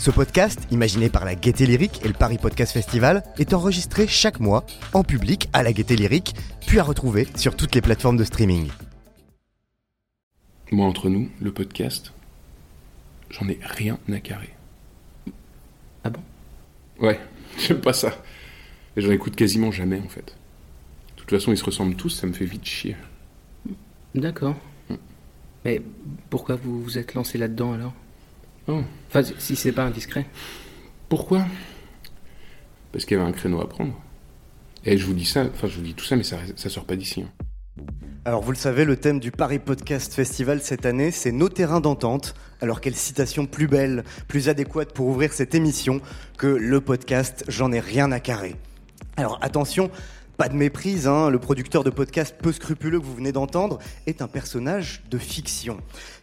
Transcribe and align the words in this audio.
Ce 0.00 0.10
podcast, 0.10 0.66
imaginé 0.70 1.10
par 1.10 1.26
la 1.26 1.34
Gaieté 1.34 1.66
Lyrique 1.66 2.00
et 2.02 2.08
le 2.08 2.14
Paris 2.14 2.38
Podcast 2.38 2.72
Festival, 2.72 3.22
est 3.38 3.52
enregistré 3.52 4.06
chaque 4.06 4.40
mois 4.40 4.64
en 4.94 5.04
public 5.04 5.50
à 5.52 5.62
la 5.62 5.74
Gaieté 5.74 5.94
Lyrique, 5.94 6.34
puis 6.66 6.78
à 6.78 6.82
retrouver 6.82 7.28
sur 7.34 7.54
toutes 7.54 7.74
les 7.74 7.82
plateformes 7.82 8.16
de 8.16 8.24
streaming. 8.24 8.70
Moi, 10.72 10.86
entre 10.86 11.10
nous, 11.10 11.28
le 11.42 11.52
podcast, 11.52 12.14
j'en 13.28 13.46
ai 13.50 13.58
rien 13.60 13.98
à 14.10 14.20
carrer. 14.20 14.54
Ah 16.02 16.08
bon? 16.08 16.22
Ouais, 16.98 17.20
j'aime 17.58 17.82
pas 17.82 17.92
ça. 17.92 18.22
Et 18.96 19.02
j'en 19.02 19.10
écoute 19.10 19.36
quasiment 19.36 19.70
jamais, 19.70 20.00
en 20.00 20.08
fait. 20.08 20.34
De 21.08 21.20
toute 21.20 21.28
façon, 21.28 21.52
ils 21.52 21.58
se 21.58 21.64
ressemblent 21.64 21.96
tous, 21.96 22.08
ça 22.08 22.26
me 22.26 22.32
fait 22.32 22.46
vite 22.46 22.64
chier. 22.64 22.96
D'accord. 24.14 24.56
Hmm. 24.88 24.96
Mais 25.66 25.82
pourquoi 26.30 26.56
vous 26.56 26.82
vous 26.82 26.96
êtes 26.96 27.12
lancé 27.12 27.36
là-dedans 27.36 27.74
alors? 27.74 27.92
Oh, 28.70 28.82
Enfin, 29.08 29.22
si 29.38 29.56
c'est 29.56 29.72
pas 29.72 29.84
indiscret. 29.84 30.26
pourquoi? 31.08 31.44
Parce 32.92 33.04
qu'il 33.04 33.16
y 33.16 33.20
avait 33.20 33.28
un 33.28 33.32
créneau 33.32 33.60
à 33.60 33.68
prendre. 33.68 33.94
Et 34.84 34.96
je 34.96 35.04
vous 35.04 35.14
dis 35.14 35.24
ça, 35.26 35.44
enfin, 35.52 35.66
je 35.68 35.76
vous 35.76 35.82
dis 35.82 35.94
tout 35.94 36.04
ça, 36.04 36.16
mais 36.16 36.22
ça, 36.22 36.38
ça 36.56 36.70
sort 36.70 36.84
pas 36.84 36.96
d'ici. 36.96 37.22
hein. 37.22 37.84
Alors 38.24 38.42
vous 38.42 38.52
le 38.52 38.56
savez, 38.56 38.84
le 38.84 38.96
thème 38.96 39.18
du 39.18 39.30
Paris 39.30 39.58
Podcast 39.58 40.12
Festival 40.12 40.60
cette 40.60 40.84
année, 40.86 41.10
c'est 41.10 41.32
nos 41.32 41.48
terrains 41.48 41.80
d'entente. 41.80 42.34
Alors 42.60 42.80
quelle 42.82 42.94
citation 42.94 43.46
plus 43.46 43.66
belle, 43.66 44.04
plus 44.28 44.48
adéquate 44.48 44.92
pour 44.92 45.06
ouvrir 45.06 45.32
cette 45.32 45.54
émission 45.54 46.00
que 46.36 46.46
le 46.46 46.80
podcast 46.82 47.44
J'en 47.48 47.72
ai 47.72 47.80
rien 47.80 48.12
à 48.12 48.20
carrer. 48.20 48.56
Alors 49.16 49.38
attention, 49.42 49.90
pas 50.40 50.48
de 50.48 50.56
méprise, 50.56 51.06
hein, 51.06 51.28
le 51.28 51.38
producteur 51.38 51.84
de 51.84 51.90
podcast 51.90 52.34
peu 52.40 52.50
scrupuleux 52.50 52.98
que 52.98 53.04
vous 53.04 53.14
venez 53.14 53.30
d'entendre 53.30 53.78
est 54.06 54.22
un 54.22 54.26
personnage 54.26 55.02
de 55.10 55.18
fiction. 55.18 55.76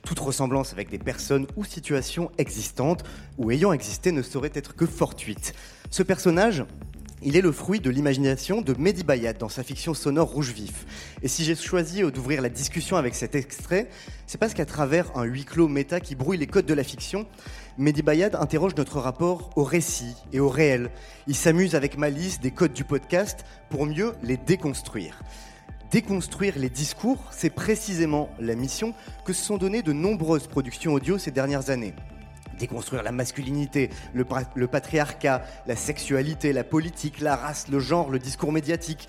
Toute 0.04 0.18
ressemblance 0.18 0.74
avec 0.74 0.90
des 0.90 0.98
personnes 0.98 1.46
ou 1.56 1.64
situations 1.64 2.32
existantes 2.40 3.04
ou 3.38 3.52
ayant 3.52 3.74
existé 3.74 4.12
ne 4.12 4.24
saurait 4.24 4.50
être 4.56 4.76
que 4.76 4.88
fortuite. 4.88 5.54
Ce 5.92 6.02
personnage, 6.02 6.66
il 7.24 7.36
est 7.36 7.42
le 7.42 7.52
fruit 7.52 7.80
de 7.80 7.90
l'imagination 7.90 8.62
de 8.62 8.76
Mehdi 8.78 9.04
Bayad 9.04 9.38
dans 9.38 9.50
sa 9.50 9.64
fiction 9.64 9.94
sonore 9.94 10.30
Rouge 10.30 10.52
Vif. 10.52 10.86
Et 11.24 11.28
si 11.28 11.44
j'ai 11.44 11.56
choisi 11.56 12.02
d'ouvrir 12.12 12.42
la 12.42 12.50
discussion 12.50 12.96
avec 12.96 13.16
cet 13.16 13.34
extrait, 13.34 13.90
c'est 14.28 14.38
parce 14.38 14.54
qu'à 14.54 14.66
travers 14.66 15.18
un 15.18 15.24
huis 15.24 15.46
clos 15.46 15.68
méta 15.68 16.00
qui 16.00 16.16
brouille 16.16 16.38
les 16.38 16.46
codes 16.48 16.68
de 16.68 16.74
la 16.76 16.84
fiction, 16.84 17.26
Mehdi 17.80 18.04
Bayad 18.04 18.36
interroge 18.36 18.76
notre 18.76 19.00
rapport 19.00 19.50
au 19.56 19.64
récit 19.64 20.16
et 20.32 20.40
au 20.40 20.50
réel. 20.50 20.92
Il 21.26 21.36
s'amuse 21.36 21.74
avec 21.74 21.98
malice 21.98 22.40
des 22.40 22.52
codes 22.52 22.74
du 22.74 22.84
podcast 22.84 23.46
pour 23.70 23.88
mieux 23.88 24.14
les 24.22 24.38
déconstruire. 24.38 25.24
Déconstruire 25.92 26.54
les 26.58 26.70
discours, 26.70 27.24
c'est 27.32 27.50
précisément 27.50 28.30
la 28.40 28.56
mission 28.56 28.94
que 29.26 29.34
se 29.34 29.44
sont 29.44 29.58
données 29.58 29.82
de 29.82 29.94
nombreuses 29.94 30.48
productions 30.48 30.94
audio 30.94 31.18
ces 31.18 31.32
dernières 31.32 31.70
années 31.72 31.94
déconstruire 32.58 33.04
la 33.04 33.12
masculinité, 33.12 33.90
le, 34.14 34.68
patriarcat, 34.68 35.44
la 35.66 35.76
sexualité, 35.76 36.54
la 36.54 36.64
politique, 36.64 37.22
la 37.22 37.36
race, 37.36 37.68
le 37.70 37.80
genre, 37.80 38.10
le 38.10 38.20
discours 38.20 38.52
médiatique. 38.52 39.08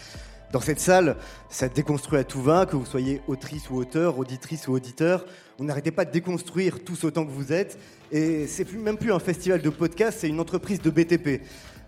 Dans 0.52 0.60
cette 0.60 0.80
salle, 0.80 1.16
ça 1.50 1.68
déconstruit 1.68 2.18
à 2.18 2.24
tout 2.24 2.42
va, 2.42 2.64
que 2.64 2.74
vous 2.74 2.86
soyez 2.86 3.20
autrice 3.26 3.68
ou 3.68 3.76
auteur, 3.76 4.18
auditrice 4.18 4.66
ou 4.66 4.72
auditeur. 4.72 5.26
Vous 5.58 5.64
n'arrêtez 5.64 5.90
pas 5.90 6.06
de 6.06 6.10
déconstruire 6.10 6.82
tous 6.82 7.04
autant 7.04 7.26
que 7.26 7.30
vous 7.30 7.52
êtes. 7.52 7.78
Et 8.12 8.46
c'est 8.46 8.72
même 8.72 8.96
plus 8.96 9.12
un 9.12 9.18
festival 9.18 9.60
de 9.60 9.68
podcast, 9.68 10.18
c'est 10.20 10.28
une 10.28 10.40
entreprise 10.40 10.80
de 10.80 10.90
BTP. 10.90 11.42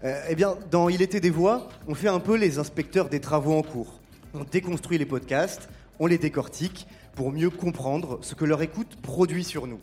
Euh, 0.04 0.22
eh 0.28 0.34
bien, 0.34 0.56
dans 0.70 0.88
Il 0.88 1.00
était 1.00 1.20
des 1.20 1.30
voix, 1.30 1.68
on 1.86 1.94
fait 1.94 2.08
un 2.08 2.20
peu 2.20 2.36
les 2.36 2.58
inspecteurs 2.58 3.08
des 3.08 3.20
travaux 3.20 3.54
en 3.54 3.62
cours. 3.62 4.00
On 4.34 4.44
déconstruit 4.44 4.98
les 4.98 5.06
podcasts, 5.06 5.68
on 5.98 6.06
les 6.06 6.18
décortique 6.18 6.86
pour 7.14 7.32
mieux 7.32 7.50
comprendre 7.50 8.18
ce 8.22 8.34
que 8.34 8.44
leur 8.44 8.62
écoute 8.62 8.96
produit 9.02 9.44
sur 9.44 9.66
nous. 9.66 9.80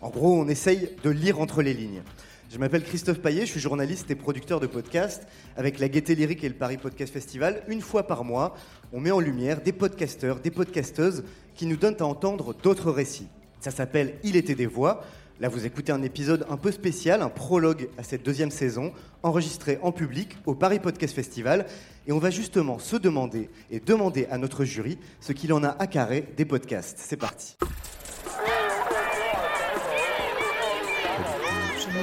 En 0.00 0.08
gros, 0.08 0.40
on 0.40 0.48
essaye 0.48 0.90
de 1.04 1.10
lire 1.10 1.40
entre 1.40 1.62
les 1.62 1.74
lignes. 1.74 2.02
Je 2.50 2.58
m'appelle 2.58 2.82
Christophe 2.82 3.20
Paillet, 3.20 3.42
je 3.42 3.52
suis 3.52 3.60
journaliste 3.60 4.10
et 4.10 4.14
producteur 4.14 4.58
de 4.58 4.66
podcasts. 4.66 5.26
Avec 5.56 5.78
la 5.78 5.88
Gaieté 5.88 6.14
Lyrique 6.14 6.42
et 6.42 6.48
le 6.48 6.54
Paris 6.54 6.78
Podcast 6.78 7.12
Festival, 7.12 7.62
une 7.68 7.82
fois 7.82 8.06
par 8.06 8.24
mois, 8.24 8.56
on 8.92 9.00
met 9.00 9.10
en 9.10 9.20
lumière 9.20 9.60
des 9.60 9.72
podcasteurs, 9.72 10.40
des 10.40 10.50
podcasteuses 10.50 11.22
qui 11.54 11.66
nous 11.66 11.76
donnent 11.76 12.00
à 12.00 12.06
entendre 12.06 12.54
d'autres 12.54 12.90
récits. 12.90 13.28
Ça 13.60 13.70
s'appelle 13.70 14.14
Il 14.24 14.36
était 14.36 14.54
des 14.54 14.66
voix. 14.66 15.04
Là, 15.38 15.48
vous 15.48 15.64
écoutez 15.64 15.92
un 15.92 16.02
épisode 16.02 16.46
un 16.50 16.56
peu 16.56 16.72
spécial, 16.72 17.22
un 17.22 17.28
prologue 17.28 17.88
à 17.98 18.02
cette 18.02 18.24
deuxième 18.24 18.50
saison, 18.50 18.92
enregistré 19.22 19.78
en 19.82 19.92
public 19.92 20.36
au 20.44 20.54
Paris 20.54 20.80
Podcast 20.80 21.14
Festival. 21.14 21.66
Et 22.06 22.12
on 22.12 22.18
va 22.18 22.30
justement 22.30 22.78
se 22.78 22.96
demander 22.96 23.48
et 23.70 23.80
demander 23.80 24.26
à 24.30 24.38
notre 24.38 24.64
jury 24.64 24.98
ce 25.20 25.32
qu'il 25.32 25.52
en 25.52 25.62
a 25.62 25.76
à 25.78 25.86
carrer 25.86 26.26
des 26.36 26.46
podcasts. 26.46 26.98
C'est 26.98 27.16
parti. 27.16 27.56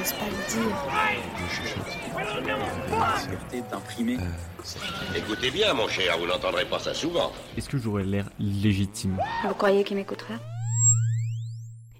N'ose 0.08 0.18
pas 0.18 0.26
le 0.26 0.36
dire. 3.52 3.70
d'imprimer. 3.70 4.16
Écoutez 5.16 5.50
bien, 5.50 5.74
mon 5.74 5.88
cher, 5.88 6.16
vous 6.18 6.26
n'entendrez 6.26 6.64
pas 6.64 6.78
ça 6.78 6.94
souvent. 6.94 7.32
Est-ce 7.56 7.68
que 7.68 7.78
j'aurais 7.78 8.04
l'air 8.04 8.30
légitime? 8.38 9.18
Vous 9.46 9.54
croyez 9.54 9.84
qu'il 9.84 9.96
m'écoutera? 9.96 10.34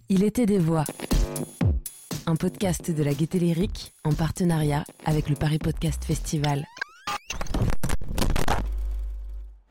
Il 0.09 0.25
était 0.25 0.47
des 0.47 0.59
voix. 0.59 0.85
Un 2.27 2.37
podcast 2.37 2.91
de 2.91 3.03
la 3.03 3.15
Gaieté 3.15 3.39
Lyrique 3.39 3.93
en 4.05 4.13
partenariat 4.13 4.85
avec 5.05 5.29
le 5.29 5.35
Paris 5.35 5.59
Podcast 5.59 6.05
Festival. 6.05 6.65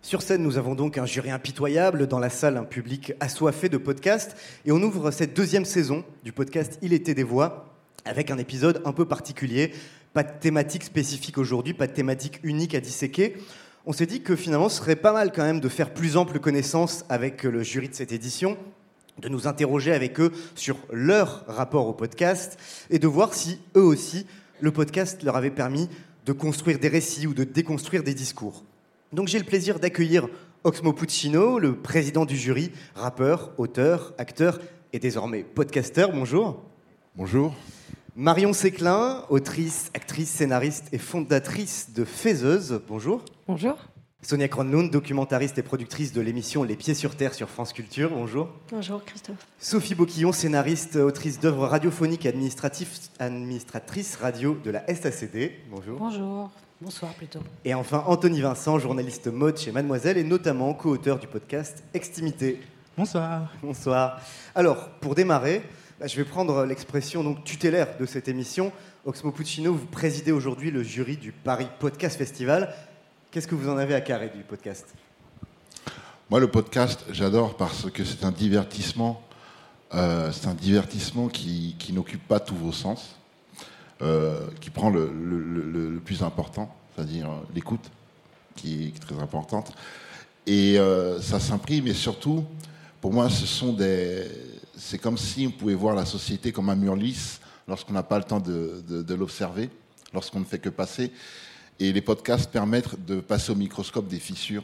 Sur 0.01 0.21
scène, 0.21 0.41
nous 0.41 0.57
avons 0.57 0.75
donc 0.75 0.97
un 0.97 1.05
jury 1.05 1.31
impitoyable, 1.31 2.07
dans 2.07 2.19
la 2.19 2.29
salle, 2.29 2.55
un 2.55 2.63
public 2.63 3.13
assoiffé 3.19 3.67
de 3.67 3.77
podcasts, 3.77 4.37
et 4.65 4.71
on 4.71 4.81
ouvre 4.81 5.11
cette 5.11 5.35
deuxième 5.35 5.65
saison 5.65 6.05
du 6.23 6.31
podcast 6.31 6.79
Il 6.81 6.93
était 6.93 7.13
des 7.13 7.23
voix, 7.23 7.76
avec 8.07 8.31
un 8.31 8.37
épisode 8.37 8.81
un 8.85 8.93
peu 8.93 9.05
particulier, 9.05 9.71
pas 10.13 10.23
de 10.23 10.31
thématique 10.39 10.83
spécifique 10.83 11.37
aujourd'hui, 11.37 11.73
pas 11.73 11.87
de 11.87 11.93
thématique 11.93 12.39
unique 12.43 12.73
à 12.73 12.79
disséquer. 12.79 13.35
On 13.85 13.93
s'est 13.93 14.05
dit 14.05 14.21
que 14.21 14.35
finalement, 14.35 14.69
ce 14.69 14.77
serait 14.77 14.95
pas 14.95 15.13
mal 15.13 15.31
quand 15.31 15.43
même 15.43 15.59
de 15.59 15.69
faire 15.69 15.93
plus 15.93 16.17
ample 16.17 16.39
connaissance 16.39 17.05
avec 17.09 17.43
le 17.43 17.63
jury 17.63 17.89
de 17.89 17.95
cette 17.95 18.11
édition, 18.11 18.57
de 19.19 19.29
nous 19.29 19.47
interroger 19.47 19.93
avec 19.93 20.19
eux 20.19 20.31
sur 20.55 20.77
leur 20.91 21.45
rapport 21.47 21.87
au 21.87 21.93
podcast, 21.93 22.57
et 22.89 22.99
de 22.99 23.07
voir 23.07 23.33
si 23.33 23.59
eux 23.75 23.83
aussi, 23.83 24.25
le 24.59 24.71
podcast 24.71 25.23
leur 25.23 25.35
avait 25.35 25.51
permis 25.51 25.89
de 26.25 26.33
construire 26.33 26.79
des 26.79 26.89
récits 26.89 27.27
ou 27.27 27.33
de 27.33 27.43
déconstruire 27.43 28.03
des 28.03 28.13
discours. 28.13 28.63
Donc 29.13 29.27
j'ai 29.27 29.39
le 29.39 29.45
plaisir 29.45 29.79
d'accueillir 29.79 30.27
Oxmo 30.63 30.91
Puccino, 30.91 31.59
le 31.59 31.75
président 31.75 32.25
du 32.25 32.35
jury, 32.35 32.71
rappeur, 32.95 33.51
auteur, 33.57 34.13
acteur 34.17 34.59
et 34.91 34.99
désormais 34.99 35.43
podcasteur. 35.43 36.11
Bonjour. 36.11 36.61
Bonjour. 37.15 37.55
Marion 38.19 38.51
Séclin, 38.51 39.23
autrice, 39.29 39.91
actrice, 39.93 40.31
scénariste 40.31 40.85
et 40.91 40.97
fondatrice 40.97 41.91
de 41.93 42.03
Faiseuse. 42.03 42.81
Bonjour. 42.87 43.21
Bonjour. 43.47 43.77
Sonia 44.23 44.47
Kronlund, 44.47 44.89
documentariste 44.89 45.59
et 45.59 45.61
productrice 45.61 46.13
de 46.13 46.21
l'émission 46.21 46.63
Les 46.63 46.75
Pieds 46.75 46.95
sur 46.95 47.15
Terre 47.15 47.35
sur 47.35 47.47
France 47.47 47.73
Culture. 47.73 48.09
Bonjour. 48.09 48.49
Bonjour 48.71 49.05
Christophe. 49.05 49.45
Sophie 49.59 49.93
Boquillon, 49.93 50.31
scénariste, 50.31 50.95
autrice 50.95 51.39
d'œuvres 51.39 51.67
radiophoniques 51.67 52.25
et 52.25 52.29
administratif- 52.29 53.11
administratrice 53.19 54.15
radio 54.15 54.57
de 54.65 54.71
la 54.71 54.83
SACD. 54.87 55.51
Bonjour. 55.69 55.99
Bonjour, 55.99 56.49
bonsoir 56.81 57.13
plutôt. 57.13 57.41
Et 57.65 57.75
enfin, 57.75 58.03
Anthony 58.07 58.41
Vincent, 58.41 58.79
journaliste 58.79 59.27
mode 59.27 59.59
chez 59.59 59.71
Mademoiselle 59.71 60.17
et 60.17 60.23
notamment 60.23 60.73
co-auteur 60.73 61.19
du 61.19 61.27
podcast 61.27 61.83
Extimité. 61.93 62.59
Bonsoir. 62.97 63.53
Bonsoir. 63.61 64.19
Alors, 64.55 64.89
pour 65.01 65.13
démarrer, 65.13 65.61
bah, 65.99 66.07
je 66.07 66.15
vais 66.15 66.23
prendre 66.23 66.65
l'expression 66.65 67.23
donc 67.23 67.43
tutélaire 67.43 67.97
de 67.99 68.05
cette 68.05 68.27
émission. 68.27 68.71
Oxmo 69.05 69.31
Puccino, 69.31 69.73
vous 69.73 69.85
présidez 69.85 70.31
aujourd'hui 70.31 70.71
le 70.71 70.83
jury 70.83 71.17
du 71.17 71.31
Paris 71.31 71.67
Podcast 71.79 72.17
Festival. 72.17 72.73
Qu'est-ce 73.31 73.47
que 73.47 73.55
vous 73.55 73.69
en 73.69 73.77
avez 73.77 73.95
à 73.95 74.01
carrer 74.01 74.29
du 74.35 74.43
podcast? 74.43 74.87
Moi, 76.29 76.39
le 76.39 76.47
podcast, 76.49 77.05
j'adore 77.11 77.55
parce 77.57 77.89
que 77.89 78.03
c'est 78.03 78.23
un 78.25 78.31
divertissement. 78.31 79.21
euh, 79.93 80.31
c'est 80.31 80.47
un 80.47 80.53
divertissement 80.53 81.29
qui, 81.29 81.75
qui 81.79 81.93
n'occupe 81.93 82.27
pas 82.27 82.39
tous 82.41 82.55
vos 82.55 82.73
sens, 82.73 83.15
euh, 84.01 84.47
qui 84.59 84.69
prend 84.69 84.89
le, 84.89 85.09
le- 85.13 85.99
plus 86.07 86.21
important, 86.23 86.73
c'est-à-dire 86.95 87.29
euh, 87.29 87.35
l'écoute, 87.55 87.89
qui 88.55 88.87
est 88.87 88.99
très 88.99 89.17
importante. 89.19 89.73
Et 90.45 90.77
euh, 90.79 91.19
ça 91.21 91.39
s'imprime, 91.39 91.87
et 91.87 91.93
surtout, 91.93 92.45
pour 93.01 93.11
moi, 93.13 93.29
ce 93.29 93.45
sont 93.45 93.73
des. 93.73 94.23
C'est 94.77 94.97
comme 94.99 95.17
si 95.17 95.47
on 95.47 95.51
pouvait 95.51 95.73
voir 95.73 95.95
la 95.95 96.05
société 96.05 96.51
comme 96.51 96.69
un 96.69 96.75
mur 96.75 96.95
lisse 96.95 97.39
lorsqu'on 97.67 97.93
n'a 97.93 98.03
pas 98.03 98.17
le 98.19 98.23
temps 98.23 98.39
de, 98.39 98.83
de- 98.87 99.01
de 99.01 99.13
l'observer, 99.15 99.69
lorsqu'on 100.13 100.39
ne 100.39 100.45
fait 100.45 100.59
que 100.59 100.69
passer. 100.69 101.11
Et 101.79 101.91
les 101.91 102.01
podcasts 102.01 102.49
permettent 102.49 103.03
de 103.05 103.19
passer 103.19 103.51
au 103.51 103.55
microscope 103.55 104.07
des 104.07 104.19
fissures 104.19 104.63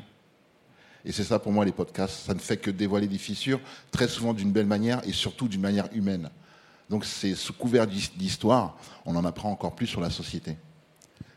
Et 1.05 1.11
c'est 1.11 1.23
ça 1.23 1.37
pour 1.39 1.51
moi 1.51 1.65
les 1.65 1.71
podcasts. 1.73 2.25
Ça 2.27 2.33
ne 2.33 2.39
fait 2.39 2.57
que 2.57 2.71
dévoiler 2.71 3.07
des 3.07 3.17
fissures, 3.17 3.59
très 3.91 4.07
souvent 4.07 4.33
d'une 4.33 4.51
belle 4.51 4.65
manière 4.67 5.01
et 5.07 5.11
surtout 5.11 5.47
d'une 5.47 5.61
manière 5.61 5.89
humaine. 5.93 6.29
Donc 6.89 7.05
c'est 7.05 7.35
sous 7.35 7.53
couvert 7.53 7.87
d'his- 7.87 8.11
d'histoire, 8.15 8.77
on 9.05 9.15
en 9.15 9.25
apprend 9.25 9.51
encore 9.51 9.75
plus 9.75 9.87
sur 9.87 9.99
la 10.01 10.09
société. 10.09 10.57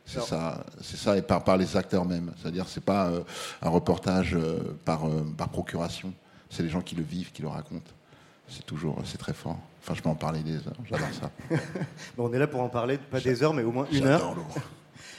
C'est 0.05 0.19
ça, 0.26 0.64
c'est 0.82 0.96
ça 0.96 1.17
et 1.17 1.23
par, 1.23 1.43
par 1.43 1.56
les 1.56 1.76
acteurs 1.76 2.05
même. 2.05 2.32
C'est-à-dire 2.40 2.69
c'est 2.69 2.84
pas 2.84 3.08
euh, 3.08 3.23
un 3.61 3.69
reportage 3.70 4.34
euh, 4.34 4.61
par, 4.84 5.08
euh, 5.08 5.25
par 5.37 5.49
procuration. 5.49 6.12
C'est 6.49 6.62
les 6.62 6.69
gens 6.69 6.81
qui 6.82 6.94
le 6.94 7.02
vivent, 7.02 7.32
qui 7.32 7.43
le 7.43 7.49
racontent. 7.49 7.90
C'est 8.48 8.64
toujours, 8.64 9.00
c'est 9.04 9.19
très 9.19 9.32
fort. 9.32 9.58
Enfin, 9.82 9.94
je 9.94 10.02
peux 10.02 10.08
en 10.08 10.14
parler 10.14 10.40
des 10.40 10.56
heures. 10.56 10.76
J'adore 10.88 11.08
ça. 11.20 11.31
Bon, 12.16 12.28
on 12.28 12.32
est 12.32 12.38
là 12.38 12.46
pour 12.46 12.60
en 12.60 12.69
parler, 12.69 12.98
pas 12.98 13.20
des 13.20 13.43
heures, 13.43 13.54
mais 13.54 13.62
au 13.62 13.72
moins 13.72 13.87
une 13.93 14.06
heure. 14.06 14.34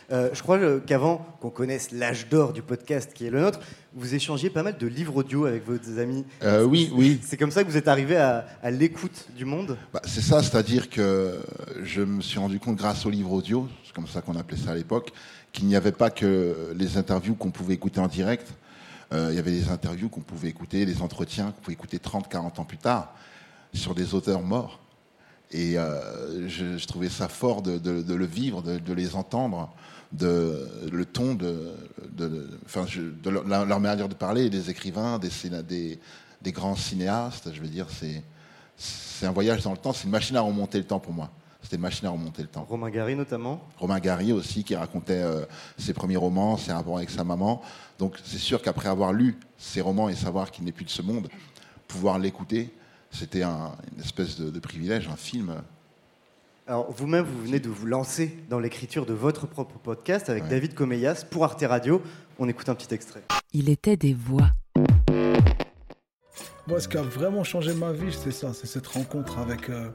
Euh, 0.09 0.29
je 0.31 0.41
crois 0.41 0.57
euh, 0.57 0.79
qu'avant 0.79 1.17
qu'on 1.41 1.49
connaisse 1.49 1.91
l'âge 1.91 2.29
d'or 2.29 2.53
du 2.53 2.61
podcast 2.61 3.11
qui 3.13 3.25
est 3.25 3.29
le 3.29 3.41
nôtre, 3.41 3.59
vous 3.93 4.15
échangez 4.15 4.49
pas 4.49 4.63
mal 4.63 4.77
de 4.77 4.87
livres 4.87 5.17
audio 5.17 5.45
avec 5.45 5.65
vos 5.65 5.99
amis. 5.99 6.23
Euh, 6.43 6.63
oui, 6.63 6.89
oui. 6.93 7.19
C'est 7.23 7.35
comme 7.35 7.51
ça 7.51 7.63
que 7.63 7.69
vous 7.69 7.75
êtes 7.75 7.89
arrivé 7.89 8.15
à, 8.15 8.47
à 8.63 8.71
l'écoute 8.71 9.27
du 9.35 9.43
monde 9.43 9.77
Bah, 9.93 10.01
c'est 10.05 10.21
ça, 10.21 10.41
c'est-à-dire 10.41 10.89
que 10.89 11.39
je 11.83 12.01
me 12.01 12.21
suis 12.21 12.39
rendu 12.39 12.57
compte 12.57 12.77
grâce 12.77 13.05
au 13.05 13.09
livre 13.09 13.33
audio, 13.33 13.67
c'est 13.85 13.93
comme 13.93 14.07
ça 14.07 14.21
qu'on 14.21 14.37
appelait 14.37 14.57
ça 14.57 14.71
à 14.71 14.75
l'époque, 14.75 15.11
qu'il 15.51 15.65
n'y 15.65 15.75
avait 15.75 15.91
pas 15.91 16.09
que 16.09 16.73
les 16.73 16.97
interviews 16.97 17.35
qu'on 17.35 17.51
pouvait 17.51 17.73
écouter 17.73 17.99
en 17.99 18.07
direct. 18.07 18.53
Euh, 19.13 19.29
il 19.31 19.35
y 19.35 19.39
avait 19.39 19.51
des 19.51 19.69
interviews 19.69 20.09
qu'on 20.09 20.21
pouvait 20.21 20.49
écouter, 20.49 20.85
des 20.85 21.01
entretiens 21.01 21.51
qu'on 21.51 21.61
pouvait 21.61 21.73
écouter 21.73 21.99
30, 21.99 22.27
40 22.27 22.59
ans 22.59 22.65
plus 22.65 22.77
tard 22.77 23.13
sur 23.73 23.95
des 23.95 24.13
auteurs 24.13 24.41
morts. 24.41 24.79
Et 25.51 25.77
euh, 25.77 26.49
je, 26.49 26.85
trouvais 26.85 27.07
ça 27.07 27.29
fort 27.29 27.61
de, 27.61 27.79
le 28.13 28.25
vivre, 28.25 28.61
de, 28.61 28.93
les 28.93 29.15
entendre, 29.15 29.73
de, 30.11 30.67
le 30.91 31.05
ton 31.05 31.35
de, 31.35 31.73
leur, 33.23 33.79
manière 33.79 34.09
de 34.09 34.13
parler, 34.13 34.49
des 34.49 34.69
écrivains, 34.69 35.19
des, 35.19 35.99
grands 36.47 36.75
cinéastes. 36.75 37.49
Je 37.53 37.61
veux 37.61 37.67
dire, 37.67 37.87
c'est 38.77 39.25
un 39.25 39.31
voyage 39.31 39.63
dans 39.63 39.71
le 39.71 39.77
temps, 39.77 39.93
c'est 39.93 40.03
une 40.03 40.11
machine 40.11 40.35
à 40.35 40.41
remonter 40.41 40.79
le 40.79 40.85
temps 40.85 40.99
pour 40.99 41.13
moi. 41.13 41.31
C'était 41.61 41.75
une 41.75 41.81
machine 41.81 42.07
à 42.07 42.11
remonter 42.11 42.41
le 42.43 42.47
temps. 42.47 42.65
Romain 42.69 42.89
Gary 42.89 43.15
notamment. 43.15 43.61
Romain 43.77 43.99
Gary 43.99 44.31
aussi, 44.31 44.63
qui 44.63 44.75
racontait 44.75 45.21
euh, 45.21 45.45
ses 45.77 45.93
premiers 45.93 46.15
romans, 46.17 46.55
ses 46.57 46.71
rapports 46.71 46.97
avec 46.97 47.09
sa 47.09 47.23
maman. 47.23 47.61
Donc 47.99 48.15
c'est 48.23 48.37
sûr 48.37 48.61
qu'après 48.61 48.89
avoir 48.89 49.11
lu 49.13 49.37
ses 49.57 49.81
romans 49.81 50.07
et 50.09 50.15
savoir 50.15 50.51
qu'il 50.51 50.63
n'est 50.65 50.71
plus 50.71 50.85
de 50.85 50.89
ce 50.89 51.01
monde, 51.01 51.27
pouvoir 51.87 52.19
l'écouter, 52.19 52.69
c'était 53.11 53.43
un- 53.43 53.71
une 53.95 54.01
espèce 54.01 54.39
de, 54.39 54.49
de 54.49 54.59
privilège, 54.59 55.07
un 55.07 55.15
film. 55.15 55.55
Alors 56.67 56.91
vous-même, 56.91 57.25
vous 57.25 57.43
venez 57.43 57.59
de 57.59 57.69
vous 57.69 57.85
lancer 57.85 58.37
dans 58.49 58.59
l'écriture 58.59 59.05
de 59.05 59.13
votre 59.13 59.47
propre 59.47 59.77
podcast 59.79 60.29
avec 60.29 60.43
Ouais. 60.43 60.49
David 60.49 60.73
Comeyas 60.73 61.25
pour 61.29 61.43
Arte 61.43 61.63
Radio. 61.67 62.01
On 62.39 62.47
écoute 62.47 62.69
un 62.69 62.75
petit 62.75 62.93
extrait. 62.93 63.23
Il 63.53 63.69
était 63.69 63.97
des 63.97 64.13
voix. 64.13 64.49
Moi, 66.67 66.81
ce 66.81 66.87
qui 66.89 66.97
a 66.97 67.01
vraiment 67.01 67.43
changé 67.45 67.73
ma 67.73 67.93
vie, 67.93 68.11
c'est 68.13 68.31
ça, 68.31 68.53
c'est 68.53 68.67
cette 68.67 68.87
rencontre 68.87 69.39
avec 69.39 69.69
euh, 69.69 69.89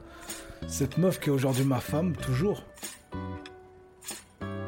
cette 0.69 0.99
meuf 0.99 1.21
qui 1.21 1.29
est 1.29 1.33
aujourd'hui 1.33 1.65
ma 1.65 1.81
femme, 1.81 2.15
toujours. 2.17 2.65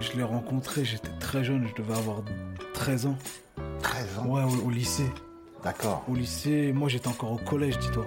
Je 0.01 0.13
l'ai 0.17 0.23
rencontrée, 0.23 0.85
j'étais 0.85 1.11
très 1.19 1.45
jeune, 1.45 1.67
je 1.67 1.83
devais 1.83 1.95
avoir 1.97 2.23
13 2.75 3.07
ans. 3.07 3.17
13 3.83 4.07
Ouais, 4.27 4.43
au, 4.43 4.67
au 4.67 4.71
lycée. 4.71 5.11
D'accord. 5.63 6.05
Au 6.09 6.15
lycée, 6.15 6.73
moi 6.73 6.89
j'étais 6.89 7.09
encore 7.09 7.33
au 7.33 7.39
collège, 7.39 7.79
dis-toi. 7.79 8.07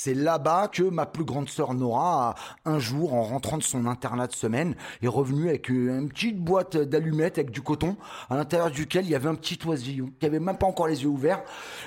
C'est 0.00 0.14
là-bas 0.14 0.68
que 0.68 0.84
ma 0.84 1.06
plus 1.06 1.24
grande 1.24 1.48
sœur 1.48 1.74
Nora, 1.74 2.36
un 2.64 2.78
jour, 2.78 3.14
en 3.14 3.24
rentrant 3.24 3.58
de 3.58 3.64
son 3.64 3.84
internat 3.84 4.28
de 4.28 4.32
semaine, 4.32 4.76
est 5.02 5.08
revenue 5.08 5.48
avec 5.48 5.68
une 5.70 6.08
petite 6.08 6.38
boîte 6.38 6.76
d'allumettes 6.76 7.38
avec 7.38 7.50
du 7.50 7.62
coton, 7.62 7.96
à 8.30 8.36
l'intérieur 8.36 8.70
duquel 8.70 9.06
il 9.06 9.10
y 9.10 9.16
avait 9.16 9.28
un 9.28 9.34
petit 9.34 9.58
oisillon, 9.66 10.12
qui 10.20 10.26
avait 10.26 10.38
même 10.38 10.56
pas 10.56 10.68
encore 10.68 10.86
les 10.86 11.02
yeux 11.02 11.08
ouverts. 11.08 11.42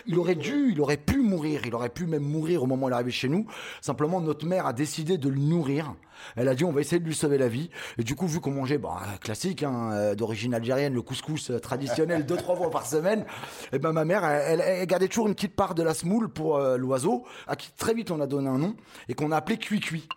Il 0.07 0.19
aurait 0.19 0.35
dû, 0.35 0.71
il 0.73 0.81
aurait 0.81 0.97
pu 0.97 1.21
mourir, 1.21 1.61
il 1.65 1.73
aurait 1.73 1.87
pu 1.87 2.05
même 2.05 2.23
mourir 2.23 2.63
au 2.63 2.65
moment 2.65 2.87
où 2.87 2.89
il 2.89 2.93
arrivé 2.93 3.11
chez 3.11 3.29
nous. 3.29 3.47
Simplement, 3.79 4.19
notre 4.19 4.45
mère 4.45 4.65
a 4.65 4.73
décidé 4.73 5.17
de 5.17 5.29
le 5.29 5.39
nourrir. 5.39 5.95
Elle 6.35 6.47
a 6.47 6.56
dit, 6.56 6.63
on 6.63 6.71
va 6.71 6.81
essayer 6.81 7.00
de 7.00 7.06
lui 7.06 7.15
sauver 7.15 7.38
la 7.38 7.47
vie. 7.47 7.69
Et 7.97 8.03
du 8.03 8.15
coup, 8.15 8.27
vu 8.27 8.39
qu'on 8.39 8.51
mangeait, 8.51 8.77
bah, 8.77 9.00
classique, 9.21 9.63
hein, 9.63 9.91
euh, 9.94 10.15
d'origine 10.15 10.53
algérienne, 10.53 10.94
le 10.94 11.01
couscous 11.01 11.51
euh, 11.51 11.59
traditionnel, 11.59 12.25
deux, 12.25 12.38
trois 12.38 12.56
fois 12.56 12.69
par 12.69 12.85
semaine, 12.85 13.25
et 13.73 13.79
ben, 13.79 13.91
ma 13.91 14.06
mère, 14.06 14.25
elle, 14.25 14.85
gardait 14.85 15.07
toujours 15.07 15.27
une 15.27 15.35
petite 15.35 15.56
part 15.56 15.75
de 15.75 15.83
la 15.83 15.94
semoule 15.94 16.29
pour 16.29 16.57
euh, 16.57 16.77
l'oiseau, 16.77 17.25
à 17.47 17.56
qui 17.56 17.71
très 17.77 17.94
vite 17.94 18.12
on 18.12 18.19
a 18.21 18.27
donné 18.27 18.50
un 18.50 18.57
nom, 18.57 18.75
et 19.09 19.13
qu'on 19.13 19.31
a 19.31 19.38
appelé 19.38 19.57
Cui-Cui. 19.57 20.07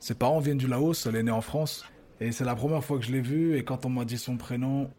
Ses 0.00 0.14
parents 0.14 0.40
viennent 0.40 0.58
du 0.58 0.68
Laos, 0.68 1.06
elle 1.06 1.16
est 1.16 1.22
née 1.22 1.30
en 1.30 1.40
France. 1.40 1.84
Et 2.20 2.32
c'est 2.32 2.44
la 2.44 2.54
première 2.54 2.82
fois 2.82 2.98
que 2.98 3.04
je 3.04 3.12
l'ai 3.12 3.20
vue, 3.20 3.56
et 3.56 3.64
quand 3.64 3.86
on 3.86 3.90
m'a 3.90 4.04
dit 4.04 4.18
son 4.18 4.36
prénom, 4.36 4.90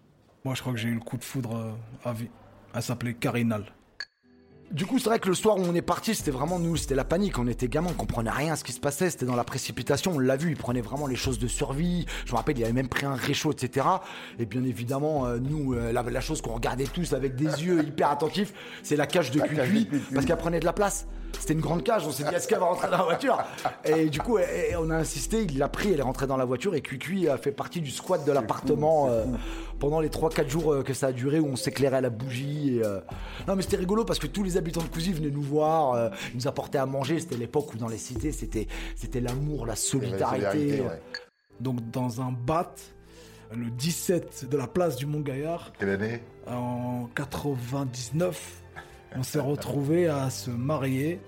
moi 0.46 0.56
je 0.56 0.62
crois 0.62 0.74
que 0.74 0.80
j'ai 0.80 0.90
eu 0.90 0.96
le 0.96 1.02
coup 1.02 1.18
de 1.18 1.24
foudre 1.24 1.78
à 2.04 2.14
vie. 2.14 2.30
Elle 2.74 2.82
s'appelait 2.82 3.14
Carinal. 3.14 3.66
Du 4.72 4.86
coup, 4.86 5.00
c'est 5.00 5.10
vrai 5.10 5.18
que 5.18 5.28
le 5.28 5.34
soir 5.34 5.58
où 5.58 5.62
on 5.62 5.74
est 5.74 5.82
parti, 5.82 6.14
c'était 6.14 6.30
vraiment 6.30 6.60
nous, 6.60 6.78
c'était 6.78 6.94
la 6.94 7.04
panique. 7.04 7.40
On 7.40 7.48
était 7.48 7.68
gamins, 7.68 7.90
on 7.90 7.96
comprenait 7.96 8.30
rien 8.30 8.54
à 8.54 8.56
ce 8.56 8.64
qui 8.64 8.72
se 8.72 8.80
passait. 8.80 9.10
C'était 9.10 9.26
dans 9.26 9.36
la 9.36 9.44
précipitation. 9.44 10.12
On 10.14 10.20
l'a 10.20 10.38
vu, 10.38 10.52
il 10.52 10.58
prenait 10.58 10.82
vraiment 10.82 11.08
les 11.08 11.16
choses 11.16 11.40
de 11.40 11.48
survie. 11.48 12.06
Je 12.26 12.32
me 12.34 12.38
rappelle, 12.38 12.58
il 12.60 12.64
avait 12.64 12.74
même 12.74 12.88
pris 12.88 13.08
un 13.08 13.16
réchaud, 13.16 13.52
etc. 13.52 13.88
Et 14.38 14.46
bien 14.46 14.64
évidemment, 14.64 15.26
euh, 15.26 15.40
nous, 15.40 15.74
euh, 15.74 15.92
la, 15.92 16.04
la 16.04 16.22
chose 16.22 16.42
qu'on 16.42 16.54
regardait 16.54 16.86
tous 16.86 17.14
avec 17.14 17.36
des 17.36 17.46
yeux 17.46 17.84
hyper 17.84 18.12
attentifs, 18.12 18.54
c'est 18.84 18.96
la 18.96 19.08
cage 19.08 19.32
de 19.32 19.40
Cuicui, 19.40 19.88
parce 20.14 20.26
qu'elle 20.28 20.38
prenait 20.38 20.60
de 20.60 20.66
la 20.66 20.74
place. 20.74 21.08
C'était 21.40 21.54
une 21.54 21.62
grande 21.62 21.84
cage. 21.84 22.06
On 22.08 22.12
s'est 22.12 22.24
dit, 22.24 22.34
est-ce 22.36 22.48
qu'elle 22.48 22.60
va 22.60 22.66
rentrer 22.66 22.90
dans 22.90 22.98
la 22.98 23.04
voiture? 23.04 23.38
Et 23.86 24.10
du 24.10 24.20
coup, 24.20 24.38
on 24.80 24.90
a 24.90 24.96
insisté. 24.96 25.44
Il 25.44 25.58
l'a 25.58 25.70
pris, 25.70 25.92
elle 25.94 26.00
est 26.00 26.04
rentrée 26.04 26.28
dans 26.28 26.38
la 26.38 26.46
voiture. 26.46 26.76
Et 26.76 26.82
Cuicui 26.82 27.28
a 27.30 27.38
fait 27.38 27.52
partie 27.52 27.82
du 27.82 27.92
squat 27.92 28.26
de 28.26 28.32
l'appartement 28.32 29.08
euh, 29.10 29.26
pendant 29.80 30.00
les 30.00 30.10
3-4 30.10 30.48
jours 30.50 30.74
euh, 30.74 30.84
que 30.84 30.94
ça 30.94 31.08
a 31.08 31.12
duré, 31.12 31.40
où 31.40 31.48
on 31.48 31.56
s'éclairait 31.56 31.98
à 31.98 32.02
la 32.02 32.10
bougie. 32.10 32.78
et, 32.78 32.84
euh, 32.86 33.00
Non, 33.48 33.56
mais 33.56 33.62
c'était 33.62 33.78
rigolo 33.78 34.06
parce 34.06 34.20
que 34.20 34.28
tous 34.28 34.44
les 34.44 34.58
habitants 34.58 34.82
de 34.82 34.88
Cousy 34.88 35.14
venaient 35.14 35.30
nous 35.32 35.42
voir, 35.42 35.94
euh, 35.94 36.10
ils 36.34 36.38
nous 36.38 36.48
apportaient 36.48 36.78
à 36.78 36.86
manger. 36.86 37.20
C'était 37.20 37.38
l'époque 37.38 37.74
où 37.74 37.78
dans 37.78 37.88
les 37.88 37.98
cités, 37.98 38.32
c'était 38.32 38.68
c'était 38.96 39.22
l'amour, 39.22 39.66
la 39.66 39.76
solidarité. 39.76 40.82
ouais. 40.82 41.02
Donc 41.60 41.78
dans 41.92 42.22
un 42.22 42.32
bat, 42.32 42.74
le 43.54 43.70
17 43.72 44.48
de 44.50 44.58
la 44.58 44.68
place 44.68 44.96
du 44.96 45.06
Mont-Gaillard, 45.06 45.74
Quelle 45.80 45.90
année? 45.90 46.22
en 46.48 47.08
99, 47.16 48.62
on 49.16 49.24
s'est 49.24 49.40
retrouvé 49.40 50.08
à 50.08 50.30
se 50.30 50.52
marier 50.52 51.20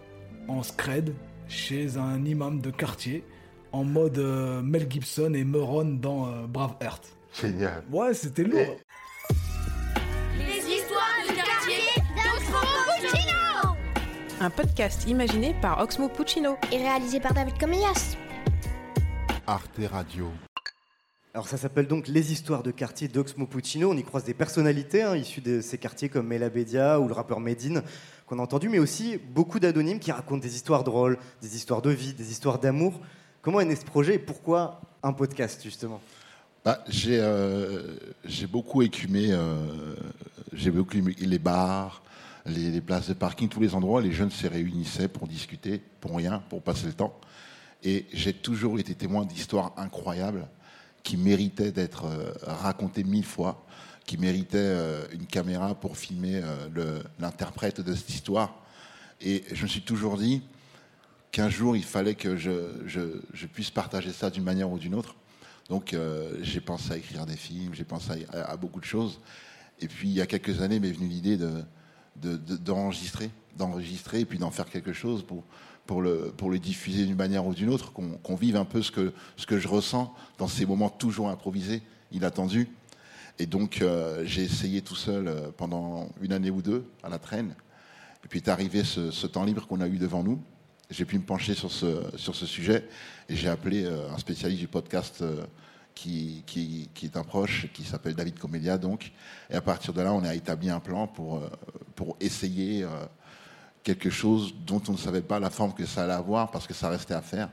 en 0.47 0.63
scred 0.63 1.13
chez 1.47 1.97
un 1.97 2.23
imam 2.25 2.61
de 2.61 2.71
quartier 2.71 3.23
en 3.71 3.83
mode 3.83 4.17
euh, 4.17 4.61
Mel 4.61 4.87
Gibson 4.89 5.33
et 5.33 5.43
Meron 5.43 5.85
dans 5.85 6.27
euh, 6.27 6.47
Braveheart. 6.47 7.15
Génial. 7.33 7.83
Ouais, 7.91 8.13
c'était 8.13 8.43
lourd. 8.43 8.77
Les 10.37 10.73
histoires 10.73 11.15
du 11.27 11.33
quartier 11.33 11.77
d'Oxmo 12.15 12.57
Puccino 13.01 13.75
Un 14.41 14.50
podcast 14.50 15.07
imaginé 15.07 15.55
par 15.61 15.79
Oxmo 15.81 16.09
Puccino. 16.09 16.57
Et 16.71 16.77
réalisé 16.77 17.19
par 17.19 17.33
David 17.33 17.57
Comillas. 17.57 18.17
Arte 19.47 19.79
Radio. 19.89 20.27
Alors 21.33 21.47
ça 21.47 21.55
s'appelle 21.55 21.88
donc 21.88 22.09
Les 22.09 22.33
histoires 22.33 22.61
de 22.61 22.71
quartier 22.71 23.07
d'Oxmo 23.07 23.47
Puccino. 23.47 23.89
On 23.89 23.95
y 23.95 24.03
croise 24.03 24.25
des 24.25 24.33
personnalités 24.33 25.01
hein, 25.01 25.15
issues 25.15 25.39
de 25.39 25.61
ces 25.61 25.77
quartiers 25.77 26.09
comme 26.09 26.27
Mela 26.27 26.50
Bedia 26.50 27.00
ou 27.00 27.07
le 27.07 27.13
rappeur 27.13 27.39
Medine 27.39 27.83
qu'on 28.25 28.38
a 28.39 28.41
entendu, 28.41 28.67
mais 28.67 28.79
aussi 28.79 29.17
beaucoup 29.17 29.61
d'anonymes 29.61 30.00
qui 30.00 30.11
racontent 30.11 30.41
des 30.41 30.55
histoires 30.55 30.83
drôles, 30.83 31.17
des 31.41 31.55
histoires 31.55 31.81
de 31.81 31.89
vie, 31.89 32.13
des 32.13 32.31
histoires 32.31 32.59
d'amour. 32.59 33.00
Comment 33.41 33.61
est 33.61 33.65
né 33.65 33.77
ce 33.77 33.85
projet 33.85 34.15
et 34.15 34.19
pourquoi 34.19 34.81
un 35.03 35.13
podcast 35.13 35.63
justement? 35.63 36.01
Bah, 36.65 36.83
j'ai 36.89 37.17
euh, 37.21 37.95
j'ai 38.25 38.45
beaucoup 38.45 38.81
écumé, 38.81 39.27
euh, 39.31 39.95
j'ai 40.51 40.69
beaucoup 40.69 40.97
aimé 40.97 41.15
les 41.17 41.39
bars, 41.39 42.03
les, 42.45 42.71
les 42.71 42.81
places 42.81 43.07
de 43.07 43.13
parking, 43.13 43.47
tous 43.47 43.61
les 43.61 43.73
endroits. 43.73 44.01
Les 44.01 44.11
jeunes 44.11 44.31
se 44.31 44.47
réunissaient 44.47 45.07
pour 45.07 45.29
discuter, 45.29 45.81
pour 46.01 46.17
rien, 46.17 46.43
pour 46.50 46.61
passer 46.61 46.88
le 46.88 46.93
temps. 46.93 47.17
Et 47.83 48.05
j'ai 48.11 48.33
toujours 48.33 48.79
été 48.79 48.95
témoin 48.95 49.23
d'histoires 49.23 49.71
incroyables 49.77 50.45
qui 51.03 51.17
méritaient 51.17 51.72
d'être 51.72 52.05
euh, 52.05 52.34
racontées 52.43 53.03
mille 53.03 53.25
fois, 53.25 53.65
qui 54.05 54.17
méritaient 54.17 54.58
euh, 54.58 55.05
une 55.12 55.25
caméra 55.25 55.75
pour 55.75 55.98
filmer 55.98 56.41
euh, 56.43 57.01
l'interprète 57.20 57.81
de 57.81 57.93
cette 57.96 58.10
histoire. 58.10 58.55
Et 59.22 59.43
je 59.51 59.63
me 59.63 59.67
suis 59.67 59.81
toujours 59.81 60.17
dit 60.17 60.41
qu'un 61.31 61.50
jour, 61.50 61.75
il 61.75 61.84
fallait 61.84 62.15
que 62.15 62.36
je, 62.36 63.46
puisse 63.53 63.72
partager 63.72 64.12
ça 64.12 64.29
d'une 64.29 64.43
manière 64.43 64.70
ou 64.72 64.79
d'une 64.79 64.96
autre. 64.96 65.15
Donc 65.70 65.96
j'ai 66.41 66.60
pensé 66.60 66.91
à 66.91 66.98
écrire 66.98 67.25
des 67.25 67.38
films, 67.38 67.74
j'ai 67.74 67.86
pensé 67.86 68.25
à, 68.34 68.58
beaucoup 68.58 68.81
de 68.81 68.86
choses. 68.86 69.22
Et 69.79 69.88
puis 69.88 70.10
il 70.10 70.13
y 70.15 70.20
a 70.22 70.25
quelques 70.25 70.62
années 70.62 70.79
m'est 70.81 70.91
venue 70.91 71.08
l'idée 71.08 71.38
de, 71.38 71.63
de- 72.17 72.36
de- 72.36 72.58
d'enregistrer, 72.58 73.29
d'enregistrer 73.55 74.22
et 74.22 74.25
puis 74.25 74.38
d'en 74.38 74.51
faire 74.51 74.65
quelque 74.70 74.91
chose 74.91 75.24
pour, 75.24 75.46
pour, 75.91 76.01
le, 76.51 76.60
diffuser 76.60 77.05
d'une 77.05 77.17
manière 77.17 77.45
ou 77.45 77.53
d'une 77.53 77.67
autre, 77.67 77.91
qu'on, 77.91 78.36
vive 78.36 78.55
un 78.55 78.63
peu 78.63 78.81
ce 78.81 78.91
que, 78.91 79.12
je 79.60 79.67
ressens 79.67 80.13
dans 80.38 80.48
ces 80.48 80.65
moments 80.65 80.89
toujours 80.89 81.27
improvisés, 81.27 81.81
inattendus. 82.13 82.69
Et 83.39 83.45
donc 83.45 83.81
euh, 83.81 84.24
j'ai 84.25 84.43
essayé 84.43 84.81
tout 84.81 84.95
seul 84.95 85.27
euh, 85.27 85.50
pendant 85.55 86.10
une 86.21 86.31
année 86.31 86.50
ou 86.50 86.62
deux 86.62 86.86
à 87.03 87.10
la 87.10 87.19
traîne. 87.19 87.55
Et 88.24 88.27
puis 88.29 88.39
est 88.39 88.48
arrivé 88.48 88.86
ce, 88.86 89.27
temps 89.27 89.43
libre 89.43 89.67
qu'on 89.67 89.81
a 89.81 89.88
eu 89.88 89.98
devant 89.98 90.24
nous. 90.24 90.41
J'ai 90.89 91.03
pu 91.03 91.17
me 91.17 91.24
pencher 91.24 91.55
sur 91.55 91.71
ce, 91.71 92.45
sujet 92.45 92.88
et 93.27 93.36
j'ai 93.36 93.50
appelé 93.50 93.83
euh, 93.83 94.10
un 94.13 94.17
spécialiste 94.17 94.62
du 94.62 94.69
podcast 94.69 95.21
qui, 95.93 96.45
est 97.03 97.17
un 97.17 97.24
proche, 97.24 97.67
qui 97.74 97.83
s'appelle 97.83 98.15
David 98.15 98.39
Comédia, 98.39 98.77
donc. 98.77 99.12
Et 99.50 99.55
à 99.55 99.62
partir 99.62 99.93
de 99.93 100.01
là, 100.01 100.13
on 100.13 100.24
a 100.24 100.36
établi 100.36 100.69
un 100.69 100.79
plan 100.79 101.07
pour, 101.07 101.41
essayer 102.21 102.86
quelque 103.83 104.09
chose 104.09 104.53
dont 104.65 104.81
on 104.88 104.93
ne 104.93 104.97
savait 104.97 105.21
pas 105.21 105.39
la 105.39 105.50
forme 105.50 105.73
que 105.73 105.85
ça 105.85 106.03
allait 106.03 106.13
avoir, 106.13 106.51
parce 106.51 106.67
que 106.67 106.73
ça 106.73 106.89
restait 106.89 107.13
à 107.13 107.21
faire. 107.21 107.50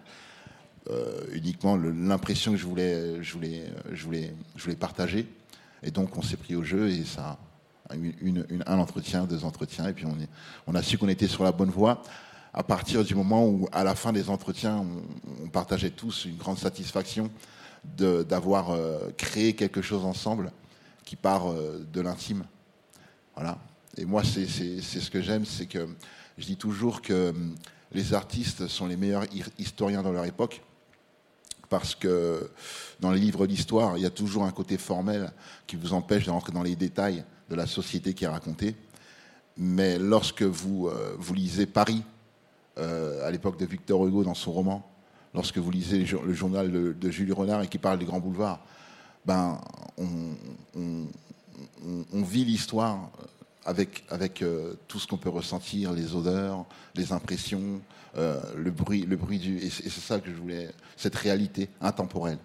Euh, 0.91 1.21
uniquement 1.33 1.77
l'impression 1.77 2.53
que 2.53 2.59
je 2.59 2.67
voulais, 2.67 3.23
je, 3.23 3.33
voulais, 3.35 3.65
je, 3.93 4.05
voulais, 4.05 4.35
je 4.57 4.63
voulais 4.65 4.77
partager. 4.77 5.27
Et 5.83 5.91
donc, 5.91 6.17
on 6.17 6.23
s'est 6.23 6.37
pris 6.37 6.55
au 6.57 6.63
jeu 6.63 6.89
et 6.89 7.05
ça 7.05 7.39
une, 7.95 8.45
une- 8.51 8.65
un 8.67 8.79
entretien, 8.79 9.25
deux 9.25 9.45
entretiens, 9.45 9.89
et 9.89 9.93
puis 9.93 10.07
on, 10.07 10.19
est, 10.21 10.29
on 10.67 10.75
a 10.75 10.83
su 10.83 10.99
qu'on 10.99 11.09
était 11.09 11.29
sur 11.29 11.45
la 11.45 11.53
bonne 11.53 11.71
voie. 11.71 12.03
À 12.53 12.63
partir 12.63 13.05
du 13.05 13.15
moment 13.15 13.47
où, 13.47 13.69
à 13.73 13.85
la 13.85 13.95
fin 13.95 14.13
des 14.13 14.31
entretiens, 14.31 14.85
on, 15.45 15.49
partageait 15.49 15.91
tous 15.91 16.25
une 16.27 16.37
grande 16.37 16.59
satisfaction 16.59 17.31
d'avoir 17.85 18.71
euh, 18.71 18.99
créé 19.17 19.55
quelque 19.55 19.81
chose 19.81 20.05
ensemble 20.05 20.53
qui 21.05 21.17
part 21.17 21.51
euh, 21.51 21.87
de 21.93 22.01
l'intime. 22.01 22.45
Voilà. 23.35 23.59
Et 23.97 24.05
moi, 24.05 24.23
c'est 24.25 24.47
ce 24.47 25.11
que 25.11 25.23
j'aime, 25.23 25.45
c'est 25.45 25.67
que 25.67 25.89
je 26.39 26.47
dis 26.47 26.57
toujours 26.57 27.03
que 27.03 27.31
hum, 27.31 27.55
les 27.93 28.15
artistes 28.15 28.67
sont 28.69 28.87
les 28.87 28.97
meilleurs 28.97 29.25
hi- 29.35 29.45
historiens 29.59 30.03
dans 30.03 30.13
leur 30.13 30.25
époque 30.25 30.63
parce 31.69 31.95
que 31.95 32.51
dans 33.01 33.11
les 33.13 33.21
livres 33.21 33.47
d'histoire, 33.47 33.99
il 33.99 34.03
y 34.03 34.07
a 34.07 34.11
toujours 34.11 34.45
un 34.45 34.53
côté 34.53 34.79
formel 34.79 35.33
qui 35.67 35.77
vous 35.77 35.93
empêche 35.93 36.25
de 36.25 36.31
rentrer 36.31 36.53
dans 36.53 36.63
les 36.63 36.77
détails 36.77 37.25
de 37.51 37.55
la 37.55 37.67
société 37.67 38.15
qui 38.15 38.25
est 38.25 38.29
racontée. 38.29 38.75
Mais 39.59 39.99
lorsque 39.99 40.43
vous, 40.43 40.89
euh, 40.89 41.15
vous 41.19 41.35
lisez 41.35 41.67
Paris, 41.67 42.03
euh, 42.79 43.27
à 43.27 43.31
l'époque 43.31 43.59
de 43.59 43.67
Victor 43.67 44.07
Hugo 44.07 44.25
dans 44.25 44.35
son 44.35 44.53
roman, 44.53 44.89
lorsque 45.35 45.59
vous 45.59 45.71
lisez 45.71 45.99
le 45.99 46.05
jour- 46.07 46.23
le 46.25 46.33
journal 46.33 46.71
de, 46.73 46.93
de 46.93 47.11
Jules 47.11 47.33
Renard 47.35 47.63
et 47.63 47.69
qui 47.69 47.79
parle 47.79 47.99
des 47.99 48.07
grands 48.07 48.21
boulevards, 48.21 48.61
ben, 49.27 49.61
on 52.13 52.23
vit 52.23 52.45
l'histoire 52.45 53.11
avec, 53.69 54.05
avec 54.09 54.41
euh, 54.41 54.73
tout 54.89 54.99
ce 54.99 55.07
qu'on 55.07 55.19
peut 55.19 55.29
ressentir, 55.29 55.93
les 55.93 56.15
odeurs, 56.15 56.65
les 56.95 57.13
impressions, 57.13 57.81
euh, 58.17 58.41
le 58.57 58.71
bruit, 58.71 59.05
le 59.07 59.17
bruit 59.17 59.39
du. 59.39 59.59
Et 59.59 59.69
c'est 59.69 59.91
ça 59.91 60.19
que 60.21 60.31
je 60.33 60.37
voulais, 60.41 60.71
cette 60.97 61.15
réalité 61.15 61.69
intemporelle. 61.83 62.39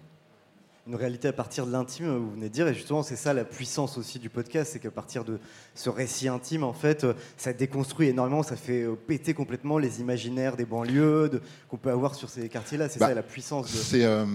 Une 0.86 0.96
réalité 0.96 1.28
à 1.28 1.32
partir 1.32 1.66
de 1.66 1.72
l'intime, 1.72 2.14
vous 2.14 2.32
venez 2.32 2.50
de 2.50 2.52
dire, 2.52 2.68
et 2.68 2.74
justement, 2.74 3.02
c'est 3.02 3.16
ça 3.16 3.32
la 3.32 3.46
puissance 3.46 3.96
aussi 3.96 4.18
du 4.18 4.28
podcast, 4.28 4.72
c'est 4.74 4.78
qu'à 4.80 4.90
partir 4.90 5.24
de 5.24 5.38
ce 5.74 5.88
récit 5.88 6.28
intime, 6.28 6.62
en 6.62 6.74
fait, 6.74 7.06
ça 7.38 7.54
déconstruit 7.54 8.08
énormément, 8.08 8.42
ça 8.42 8.54
fait 8.56 8.82
euh, 8.82 8.94
péter 8.94 9.32
complètement 9.32 9.78
les 9.78 10.00
imaginaires 10.02 10.56
des 10.58 10.66
banlieues 10.66 11.30
de- 11.30 11.40
qu'on 11.70 11.78
peut 11.78 11.90
avoir 11.90 12.14
sur 12.14 12.28
ces 12.28 12.50
quartiers-là. 12.50 12.90
C'est 12.90 12.98
Bah, 13.00 13.08
ça 13.08 13.14
la 13.14 13.22
puissance 13.22 13.72
de. 13.72 13.78
C'est 13.78 14.04
euh, 14.04 14.26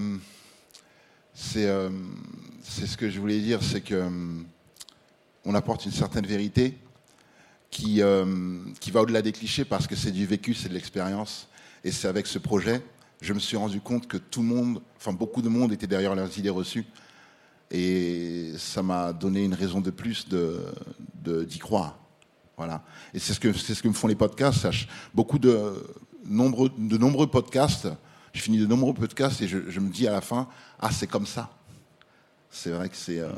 c'est 1.34 1.68
c'est 2.64 2.86
ce 2.86 2.96
que 2.96 3.08
je 3.08 3.20
voulais 3.20 3.38
dire, 3.40 3.62
c'est 3.62 3.80
que 3.80 4.10
on 5.44 5.54
apporte 5.54 5.84
une 5.86 5.92
certaine 5.92 6.26
vérité 6.26 6.76
qui, 7.70 8.02
euh, 8.02 8.58
qui 8.80 8.90
va 8.90 9.02
au-delà 9.02 9.22
des 9.22 9.32
clichés 9.32 9.64
parce 9.64 9.86
que 9.86 9.96
c'est 9.96 10.10
du 10.10 10.26
vécu, 10.26 10.54
c'est 10.54 10.68
de 10.68 10.74
l'expérience. 10.74 11.48
Et 11.84 11.90
c'est 11.92 12.08
avec 12.08 12.26
ce 12.26 12.38
projet, 12.38 12.82
je 13.22 13.32
me 13.32 13.38
suis 13.38 13.56
rendu 13.56 13.80
compte 13.80 14.06
que 14.06 14.16
tout 14.16 14.40
le 14.42 14.48
monde, 14.48 14.82
enfin 14.96 15.12
beaucoup 15.12 15.40
de 15.42 15.48
monde 15.48 15.72
était 15.72 15.86
derrière 15.86 16.14
leurs 16.14 16.36
idées 16.38 16.50
reçues. 16.50 16.84
Et 17.70 18.52
ça 18.58 18.82
m'a 18.82 19.12
donné 19.12 19.44
une 19.44 19.54
raison 19.54 19.80
de 19.80 19.90
plus 19.90 20.28
de 20.28 20.60
de- 21.22 21.44
d'y 21.44 21.58
croire. 21.58 21.98
Voilà. 22.56 22.82
Et 23.14 23.18
c'est 23.18 23.32
ce 23.32 23.40
que 23.40 23.52
ce 23.52 23.80
que 23.80 23.88
me 23.88 23.92
font 23.94 24.08
les 24.08 24.16
podcasts. 24.16 24.66
Beaucoup 25.14 25.38
de 25.38 25.82
nombreux 26.24 26.70
de 26.76 26.98
nombreux 26.98 27.28
podcasts. 27.28 27.88
Je 28.32 28.40
finis 28.42 28.58
de 28.58 28.66
nombreux 28.66 28.94
podcasts 28.94 29.40
et 29.42 29.48
je, 29.48 29.70
je 29.70 29.80
me 29.80 29.88
dis 29.90 30.06
à 30.06 30.12
la 30.12 30.20
fin, 30.20 30.48
ah 30.80 30.90
c'est 30.92 31.06
comme 31.06 31.26
ça. 31.26 31.50
C'est 32.50 32.70
vrai 32.70 32.88
que 32.88 32.96
c'est. 32.96 33.20
euh, 33.20 33.30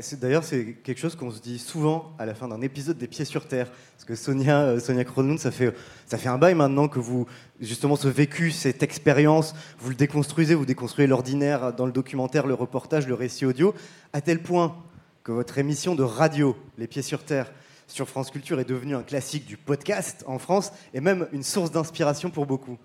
C'est- 0.00 0.18
D'ailleurs, 0.18 0.42
c'est 0.42 0.74
quelque 0.82 0.98
chose 0.98 1.14
qu'on 1.14 1.30
se 1.30 1.40
dit 1.40 1.58
souvent 1.60 2.12
à 2.18 2.26
la 2.26 2.34
fin 2.34 2.48
d'un 2.48 2.60
épisode 2.62 2.98
des 2.98 3.06
Pieds 3.06 3.24
sur 3.24 3.46
Terre. 3.46 3.70
Parce 3.94 4.04
que 4.04 4.16
Sonia, 4.16 4.60
euh, 4.62 4.80
Sonia 4.80 5.04
Kronlund, 5.04 5.38
ça 5.38 5.52
fait, 5.52 5.72
ça 6.06 6.18
fait 6.18 6.28
un 6.28 6.36
bail 6.36 6.56
maintenant 6.56 6.88
que 6.88 6.98
vous, 6.98 7.26
justement, 7.60 7.94
ce 7.94 8.08
vécu, 8.08 8.50
cette 8.50 8.82
expérience, 8.82 9.54
vous 9.78 9.90
le 9.90 9.94
déconstruisez, 9.94 10.56
vous 10.56 10.66
déconstruisez 10.66 11.06
l'ordinaire 11.06 11.72
dans 11.72 11.86
le 11.86 11.92
documentaire, 11.92 12.46
le 12.48 12.54
reportage, 12.54 13.06
le 13.06 13.14
récit 13.14 13.46
audio, 13.46 13.72
à 14.12 14.20
tel 14.20 14.42
point 14.42 14.74
que 15.22 15.30
votre 15.30 15.56
émission 15.58 15.94
de 15.94 16.02
radio, 16.02 16.56
Les 16.76 16.88
Pieds 16.88 17.02
sur 17.02 17.22
Terre, 17.22 17.52
sur 17.86 18.08
France 18.08 18.32
Culture, 18.32 18.58
est 18.58 18.68
devenue 18.68 18.96
un 18.96 19.02
classique 19.04 19.46
du 19.46 19.56
podcast 19.56 20.24
en 20.26 20.40
France 20.40 20.72
et 20.92 21.00
même 21.00 21.28
une 21.32 21.44
source 21.44 21.70
d'inspiration 21.70 22.30
pour 22.30 22.46
beaucoup. 22.46 22.78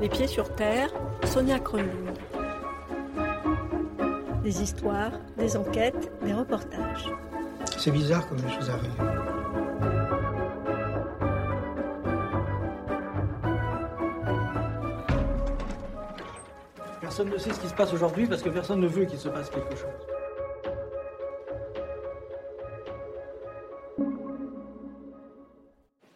Les 0.00 0.08
pieds 0.08 0.26
sur 0.26 0.52
terre, 0.56 0.92
Sonia 1.32 1.60
Kronlund. 1.60 2.18
Des 4.42 4.60
histoires, 4.60 5.12
des 5.38 5.56
enquêtes, 5.56 6.10
des 6.24 6.32
reportages. 6.32 7.08
C'est 7.78 7.92
bizarre 7.92 8.28
comme 8.28 8.38
les 8.38 8.50
choses 8.52 8.70
arrivent. 8.70 8.90
Personne 17.00 17.30
ne 17.30 17.38
sait 17.38 17.52
ce 17.52 17.60
qui 17.60 17.68
se 17.68 17.74
passe 17.74 17.92
aujourd'hui 17.92 18.26
parce 18.26 18.42
que 18.42 18.48
personne 18.48 18.80
ne 18.80 18.88
veut 18.88 19.04
qu'il 19.04 19.18
se 19.20 19.28
passe 19.28 19.48
quelque 19.48 19.76
chose. 19.76 19.88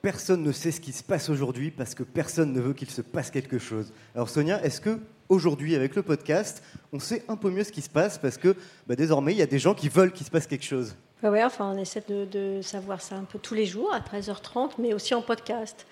Personne 0.03 0.43
ne 0.43 0.53
sait 0.53 0.73
ce 0.73 0.81
qui 0.81 0.93
se 0.93 1.05
passe 1.05 1.29
aujourd'hui 1.29 1.71
parce 1.71 1.95
que 1.95 2.03
personne 2.03 2.53
ne 2.53 2.61
veut 2.61 2.73
qu'il 2.73 2.91
se 2.91 3.03
passe 3.03 3.31
quelque 3.31 3.59
chose. 3.59 3.93
Alors 4.17 4.29
Sonia, 4.31 4.61
est-ce 4.65 4.81
que 4.81 4.99
aujourd'hui 5.29 5.75
avec 5.75 5.95
le 5.95 6.03
podcast, 6.03 6.63
on 6.93 6.99
sait 6.99 7.25
un 7.29 7.37
peu 7.37 7.51
mieux 7.51 7.65
ce 7.65 7.73
qui 7.73 7.83
se 7.83 7.91
passe 7.91 8.19
parce 8.19 8.37
que 8.37 8.57
bah, 8.87 8.97
désormais 8.97 9.33
il 9.33 9.39
y 9.39 9.43
a 9.43 9.47
des 9.47 9.59
gens 9.59 9.75
qui 9.75 9.89
veulent 9.89 10.13
qu'il 10.13 10.27
se 10.27 10.31
passe 10.31 10.47
quelque 10.47 10.65
chose 10.65 10.95
ouais, 11.23 11.45
enfin, 11.45 11.73
on 11.75 11.79
essaie 11.79 12.03
de, 12.09 12.61
savoir 12.63 13.01
ça 13.01 13.17
un 13.17 13.25
peu 13.25 13.39
tous 13.39 13.55
les 13.55 13.67
jours 13.67 13.93
à 13.93 14.01
13h30, 14.01 14.73
mais 14.79 14.95
aussi 14.95 15.15
en 15.15 15.23
podcast. 15.23 15.87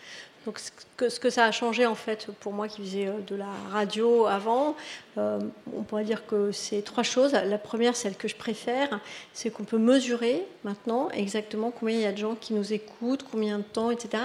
Donc, 0.46 0.58
ce 0.58 0.70
que, 0.98 1.08
ce 1.08 1.18
que 1.18 1.30
ça 1.30 1.46
a 1.46 1.52
changé, 1.52 1.86
en 1.86 1.94
fait, 1.94 2.28
pour 2.40 2.52
moi 2.52 2.68
qui 2.68 2.82
faisais 2.82 3.06
euh, 3.06 3.18
de 3.26 3.34
la 3.34 3.48
radio 3.72 4.26
avant, 4.26 4.76
euh, 5.16 5.40
on 5.74 5.82
pourrait 5.82 6.04
dire 6.04 6.26
que 6.26 6.52
c'est 6.52 6.82
trois 6.82 7.02
choses. 7.02 7.32
La 7.32 7.56
première, 7.56 7.96
celle 7.96 8.14
que 8.14 8.28
je 8.28 8.36
préfère, 8.36 9.00
c'est 9.32 9.48
qu'on 9.48 9.64
peut 9.64 9.78
mesurer 9.78 10.44
maintenant 10.62 11.08
exactement 11.10 11.70
combien 11.70 11.96
il 11.96 12.02
y 12.02 12.06
a 12.06 12.12
de 12.12 12.18
gens 12.18 12.34
qui 12.34 12.52
nous 12.52 12.74
écoutent, 12.74 13.24
combien 13.30 13.58
de 13.58 13.62
temps, 13.62 13.90
etc. 13.90 14.24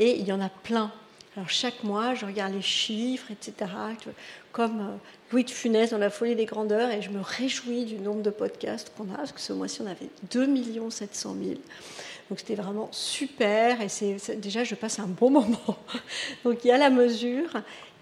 Et 0.00 0.18
il 0.18 0.26
y 0.26 0.32
en 0.32 0.40
a 0.40 0.48
plein. 0.48 0.90
Alors 1.36 1.48
chaque 1.48 1.84
mois, 1.84 2.14
je 2.14 2.26
regarde 2.26 2.54
les 2.54 2.62
chiffres, 2.62 3.30
etc., 3.30 3.70
comme 4.52 4.80
euh, 4.80 4.96
Louis 5.32 5.44
de 5.44 5.50
Funès 5.50 5.90
dans 5.90 5.98
La 5.98 6.10
folie 6.10 6.34
des 6.34 6.44
grandeurs, 6.44 6.90
et 6.90 7.02
je 7.02 7.10
me 7.10 7.20
réjouis 7.20 7.84
du 7.84 7.96
nombre 7.96 8.22
de 8.22 8.30
podcasts 8.30 8.90
qu'on 8.96 9.04
a, 9.14 9.16
parce 9.18 9.32
que 9.32 9.40
ce 9.40 9.52
mois-ci, 9.52 9.80
on 9.82 9.86
avait 9.86 10.08
2 10.32 10.48
700 10.90 11.36
000. 11.40 11.54
Donc 12.28 12.38
c'était 12.38 12.54
vraiment 12.56 12.88
super, 12.92 13.80
et 13.80 13.88
c'est 13.88 14.40
déjà, 14.40 14.64
je 14.64 14.74
passe 14.74 14.98
un 14.98 15.06
bon 15.06 15.30
moment. 15.30 15.76
Donc 16.44 16.64
il 16.64 16.68
y 16.68 16.70
a 16.72 16.78
la 16.78 16.90
mesure. 16.90 17.50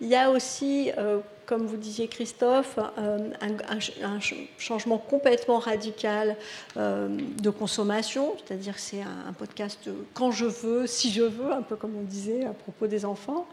Il 0.00 0.08
y 0.08 0.14
a 0.14 0.30
aussi, 0.30 0.90
euh, 0.97 1.18
comme 1.44 1.66
vous 1.66 1.76
disiez 1.76 2.08
Christophe, 2.08 2.78
euh, 2.99 3.30
un, 3.40 3.52
un 3.76 3.80
ch- 3.80 3.94
un 4.02 4.20
ch- 4.20 4.49
changement 4.58 4.97
complètement 4.97 5.58
radical 5.58 6.37
euh, 6.76 7.08
de 7.42 7.50
consommation, 7.50 8.35
c'est-à-dire 8.47 8.78
c'est 8.78 9.00
un, 9.02 9.32
podcast 9.32 9.90
quand 10.14 10.30
je 10.30 10.44
veux, 10.47 10.87
si 10.87 11.11
je 11.11 11.23
veux, 11.23 11.52
un 11.52 11.62
peu 11.62 11.75
comme 11.76 11.97
on 11.99 12.04
disait 12.04 12.44
à 12.44 12.52
propos 12.52 12.87
des 12.87 13.04
enfants, 13.04 13.47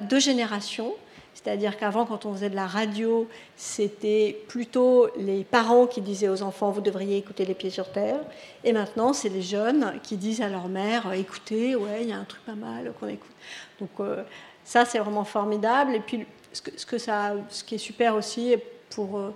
de 0.00 0.18
génération. 0.18 0.94
C'est-à-dire 1.36 1.76
qu'avant, 1.76 2.06
quand 2.06 2.24
on 2.24 2.32
faisait 2.32 2.48
de 2.48 2.56
la 2.56 2.66
radio, 2.66 3.28
c'était 3.56 4.36
plutôt 4.48 5.08
les 5.18 5.44
parents 5.44 5.86
qui 5.86 6.00
disaient 6.00 6.30
aux 6.30 6.42
enfants, 6.42 6.70
vous 6.70 6.80
devriez 6.80 7.18
écouter 7.18 7.44
les 7.44 7.52
pieds 7.52 7.68
sur 7.68 7.92
terre. 7.92 8.20
Et 8.64 8.72
maintenant, 8.72 9.12
c'est 9.12 9.28
les 9.28 9.42
jeunes 9.42 10.00
qui 10.02 10.16
disent 10.16 10.40
à 10.40 10.48
leur 10.48 10.68
mère, 10.68 11.12
écoutez, 11.12 11.76
ouais, 11.76 11.98
il 12.02 12.08
y 12.08 12.12
a 12.12 12.16
un 12.16 12.24
truc 12.24 12.42
pas 12.46 12.54
mal 12.54 12.90
qu'on 12.98 13.08
écoute. 13.08 13.30
Donc 13.78 13.90
euh, 14.00 14.22
ça, 14.64 14.86
c'est 14.86 14.98
vraiment 14.98 15.24
formidable. 15.24 15.94
Et 15.94 16.00
puis, 16.00 16.26
ce, 16.52 16.86
que, 16.86 16.96
ce 16.98 17.64
qui 17.64 17.74
est 17.74 17.78
super 17.78 18.16
aussi 18.16 18.56
pour 18.88 19.18
euh, 19.18 19.34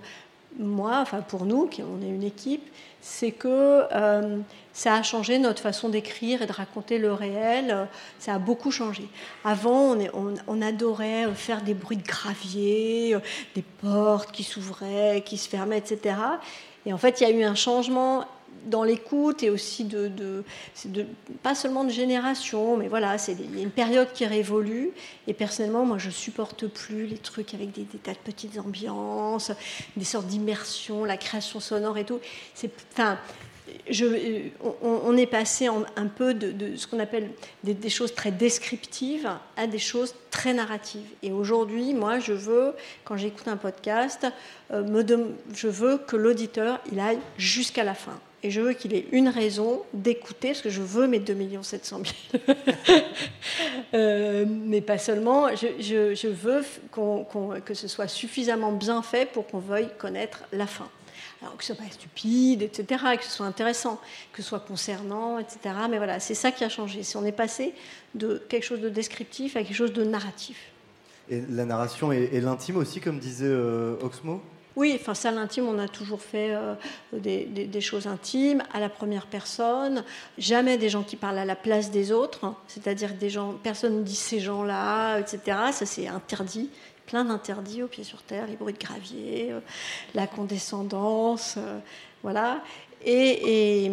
moi, 0.57 0.97
enfin 1.01 1.21
pour 1.21 1.45
nous, 1.45 1.67
qui 1.67 1.83
on 1.83 2.01
est 2.01 2.09
une 2.09 2.23
équipe, 2.23 2.67
c'est 3.01 3.31
que 3.31 3.87
euh, 3.91 4.37
ça 4.73 4.95
a 4.95 5.03
changé 5.03 5.39
notre 5.39 5.61
façon 5.61 5.89
d'écrire 5.89 6.43
et 6.43 6.45
de 6.45 6.53
raconter 6.53 6.99
le 6.99 7.11
réel. 7.13 7.87
Ça 8.19 8.35
a 8.35 8.39
beaucoup 8.39 8.71
changé. 8.71 9.09
Avant, 9.43 9.97
on, 10.13 10.35
on 10.47 10.61
adorait 10.61 11.27
faire 11.33 11.61
des 11.61 11.73
bruits 11.73 11.97
de 11.97 12.07
gravier, 12.07 13.15
euh, 13.15 13.19
des 13.55 13.63
portes 13.81 14.31
qui 14.31 14.43
s'ouvraient, 14.43 15.23
qui 15.25 15.37
se 15.37 15.49
fermaient, 15.49 15.79
etc. 15.79 16.15
Et 16.85 16.93
en 16.93 16.97
fait, 16.97 17.21
il 17.21 17.27
y 17.27 17.31
a 17.31 17.31
eu 17.31 17.43
un 17.43 17.55
changement 17.55 18.25
dans 18.65 18.83
l'écoute 18.83 19.43
et 19.43 19.49
aussi 19.49 19.83
de, 19.83 20.43
pas 21.43 21.55
seulement 21.55 21.83
de 21.83 21.89
génération, 21.89 22.77
mais 22.77 22.87
voilà, 22.87 23.17
c'est 23.17 23.33
il 23.33 23.55
y 23.55 23.59
a 23.59 23.63
une 23.63 23.71
période 23.71 24.11
qui 24.13 24.25
révolue. 24.25 24.91
Et 25.27 25.33
personnellement, 25.33 25.85
moi, 25.85 25.97
je 25.97 26.09
supporte 26.09 26.67
plus 26.67 27.05
les 27.05 27.17
trucs 27.17 27.53
avec 27.53 27.71
des, 27.71 27.83
tas 27.83 28.13
de 28.13 28.17
petites 28.17 28.57
ambiances, 28.59 29.51
des 29.97 30.05
sortes 30.05 30.27
d'immersion, 30.27 31.05
la 31.05 31.17
création 31.17 31.59
sonore 31.59 31.97
et 31.97 32.05
tout. 32.05 32.19
C'est, 32.53 32.71
enfin, 32.93 33.17
euh, 33.91 34.49
on, 34.81 35.17
est 35.17 35.25
passé 35.25 35.67
un 35.67 36.07
peu 36.07 36.33
de, 36.33 36.75
ce 36.75 36.87
qu'on 36.87 36.99
appelle 36.99 37.31
des, 37.63 37.89
choses 37.89 38.13
très 38.13 38.31
descriptives 38.31 39.29
à 39.57 39.67
des 39.67 39.79
choses 39.79 40.13
très 40.29 40.53
narratives. 40.53 41.07
Et 41.23 41.31
aujourd'hui, 41.31 41.93
moi, 41.93 42.19
je 42.19 42.33
veux, 42.33 42.73
quand 43.03 43.17
j'écoute 43.17 43.47
un 43.47 43.57
podcast, 43.57 44.27
euh, 44.71 45.23
je 45.53 45.67
veux 45.67 45.97
que 45.97 46.15
l'auditeur, 46.15 46.79
il 46.91 46.99
aille 46.99 47.19
jusqu'à 47.37 47.83
la 47.83 47.93
fin. 47.93 48.19
Et 48.43 48.49
je 48.49 48.59
veux 48.59 48.73
qu'il 48.73 48.93
ait 48.95 49.05
une 49.11 49.29
raison 49.29 49.83
d'écouter, 49.93 50.49
parce 50.49 50.61
que 50.61 50.69
je 50.71 50.81
veux 50.81 51.07
mes 51.07 51.19
2 51.19 51.35
700 51.61 52.01
000. 52.33 52.57
Euh, 53.93 54.45
mais 54.47 54.81
pas 54.81 54.97
seulement. 54.97 55.49
Je, 55.55 56.27
veux 56.27 56.63
qu'on- 56.91 57.25
que 57.63 57.73
ce 57.73 57.87
soit 57.87 58.07
suffisamment 58.07 58.71
bien 58.71 59.01
fait 59.01 59.29
pour 59.31 59.47
qu'on 59.47 59.59
veuille 59.59 59.89
connaître 59.99 60.43
la 60.51 60.65
fin. 60.65 60.89
Alors 61.41 61.57
que 61.57 61.63
ce 61.63 61.73
soit 61.73 61.83
pas 61.83 61.91
stupide, 61.91 62.61
etc., 62.61 63.03
que 63.17 63.23
ce 63.25 63.31
soit 63.31 63.45
intéressant, 63.45 63.99
que 64.31 64.41
ce 64.41 64.49
soit 64.49 64.59
concernant, 64.59 65.39
etc. 65.39 65.59
Mais 65.89 65.97
voilà, 65.97 66.19
c'est 66.19 66.35
ça 66.35 66.51
qui 66.51 66.63
a 66.63 66.69
changé. 66.69 67.03
C'est 67.03 67.17
on 67.17 67.25
est 67.25 67.31
passé 67.31 67.73
de 68.15 68.41
quelque 68.49 68.63
chose 68.63 68.79
de 68.81 68.89
descriptif 68.89 69.55
à 69.55 69.63
quelque 69.63 69.75
chose 69.75 69.93
de 69.93 70.03
narratif. 70.03 70.57
Et 71.29 71.41
la 71.49 71.65
narration 71.65 72.11
et, 72.11 72.29
et 72.33 72.41
l'intime 72.41 72.77
aussi, 72.77 72.99
comme 73.01 73.19
disait 73.19 73.45
euh, 73.47 73.95
Oxmo? 74.01 74.41
Oui, 74.77 74.97
enfin 74.99 75.13
ça, 75.13 75.31
l'intime, 75.31 75.67
on 75.67 75.77
a 75.79 75.89
toujours 75.89 76.21
fait 76.21 76.51
euh, 76.51 76.75
des, 77.11 77.81
choses 77.81 78.07
intimes 78.07 78.63
à 78.73 78.79
la 78.79 78.87
première 78.87 79.27
personne, 79.27 80.03
jamais 80.37 80.77
des 80.77 80.87
gens 80.87 81.03
qui 81.03 81.17
parlent 81.17 81.39
à 81.39 81.45
la 81.45 81.57
place 81.57 81.91
des 81.91 82.13
autres, 82.13 82.45
hein. 82.45 82.55
c'est-à-dire 82.67 83.13
des 83.13 83.29
gens, 83.29 83.55
personne 83.61 83.97
ne 83.97 84.03
dit 84.03 84.15
ces 84.15 84.39
gens-là, 84.39 85.19
etc. 85.19 85.57
Ça 85.73 85.85
c'est 85.85 86.07
interdit, 86.07 86.69
plein 87.05 87.25
d'interdits 87.25 87.83
aux 87.83 87.87
pieds 87.87 88.05
sur 88.05 88.21
terre, 88.21 88.47
les 88.47 88.55
bruits 88.55 88.73
de 88.73 88.79
gravier, 88.79 89.49
euh, 89.51 89.59
la 90.15 90.25
condescendance, 90.25 91.55
euh, 91.57 91.79
voilà. 92.23 92.61
Et 93.03 93.89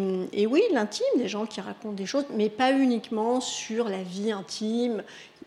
oui, 0.49 0.61
l'intime, 0.71 1.07
des 1.17 1.27
gens 1.27 1.47
qui 1.47 1.59
racontent 1.61 1.95
des 1.95 2.05
choses, 2.05 2.25
mais 2.35 2.47
pas 2.47 2.71
uniquement 2.71 3.41
sur 3.41 3.89
la 3.89 4.03
vie 4.03 4.31
intime. 4.31 5.01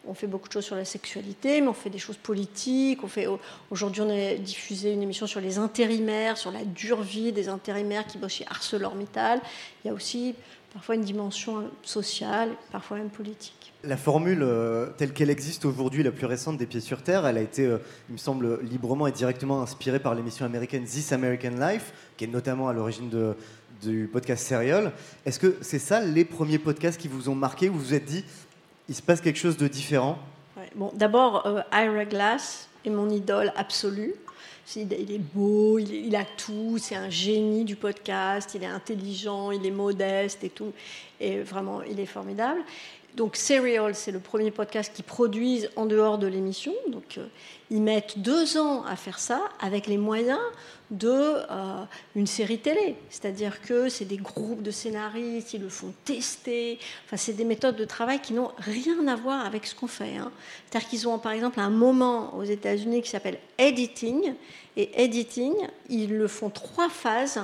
On 0.07 0.15
fait 0.15 0.27
beaucoup 0.27 0.49
de 0.49 0.53
choses 0.53 0.65
sur 0.65 0.75
la 0.75 0.85
sexualité, 0.85 1.61
mais 1.61 1.69
on 1.69 1.73
fait 1.73 1.91
des 1.91 1.99
choses 1.99 2.17
politiques. 2.17 3.01
Aujourd'hui, 3.71 4.03
on 4.03 4.11
a 4.11 4.35
diffusé 4.35 4.93
une 4.93 5.03
émission 5.03 5.27
sur 5.27 5.41
les 5.41 5.59
intérimaires, 5.59 6.37
sur 6.37 6.51
la 6.51 6.65
dure 6.65 7.03
vie 7.03 7.33
des 7.33 7.49
intérimaires 7.49 8.07
qui 8.07 8.19
bossent 8.19 8.33
chez 8.35 8.47
ArcelorMittal. 8.49 9.41
Il 9.85 9.89
y 9.89 9.91
a 9.91 9.95
aussi 9.95 10.35
parfois 10.73 10.95
une 10.95 11.03
dimension 11.03 11.71
sociale, 11.83 12.51
parfois 12.71 12.97
même 12.97 13.11
politique. 13.11 13.73
La 13.85 13.97
formule 13.97 14.43
euh, 14.43 14.91
telle 14.97 15.13
qu'elle 15.13 15.31
existe 15.31 15.65
aujourd'hui, 15.65 16.03
la 16.03 16.13
plus 16.13 16.27
récente 16.27 16.57
des 16.57 16.67
Pieds 16.67 16.81
sur 16.81 17.03
Terre, 17.03 17.27
elle 17.27 17.37
a 17.37 17.41
été, 17.41 17.67
euh, 17.67 17.79
il 18.09 18.13
me 18.13 18.19
semble, 18.19 18.61
librement 18.63 19.07
et 19.07 19.13
directement 19.13 19.61
inspirée 19.61 19.99
par 19.99 20.15
l'émission 20.15 20.47
américaine 20.47 20.85
This 20.85 21.13
American 21.13 21.51
Life, 21.61 21.93
qui 22.17 22.25
est 22.25 22.29
notamment 22.29 22.69
à 22.69 22.73
l'origine 22.73 23.11
du 23.83 24.09
podcast 24.13 24.47
Serial. 24.47 24.93
Est-ce 25.27 25.41
que 25.41 25.57
c'est 25.61 25.81
ça 25.81 26.01
les 26.01 26.25
premiers 26.25 26.59
podcasts 26.59 27.01
qui 27.01 27.09
vous 27.09 27.29
ont 27.29 27.35
marqué, 27.35 27.69
où 27.69 27.75
vous 27.75 27.81
vous 27.81 27.95
êtes 27.95 28.05
dit, 28.05 28.25
il 28.89 28.95
se 28.95 29.03
passe 29.03 29.21
quelque 29.21 29.39
chose 29.39 29.57
de 29.57 29.69
différent. 29.69 30.19
Bon, 30.75 30.91
d'abord, 30.95 31.47
euh, 31.47 31.61
Ira 31.73 32.05
Glass 32.05 32.69
est 32.85 32.91
mon 32.91 33.11
idole 33.11 33.53
absolue. 33.57 34.15
Il 34.77 34.93
est 34.93 35.19
beau, 35.19 35.79
il, 35.79 35.93
il 35.93 36.17
a 36.17 36.25
tout, 36.25 36.79
c'est 36.79 36.95
un 36.95 37.11
génie 37.11 37.65
du 37.65 37.77
podcast, 37.77 38.53
il 38.55 38.63
est 38.63 38.67
intelligent, 38.67 39.51
il 39.51 39.67
est 39.67 39.71
modeste 39.71 40.45
et 40.45 40.49
tout. 40.49 40.73
Et 41.21 41.41
vraiment, 41.41 41.83
il 41.83 42.01
est 42.01 42.07
formidable. 42.07 42.61
Donc, 43.15 43.37
Serial, 43.37 43.95
c'est 43.95 44.11
le 44.11 44.21
premier 44.21 44.51
podcast 44.51 44.91
qu'ils 44.95 45.05
produisent 45.05 45.69
en 45.77 45.85
dehors 45.85 46.17
de 46.17 46.27
l'émission. 46.27 46.73
Donc, 46.89 47.19
euh, 47.19 47.27
ils 47.71 47.83
mettent 47.83 48.19
deux 48.19 48.57
ans 48.57 48.85
à 48.85 48.97
faire 48.97 49.19
ça 49.19 49.43
avec 49.61 49.87
les 49.87 49.99
moyens 49.99 50.41
de 50.91 51.11
euh, 51.11 51.85
une 52.17 52.27
série 52.27 52.59
télé. 52.59 52.97
C'est-à-dire 53.11 53.61
que 53.61 53.91
c'est 53.91 54.07
des 54.07 54.17
groupes 54.17 54.63
de 54.63 54.71
scénaristes, 54.71 55.53
ils 55.53 55.61
le 55.61 55.69
font 55.69 55.93
tester. 56.07 56.79
Enfin, 57.05 57.19
c'est 57.19 57.35
des 57.35 57.45
méthodes 57.45 57.77
de 57.77 57.85
travail 57.85 58.19
qui 58.21 58.33
n'ont 58.33 58.53
rien 58.59 59.07
à 59.07 59.15
voir 59.15 59.45
avec 59.45 59.67
ce 59.67 59.75
qu'on 59.75 59.89
fait. 59.89 60.17
hein. 60.17 60.33
C'est-à-dire 60.71 60.89
qu'ils 60.89 61.07
ont 61.07 61.19
par 61.19 61.33
exemple 61.33 61.61
un 61.61 61.71
moment 61.71 62.35
aux 62.35 62.45
États-Unis 62.45 63.03
qui 63.03 63.11
s'appelle 63.11 63.39
editing. 63.59 64.35
Et 64.79 65.03
editing, 65.03 65.53
ils 65.91 66.17
le 66.17 66.29
font 66.29 66.49
trois 66.49 66.89
phases. 66.89 67.43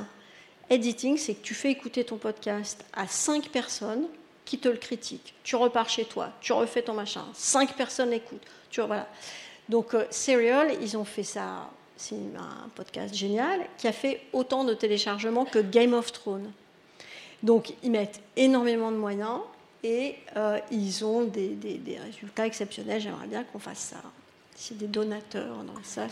Editing, 0.70 1.18
c'est 1.18 1.34
que 1.34 1.42
tu 1.42 1.52
fais 1.52 1.70
écouter 1.70 2.04
ton 2.04 2.16
podcast 2.16 2.84
à 2.94 3.06
cinq 3.06 3.50
personnes 3.50 4.06
qui 4.48 4.58
te 4.58 4.68
le 4.68 4.76
critiquent. 4.78 5.34
Tu 5.44 5.56
repars 5.56 5.88
chez 5.88 6.04
toi, 6.06 6.30
tu 6.40 6.52
refais 6.52 6.82
ton 6.82 6.94
machin. 6.94 7.24
Cinq 7.34 7.74
personnes 7.74 8.12
écoutent. 8.12 8.46
Tu 8.70 8.80
voilà. 8.80 9.06
Donc, 9.68 9.92
euh, 9.94 10.04
Serial, 10.10 10.72
ils 10.80 10.96
ont 10.96 11.04
fait 11.04 11.22
ça. 11.22 11.68
C'est 11.96 12.14
un 12.14 12.68
podcast 12.74 13.14
génial 13.14 13.60
qui 13.76 13.86
a 13.88 13.92
fait 13.92 14.22
autant 14.32 14.64
de 14.64 14.72
téléchargements 14.72 15.44
que 15.44 15.58
Game 15.58 15.92
of 15.94 16.12
Thrones. 16.12 16.50
Donc, 17.42 17.74
ils 17.82 17.90
mettent 17.90 18.20
énormément 18.36 18.90
de 18.90 18.96
moyens 18.96 19.40
et 19.84 20.14
euh, 20.36 20.58
ils 20.70 21.04
ont 21.04 21.24
des, 21.24 21.48
des- 21.50 21.78
des 21.78 21.98
résultats 21.98 22.46
exceptionnels. 22.46 23.00
J'aimerais 23.00 23.26
bien 23.26 23.44
qu'on 23.44 23.58
fasse 23.58 23.78
ça. 23.80 23.96
A 23.96 24.74
des 24.74 24.86
donateurs 24.86 25.56
dans 25.64 25.74
la 25.74 25.84
salle. 25.84 26.10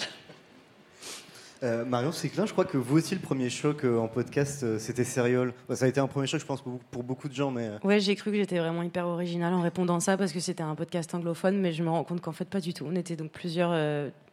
Euh, 1.63 1.85
Marion 1.87 2.13
Séclin, 2.13 2.45
je 2.45 2.53
crois 2.53 2.67
que 2.67 2.77
vous 2.77 2.99
aussi, 2.99 3.15
le 3.15 3.21
premier 3.21 3.49
choc 3.49 3.85
euh, 3.85 3.99
en 3.99 4.09
podcast, 4.09 4.63
euh, 4.63 4.79
c'était 4.79 5.05
Serial. 5.05 5.55
Ça 5.73 5.87
a 5.87 5.89
été 5.89 6.01
un 6.01 6.07
premier 6.07 6.27
choc, 6.27 6.41
je 6.41 6.45
pense, 6.47 6.63
pour, 6.91 7.03
beaucoup- 7.03 7.29
de 7.29 7.35
gens, 7.35 7.51
mais... 7.51 7.69
euh, 7.69 7.79
Ouais, 7.83 7.99
j'ai 7.99 8.15
cru 8.15 8.31
que 8.31 8.37
j'étais 8.37 8.59
vraiment 8.59 8.83
hyper 8.83 9.07
originale 9.07 9.55
en 9.55 9.63
répondant 9.63 9.99
ça 9.99 10.17
parce 10.19 10.33
que 10.33 10.41
c'était 10.41 10.63
un 10.63 10.75
podcast 10.75 11.15
anglophone, 11.15 11.59
mais 11.59 11.73
je 11.73 11.83
me 11.83 11.89
rends 11.89 12.05
compte 12.05 12.21
qu'en 12.21 12.33
fait 12.33 12.45
pas 12.45 12.61
du 12.61 12.75
tout. 12.75 12.85
On 12.87 12.95
était 12.95 13.17
donc 13.17 13.31
plusieurs, 13.33 13.75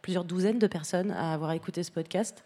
plusieurs 0.02 0.24
douzaines 0.24 0.58
de 0.58 0.66
personnes 0.66 1.10
à 1.12 1.32
avoir 1.32 1.52
écouté 1.52 1.82
ce 1.82 1.90
podcast. 1.90 2.44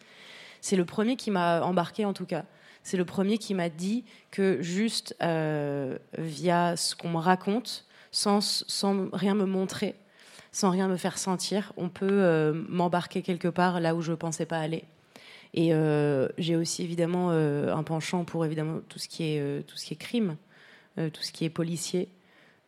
C'est 0.60 0.76
le 0.76 0.84
premier 0.84 1.16
qui 1.16 1.30
m'a 1.32 1.60
embarqué 1.62 2.04
en 2.04 2.12
tout 2.12 2.26
cas. 2.26 2.44
C'est 2.84 2.96
le 2.96 3.04
premier 3.04 3.38
qui 3.38 3.54
m'a 3.54 3.68
dit 3.68 4.04
que 4.30 4.62
juste 4.62 5.14
via 5.20 6.76
ce 6.76 6.94
qu'on 6.94 7.10
me 7.10 7.18
raconte, 7.18 7.84
sans, 8.12 8.40
sans 8.68 9.08
rien 9.12 9.34
me 9.34 9.44
montrer, 9.44 9.96
sans 10.52 10.70
rien 10.70 10.88
me 10.88 10.96
faire 10.96 11.18
sentir, 11.18 11.72
on 11.76 11.88
peut 11.88 12.08
euh, 12.10 12.52
m'embarquer 12.68 13.22
quelque 13.22 13.48
part 13.48 13.80
là 13.80 13.94
où 13.94 14.02
je 14.02 14.12
ne 14.12 14.16
pensais 14.16 14.46
pas 14.46 14.58
aller. 14.58 14.84
Et 15.54 15.72
euh, 15.72 16.28
j'ai 16.36 16.56
aussi 16.56 16.82
évidemment 16.82 17.30
euh, 17.30 17.74
un 17.74 17.82
penchant 17.82 18.24
pour 18.24 18.44
évidemment 18.44 18.80
tout 18.88 18.98
ce 18.98 19.08
qui 19.08 19.24
est, 19.24 19.66
tout 19.66 19.76
ce 19.76 19.86
qui 19.86 19.94
est 19.94 19.96
crime, 19.96 20.36
tout 20.96 21.22
ce 21.22 21.32
qui 21.32 21.44
est 21.44 21.50
policier. 21.50 22.08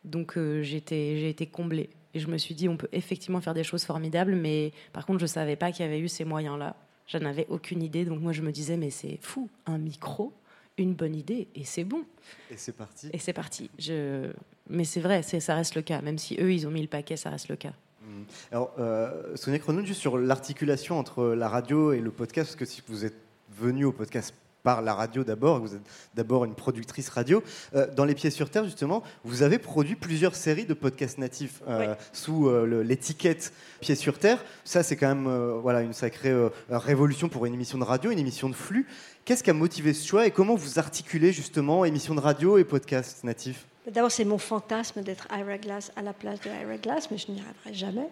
Donc 0.05 0.39
j'ai 0.63 0.77
été 0.77 1.47
comblée. 1.47 1.91
Et 2.15 2.21
je 2.21 2.29
me 2.29 2.39
suis 2.39 2.55
dit, 2.55 2.69
on 2.69 2.77
peut 2.77 2.89
effectivement 2.93 3.41
faire 3.41 3.55
des 3.55 3.65
choses 3.65 3.85
formidables, 3.85 4.35
mais 4.35 4.73
par 4.93 5.07
contre, 5.07 5.21
je 5.21 5.25
ne 5.25 5.29
savais 5.29 5.57
pas 5.57 5.71
qu'il 5.71 5.85
y 5.85 5.89
avait 5.89 6.01
eu 6.01 6.09
ces 6.09 6.25
moyens-là. 6.25 6.77
J'en 7.07 7.25
avais 7.25 7.47
aucune 7.49 7.83
idée. 7.83 8.05
Donc 8.05 8.21
moi, 8.21 8.33
je 8.33 8.43
me 8.43 8.53
disais, 8.53 8.77
mais 8.77 8.91
c'est 8.91 9.19
fou, 9.21 9.49
un 9.67 9.79
micro, 9.79 10.33
une 10.79 10.95
bonne 10.95 11.15
idée, 11.15 11.49
et 11.55 11.65
c'est 11.65 11.85
bon. 11.85 12.05
Et 12.51 12.57
c'est 12.57 12.73
parti. 12.73 13.11
Et 13.13 13.19
c'est 13.19 13.33
parti. 13.33 13.71
Je... 13.79 14.33
Mais 14.69 14.85
c'est 14.85 15.01
vrai, 15.01 15.23
c'est, 15.23 15.41
ça 15.41 15.55
reste 15.55 15.75
le 15.75 15.83
cas. 15.83 16.01
Même 16.01 16.19
si 16.19 16.37
eux, 16.41 16.53
ils 16.53 16.67
ont 16.67 16.71
mis 16.71 16.83
le 16.83 16.89
paquet, 16.89 17.17
ça 17.17 17.31
reste 17.31 17.49
le 17.49 17.57
cas. 17.57 17.73
Mm. 18.03 18.23
Alors, 18.53 18.75
euh, 18.79 19.37
Sonia 19.37 19.59
Cronon, 19.59 19.85
juste 19.85 20.01
sur 20.01 20.17
l'articulation 20.17 20.99
entre 20.99 21.27
la 21.27 21.49
radio 21.49 21.93
et 21.93 22.01
le 22.01 22.11
podcast, 22.11 22.51
parce 22.51 22.57
que 22.57 22.65
si 22.65 22.83
vous 22.87 23.05
êtes 23.05 23.17
venu 23.51 23.85
au 23.85 23.93
podcast 23.93 24.35
par 24.63 24.83
la 24.83 24.95
radio 24.95 25.25
d'abord, 25.25 25.61
vous 25.61 25.75
êtes 25.75 25.83
d'abord 26.15 26.45
une 26.45 26.55
productrice 26.55 27.09
radio, 27.09 27.43
euh, 27.75 27.87
dans 27.95 28.05
Les 28.05 28.15
Pieds 28.15 28.31
sur 28.31 28.51
Terre, 28.51 28.65
justement, 28.65 29.03
vous 29.25 29.43
avez 29.43 29.59
produit 29.59 29.95
plusieurs 29.95 30.35
séries 30.35 30.67
de 30.67 30.75
podcasts 30.75 31.19
natifs 31.19 31.63
euh, 31.69 31.95
sous 32.13 32.49
euh, 32.49 32.83
l'étiquette 32.83 33.53
Pieds 33.81 33.95
sur 33.95 34.19
Terre. 34.19 34.45
Ça, 34.65 34.83
c'est 34.83 34.97
quand 34.97 35.15
même 35.15 35.59
voilà, 35.61 35.81
une 35.83 35.93
sacrée 35.93 36.35
révolution 36.69 37.29
pour 37.29 37.47
une 37.47 37.55
émission 37.55 37.79
de 37.79 37.85
radio, 37.85 38.11
une 38.11 38.19
émission 38.19 38.49
de 38.49 38.55
flux. 38.55 38.87
Qu'est-ce 39.25 39.43
qui 39.43 39.51
a 39.51 39.55
motivé 39.55 39.95
ce 39.95 40.07
choix 40.07 40.27
et 40.27 40.31
comment 40.31 40.55
vous 40.55 40.79
articulez 40.79 41.33
justement 41.33 41.85
émission 41.85 42.15
de 42.15 42.21
radio 42.21 42.59
et 42.59 42.65
podcast 42.65 43.25
natifs? 43.25 43.70
D'abord, 43.87 44.11
c'est 44.11 44.27
mon 44.27 44.37
fantasme 44.37 45.01
d'être 45.01 45.27
Ira 45.35 45.57
Glass 45.57 45.91
à 45.97 46.03
la 46.03 46.13
place 46.13 46.39
de 46.41 46.49
Ira 46.49 46.77
Glass, 46.77 47.11
mais 47.11 47.17
je 47.17 47.33
n'y 47.33 47.41
arriverai 47.41 47.73
jamais. 47.73 48.09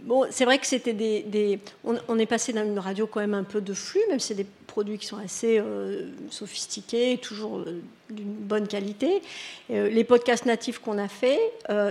Bon, 0.00 0.24
c'est 0.30 0.46
vrai 0.46 0.58
que 0.58 0.66
c'était 0.66 0.94
des, 0.94 1.60
on, 1.84 2.18
est 2.18 2.26
passé 2.26 2.54
d'une 2.54 2.78
radio 2.78 3.06
quand 3.06 3.20
même 3.20 3.34
un 3.34 3.44
peu 3.44 3.60
de 3.60 3.74
flux, 3.74 4.00
même 4.08 4.18
si 4.18 4.28
c'est 4.28 4.34
des 4.34 4.46
produits 4.66 4.96
qui 4.96 5.06
sont 5.06 5.18
assez 5.18 5.58
euh, 5.58 6.08
sophistiqués, 6.30 7.18
toujours 7.18 7.58
euh, 7.58 7.82
d'une 8.08 8.32
bonne 8.32 8.66
qualité. 8.66 9.20
Euh, 9.70 9.90
les 9.90 10.04
podcasts 10.04 10.46
natifs 10.46 10.78
qu'on 10.78 10.96
a 10.96 11.08
fait, 11.08 11.38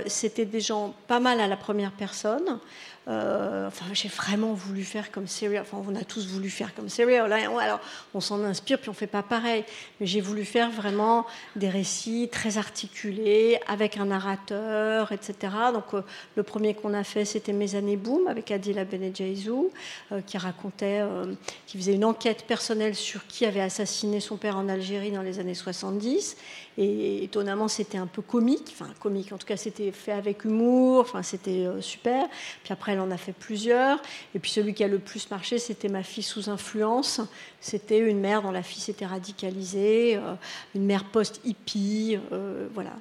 c'était 0.08 0.46
des 0.46 0.62
gens 0.62 0.96
pas 1.08 1.20
mal 1.20 1.40
à 1.40 1.48
la 1.48 1.58
première 1.58 1.92
personne. 1.92 2.60
Euh, 3.08 3.68
enfin, 3.68 3.86
j'ai 3.94 4.10
vraiment 4.10 4.54
voulu 4.54 4.84
faire 4.84 5.12
comme 5.12 5.28
Serial. 5.28 5.64
Enfin, 5.64 5.84
on 5.88 5.96
a 5.96 6.04
tous 6.04 6.28
voulu 6.28 6.50
faire 6.50 6.76
comme 6.76 6.90
Serial. 6.90 7.28
Là, 7.30 7.38
on- 7.52 7.58
alors, 7.58 7.80
on 8.14 8.20
s'en 8.20 8.44
inspire, 8.44 8.78
puis 8.80 8.90
on 8.90 8.94
fait 8.94 9.08
pas 9.08 9.24
pareil. 9.24 9.64
Mais 10.00 10.06
j'ai 10.06 10.22
voulu 10.22 10.46
faire 10.46 10.70
vraiment 10.70 11.26
des 11.56 11.70
récits 11.70 12.30
très 12.32 12.58
articulés, 12.58 13.60
avec 13.68 13.98
un 13.98 14.06
narrateur, 14.06 15.12
etc. 15.12 15.34
Donc, 15.74 15.86
euh, 15.94 16.02
le 16.36 16.44
premier 16.44 16.74
qu'on 16.76 16.94
a 16.94 17.04
fait, 17.04 17.26
c'était 17.26 17.54
Mes 17.54 17.76
années 17.76 17.98
boom 17.98 18.28
avec 18.28 18.52
Adila 18.52 18.86
Benejayzou, 18.86 19.72
euh, 20.12 20.22
qui 20.22 20.38
racontait, 20.38 21.00
euh, 21.02 21.34
qui 21.66 21.78
faisait 21.78 21.94
une 21.96 22.06
enquête 22.06 22.46
personnelle 22.46 22.96
sur 22.96 23.26
qui 23.28 23.46
avait 23.46 23.62
assassiné 23.62 24.20
son 24.20 24.38
père 24.38 24.56
en 24.58 24.70
Algérie 24.70 25.12
dans 25.12 25.22
les 25.24 25.40
années 25.40 25.56
70. 25.56 25.70
90. 25.80 26.38
Et 26.78 27.24
étonnamment, 27.24 27.68
c'était 27.68 27.98
un 27.98 28.08
peu 28.08 28.22
comique, 28.22 28.74
enfin 28.80 28.90
comique, 29.02 29.32
en 29.34 29.38
tout 29.38 29.46
cas, 29.48 29.58
c'était 29.58 29.92
fait 29.92 30.14
avec 30.14 30.46
humour, 30.46 31.02
enfin, 31.02 31.24
c'était 31.24 31.66
super. 31.82 32.28
Puis 32.64 32.72
après, 32.72 32.89
elle 32.90 33.00
en 33.00 33.12
a 33.12 33.18
fait 33.18 33.34
plusieurs. 33.34 34.02
Et 34.36 34.40
puis 34.40 34.52
celui 34.52 34.74
qui 34.74 34.84
a 34.84 34.88
le 34.88 35.00
plus 35.00 35.30
marché, 35.30 35.60
c'était 35.60 35.90
Ma 35.90 36.04
fille 36.04 36.24
sous 36.24 36.50
influence. 36.50 37.22
C'était 37.62 38.00
une 38.00 38.20
mère 38.20 38.42
dont 38.42 38.52
la 38.52 38.64
fille 38.64 38.82
s'était 38.82 39.06
radicalisée, 39.06 40.16
euh, 40.18 40.36
une 40.76 40.86
mère 40.86 41.06
post-hippie, 41.06 42.20
euh, 42.32 42.68
voilà. 42.74 42.94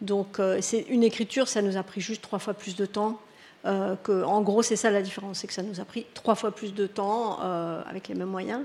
Donc, 0.00 0.38
euh, 0.38 0.58
c'est 0.60 0.80
une 0.88 1.02
écriture, 1.02 1.48
ça 1.48 1.60
nous 1.60 1.76
a 1.76 1.82
pris 1.82 2.00
juste 2.00 2.22
trois 2.22 2.38
fois 2.38 2.54
plus 2.54 2.76
de 2.76 2.86
temps. 2.86 3.20
en 3.64 4.40
gros, 4.42 4.62
c'est 4.62 4.76
ça 4.76 4.90
la 4.90 5.02
différence, 5.02 5.40
c'est 5.40 5.46
que 5.46 5.52
ça 5.52 5.62
nous 5.62 5.80
a 5.80 5.84
pris 5.84 6.06
trois 6.14 6.34
fois 6.34 6.50
plus 6.50 6.72
de 6.72 6.86
temps 6.86 7.38
avec 7.86 8.08
les 8.08 8.14
mêmes 8.14 8.30
moyens 8.30 8.62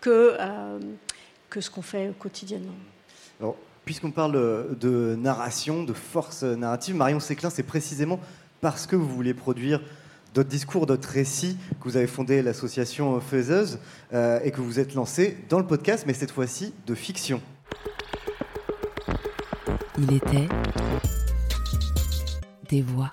que, 0.00 0.36
que 1.50 1.60
ce 1.60 1.68
qu'on 1.68 1.82
fait 1.82 2.12
quotidiennement. 2.16 2.76
Puisqu'on 3.84 4.12
parle 4.12 4.76
de 4.78 5.16
narration, 5.18 5.82
de 5.82 5.92
force 5.92 6.44
narrative, 6.44 6.94
Marion 6.94 7.18
Séclin, 7.18 7.50
c'est 7.50 7.64
précisément 7.64 8.20
parce 8.60 8.86
que 8.86 8.96
vous 8.96 9.08
voulez 9.08 9.34
produire 9.34 9.80
d'autres 10.34 10.48
discours, 10.48 10.86
d'autres 10.86 11.08
récits 11.08 11.56
que 11.80 11.88
vous 11.88 11.96
avez 11.96 12.06
fondé 12.06 12.42
l'association 12.42 13.20
Faiseuse 13.20 13.78
euh, 14.12 14.40
et 14.44 14.50
que 14.50 14.60
vous 14.60 14.78
êtes 14.78 14.94
lancé 14.94 15.36
dans 15.48 15.58
le 15.58 15.66
podcast, 15.66 16.04
mais 16.06 16.14
cette 16.14 16.30
fois-ci 16.30 16.74
de 16.86 16.94
fiction. 16.94 17.40
Il 19.98 20.12
était 20.12 20.48
des 22.68 22.82
voix. 22.82 23.12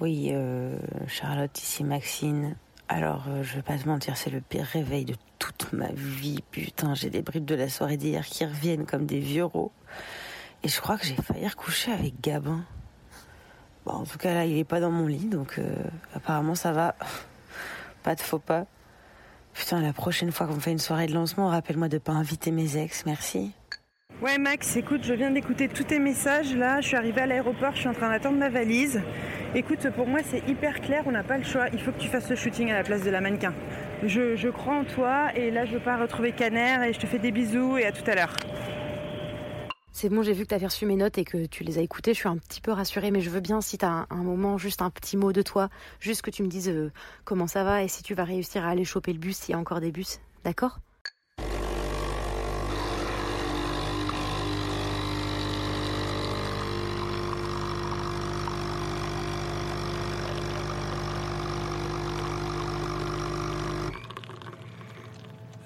Oui, 0.00 0.30
euh, 0.32 0.76
Charlotte, 1.06 1.56
ici 1.62 1.84
Maxine. 1.84 2.56
Alors, 2.88 3.26
euh, 3.28 3.44
je 3.44 3.54
vais 3.54 3.62
pas 3.62 3.78
te 3.78 3.88
mentir, 3.88 4.16
c'est 4.16 4.30
le 4.30 4.40
pire 4.40 4.64
réveil 4.64 5.04
de 5.04 5.14
toute 5.38 5.72
ma 5.72 5.92
vie. 5.92 6.42
Putain, 6.50 6.94
j'ai 6.94 7.08
des 7.08 7.22
bribes 7.22 7.44
de 7.44 7.54
la 7.54 7.68
soirée 7.68 7.96
d'hier 7.96 8.26
qui 8.26 8.44
reviennent 8.44 8.84
comme 8.84 9.06
des 9.06 9.20
vieux 9.20 9.44
rots. 9.44 9.70
Et 10.64 10.68
je 10.68 10.80
crois 10.80 10.96
que 10.96 11.04
j'ai 11.04 11.16
failli 11.16 11.46
recoucher 11.46 11.92
avec 11.92 12.20
Gabin. 12.20 12.64
Bon, 13.84 13.92
en 13.92 14.04
tout 14.04 14.18
cas, 14.18 14.32
là, 14.32 14.44
il 14.44 14.56
est 14.56 14.64
pas 14.64 14.78
dans 14.78 14.92
mon 14.92 15.08
lit, 15.08 15.26
donc 15.26 15.58
euh, 15.58 15.74
apparemment, 16.14 16.54
ça 16.54 16.72
va. 16.72 16.94
Pas 18.04 18.14
de 18.14 18.20
faux 18.20 18.38
pas. 18.38 18.66
Putain, 19.54 19.80
la 19.80 19.92
prochaine 19.92 20.32
fois 20.32 20.46
qu'on 20.46 20.58
fait 20.58 20.72
une 20.72 20.78
soirée 20.78 21.06
de 21.06 21.14
lancement, 21.14 21.48
rappelle-moi 21.48 21.88
de 21.88 21.98
pas 21.98 22.12
inviter 22.12 22.50
mes 22.50 22.76
ex, 22.76 23.06
merci. 23.06 23.52
Ouais 24.20 24.38
Max, 24.38 24.76
écoute, 24.76 25.02
je 25.04 25.14
viens 25.14 25.30
d'écouter 25.30 25.68
tous 25.68 25.84
tes 25.84 25.98
messages 25.98 26.54
là, 26.54 26.80
je 26.80 26.88
suis 26.88 26.96
arrivée 26.96 27.22
à 27.22 27.26
l'aéroport, 27.26 27.72
je 27.74 27.80
suis 27.80 27.88
en 27.88 27.92
train 27.92 28.08
d'attendre 28.08 28.38
ma 28.38 28.48
valise. 28.48 29.02
Écoute, 29.54 29.88
pour 29.90 30.06
moi 30.06 30.20
c'est 30.24 30.48
hyper 30.48 30.80
clair, 30.80 31.02
on 31.06 31.12
n'a 31.12 31.24
pas 31.24 31.38
le 31.38 31.44
choix, 31.44 31.66
il 31.72 31.80
faut 31.80 31.92
que 31.92 31.98
tu 31.98 32.08
fasses 32.08 32.28
le 32.30 32.36
shooting 32.36 32.70
à 32.70 32.74
la 32.74 32.84
place 32.84 33.02
de 33.02 33.10
la 33.10 33.20
mannequin. 33.20 33.52
Je, 34.04 34.36
je 34.36 34.48
crois 34.48 34.76
en 34.76 34.84
toi 34.84 35.32
et 35.34 35.50
là 35.50 35.64
je 35.64 35.76
pars 35.76 36.00
retrouver 36.00 36.32
Caner 36.32 36.88
et 36.88 36.92
je 36.92 37.00
te 37.00 37.06
fais 37.06 37.18
des 37.18 37.32
bisous 37.32 37.78
et 37.78 37.86
à 37.86 37.92
tout 37.92 38.08
à 38.08 38.14
l'heure. 38.14 38.34
C'est 39.94 40.08
bon, 40.08 40.22
j'ai 40.22 40.32
vu 40.32 40.44
que 40.44 40.48
tu 40.48 40.54
avais 40.54 40.66
reçu 40.66 40.86
mes 40.86 40.96
notes 40.96 41.18
et 41.18 41.24
que 41.24 41.44
tu 41.44 41.64
les 41.64 41.78
as 41.78 41.82
écoutées. 41.82 42.14
Je 42.14 42.20
suis 42.20 42.28
un 42.28 42.38
petit 42.38 42.62
peu 42.62 42.72
rassurée, 42.72 43.10
mais 43.10 43.20
je 43.20 43.28
veux 43.28 43.40
bien, 43.40 43.60
si 43.60 43.76
tu 43.76 43.84
as 43.84 44.06
un, 44.08 44.22
moment, 44.22 44.56
juste 44.56 44.80
un 44.80 44.88
petit 44.88 45.18
mot 45.18 45.32
de 45.32 45.42
toi, 45.42 45.68
juste 46.00 46.22
que 46.22 46.30
tu 46.30 46.42
me 46.42 46.48
dises 46.48 46.70
euh, 46.70 46.90
comment 47.24 47.46
ça 47.46 47.62
va 47.62 47.82
et 47.82 47.88
si 47.88 48.02
tu 48.02 48.14
vas 48.14 48.24
réussir 48.24 48.64
à 48.64 48.70
aller 48.70 48.86
choper 48.86 49.12
le 49.12 49.18
bus, 49.18 49.36
s'il 49.36 49.52
y 49.52 49.54
a 49.54 49.58
encore 49.58 49.80
des 49.80 49.92
bus. 49.92 50.18
D'accord? 50.44 50.78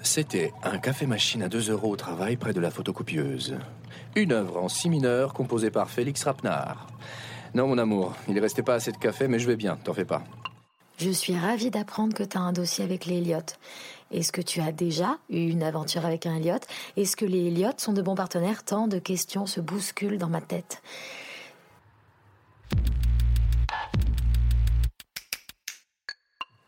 C'était 0.07 0.53
un 0.63 0.77
café-machine 0.77 1.43
à 1.43 1.49
2 1.49 1.69
euros 1.69 1.91
au 1.91 1.95
travail 1.97 2.37
près 2.37 2.53
de 2.53 2.61
la 2.61 2.71
photocopieuse. 2.71 3.55
Une 4.15 4.31
œuvre 4.31 4.63
en 4.63 4.69
si 4.69 4.89
mineur 4.89 5.33
composée 5.33 5.69
par 5.69 5.89
Félix 5.89 6.23
Rapnard. 6.23 6.87
Non, 7.53 7.67
mon 7.67 7.77
amour, 7.77 8.15
il 8.29 8.39
restait 8.39 8.63
pas 8.63 8.75
assez 8.75 8.93
de 8.93 8.97
café, 8.97 9.27
mais 9.27 9.37
je 9.37 9.45
vais 9.45 9.57
bien, 9.57 9.75
t'en 9.75 9.93
fais 9.93 10.05
pas. 10.05 10.23
Je 10.97 11.09
suis 11.09 11.37
ravie 11.37 11.71
d'apprendre 11.71 12.15
que 12.15 12.23
tu 12.23 12.37
as 12.37 12.41
un 12.41 12.53
dossier 12.53 12.85
avec 12.85 13.05
les 13.05 13.17
Elliott. 13.17 13.59
Est-ce 14.09 14.31
que 14.31 14.41
tu 14.41 14.61
as 14.61 14.71
déjà 14.71 15.17
eu 15.29 15.49
une 15.49 15.61
aventure 15.61 16.05
avec 16.05 16.25
un 16.25 16.37
Elliott? 16.37 16.65
Est-ce 16.95 17.17
que 17.17 17.25
les 17.25 17.47
Elliott 17.47 17.79
sont 17.79 17.93
de 17.93 18.01
bons 18.01 18.15
partenaires? 18.15 18.63
Tant 18.63 18.87
de 18.87 18.99
questions 18.99 19.45
se 19.45 19.59
bousculent 19.59 20.17
dans 20.17 20.29
ma 20.29 20.41
tête. 20.41 20.81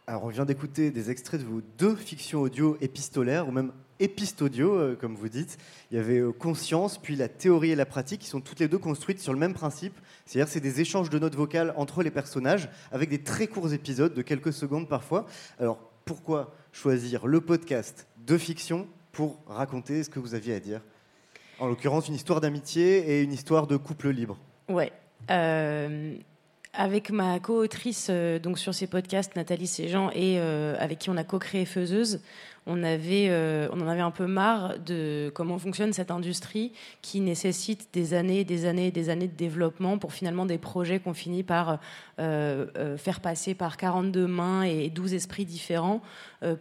Alors, 0.09 0.23
on 0.23 0.29
vient 0.29 0.45
d'écouter 0.45 0.89
des 0.89 1.11
extraits 1.11 1.39
de 1.39 1.45
vos 1.45 1.61
deux 1.77 1.95
fictions 1.95 2.41
audio 2.41 2.75
épistolaires, 2.81 3.47
ou 3.47 3.51
même 3.51 3.71
épistaudio, 3.99 4.73
euh, 4.73 4.97
comme 4.99 5.13
vous 5.13 5.29
dites. 5.29 5.59
Il 5.91 5.97
y 5.97 5.99
avait 5.99 6.17
euh, 6.17 6.31
Conscience, 6.31 6.97
puis 6.97 7.15
La 7.15 7.29
théorie 7.29 7.69
et 7.69 7.75
la 7.75 7.85
pratique, 7.85 8.21
qui 8.21 8.27
sont 8.27 8.41
toutes 8.41 8.59
les 8.59 8.67
deux 8.67 8.79
construites 8.79 9.19
sur 9.19 9.33
le 9.33 9.37
même 9.37 9.53
principe. 9.53 9.93
C'est-à-dire, 10.25 10.51
c'est 10.51 10.61
des 10.61 10.81
échanges 10.81 11.11
de 11.11 11.19
notes 11.19 11.35
vocales 11.35 11.75
entre 11.77 12.01
les 12.01 12.09
personnages, 12.09 12.69
avec 12.91 13.09
des 13.09 13.19
très 13.19 13.45
courts 13.45 13.71
épisodes 13.71 14.15
de 14.15 14.21
quelques 14.23 14.51
secondes 14.51 14.89
parfois. 14.89 15.27
Alors, 15.59 15.77
pourquoi 16.05 16.55
choisir 16.71 17.27
le 17.27 17.39
podcast 17.39 18.07
de 18.25 18.35
fiction 18.39 18.87
pour 19.11 19.43
raconter 19.45 20.01
ce 20.01 20.09
que 20.09 20.17
vous 20.17 20.33
aviez 20.33 20.55
à 20.55 20.59
dire? 20.59 20.81
En 21.59 21.67
l'occurrence, 21.67 22.07
une 22.07 22.15
histoire 22.15 22.41
d'amitié 22.41 23.11
et 23.11 23.21
une 23.21 23.31
histoire 23.31 23.67
de 23.67 23.77
couple 23.77 24.09
libre. 24.09 24.39
Ouais. 24.69 24.91
Euh, 25.29 26.15
avec 26.79 27.11
ma 27.11 27.41
co-autrice 27.41 28.07
euh, 28.09 28.39
donc 28.39 28.57
sur 28.57 28.73
ces 28.73 28.87
podcasts, 28.87 29.35
Nathalie 29.35 29.67
Séjean, 29.67 30.11
et 30.15 30.39
euh, 30.39 30.77
avec 30.79 30.99
qui 30.99 31.09
on 31.09 31.17
a 31.17 31.25
co-créé 31.25 31.65
Faiseuse, 31.65 32.21
on, 32.65 32.83
avait, 32.83 33.27
euh, 33.29 33.67
on 33.71 33.81
en 33.81 33.87
avait 33.87 34.01
un 34.01 34.11
peu 34.11 34.25
marre 34.25 34.79
de 34.79 35.31
comment 35.33 35.57
fonctionne 35.57 35.93
cette 35.93 36.11
industrie 36.11 36.71
qui 37.01 37.21
nécessite 37.21 37.89
des 37.93 38.13
années, 38.13 38.43
des 38.43 38.65
années, 38.65 38.91
des 38.91 39.09
années 39.09 39.27
de 39.27 39.35
développement 39.35 39.97
pour 39.97 40.13
finalement 40.13 40.45
des 40.45 40.57
projets 40.57 40.99
qu'on 40.99 41.13
finit 41.13 41.43
par 41.43 41.79
euh, 42.19 42.65
euh, 42.77 42.97
faire 42.97 43.21
passer 43.21 43.55
par 43.55 43.77
42 43.77 44.27
mains 44.27 44.63
et 44.63 44.89
12 44.89 45.13
esprits 45.13 45.45
différents 45.45 46.01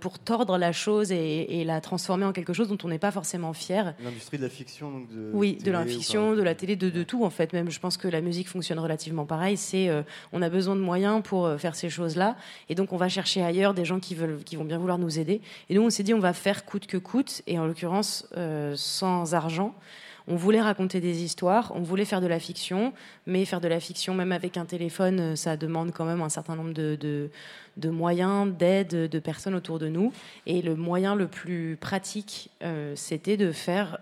pour 0.01 0.19
tordre 0.19 0.59
la 0.59 0.73
chose 0.73 1.13
et, 1.13 1.61
et 1.61 1.65
la 1.65 1.81
transformer 1.81 2.25
en 2.25 2.33
quelque 2.33 2.53
chose 2.53 2.67
dont 2.67 2.79
on 2.83 2.89
n'est 2.89 2.99
pas 2.99 3.13
forcément 3.13 3.53
fier. 3.53 3.95
L'industrie 4.03 4.37
de 4.37 4.43
la 4.43 4.49
fiction, 4.49 4.91
donc 4.91 5.09
de 5.09 5.31
Oui, 5.33 5.57
de 5.65 5.71
la 5.71 5.87
fiction, 5.87 6.35
de 6.35 6.43
la 6.43 6.57
télé, 6.57 6.75
de, 6.75 6.91
de 6.91 7.03
tout 7.05 7.25
en 7.25 7.31
fait. 7.31 7.53
Même, 7.53 7.71
je 7.71 7.79
pense 7.79 7.97
que 7.97 8.09
la 8.09 8.21
musique 8.21 8.49
fonctionne 8.49 8.81
relativement 8.81 9.25
pareil. 9.25 9.57
C'est, 9.57 9.89
on 10.33 10.43
a 10.43 10.49
besoin 10.49 10.75
de 10.75 10.81
moyens 10.81 11.23
pour 11.23 11.49
faire 11.61 11.77
ces 11.77 11.91
choses-là, 11.91 12.37
et 12.69 12.75
donc 12.75 12.93
on 12.93 12.97
va 12.97 13.09
chercher 13.09 13.45
ailleurs 13.45 13.73
des 13.73 13.85
gens 13.85 14.01
qui 14.01 14.17
veulent, 14.17 14.43
qui 14.45 14.57
vont 14.57 14.65
bien 14.65 14.79
vouloir 14.79 14.99
nous 14.99 15.21
aider. 15.21 15.41
Et 15.69 15.75
nous, 15.75 15.83
on 15.89 15.91
s'est 15.91 16.03
dit, 16.03 16.13
on 16.13 16.19
va 16.19 16.35
faire 16.35 16.67
coûte 16.67 16.87
que 16.87 16.99
coûte, 16.99 17.41
et 17.47 17.59
en 17.59 17.65
l'occurrence 17.65 18.29
euh, 18.37 18.75
sans 18.77 19.33
argent. 19.35 19.75
On 20.27 20.37
voulait 20.37 20.61
raconter 20.61 21.01
des 21.01 21.23
histoires, 21.23 21.73
on 21.75 21.81
voulait 21.81 22.05
faire 22.05 22.21
de 22.21 22.27
la 22.27 22.39
fiction, 22.39 22.93
mais 23.25 23.47
faire 23.47 23.63
de 23.63 23.69
la 23.69 23.81
fiction, 23.81 24.13
même 24.13 24.33
avec 24.33 24.59
un 24.59 24.67
téléphone, 24.67 25.19
euh, 25.19 25.35
ça 25.35 25.57
demande 25.57 25.93
quand 25.93 26.05
même 26.05 26.21
un 26.21 26.29
certain 26.29 26.57
nombre 26.57 26.75
de, 26.75 27.31
moyens, 27.87 28.53
d'aide, 28.53 29.09
de 29.09 29.19
personnes 29.19 29.55
autour 29.55 29.79
de 29.79 29.89
nous. 29.89 30.13
Et 30.45 30.61
le 30.61 30.77
moyen 30.77 31.15
le 31.15 31.27
plus 31.27 31.79
pratique, 31.81 32.51
euh, 32.63 32.93
c'était 32.95 33.39
de 33.39 33.51
faire 33.51 33.99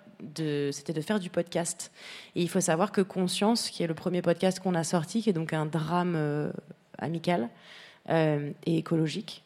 c'était 0.73 0.95
de 0.95 1.03
faire 1.03 1.21
du 1.21 1.29
podcast. 1.29 1.93
Et 2.35 2.43
il 2.43 2.49
faut 2.49 2.63
savoir 2.63 2.91
que 2.91 3.03
Conscience, 3.03 3.69
qui 3.69 3.83
est 3.83 3.87
le 3.87 3.95
premier 3.95 4.23
podcast 4.23 4.59
qu'on 4.59 4.75
a 4.75 4.83
sorti, 4.83 5.23
qui 5.23 5.29
est 5.29 5.35
donc 5.35 5.53
un 5.53 5.67
drame 5.67 6.51
amical 6.99 7.51
et 8.09 8.55
écologique, 8.67 9.45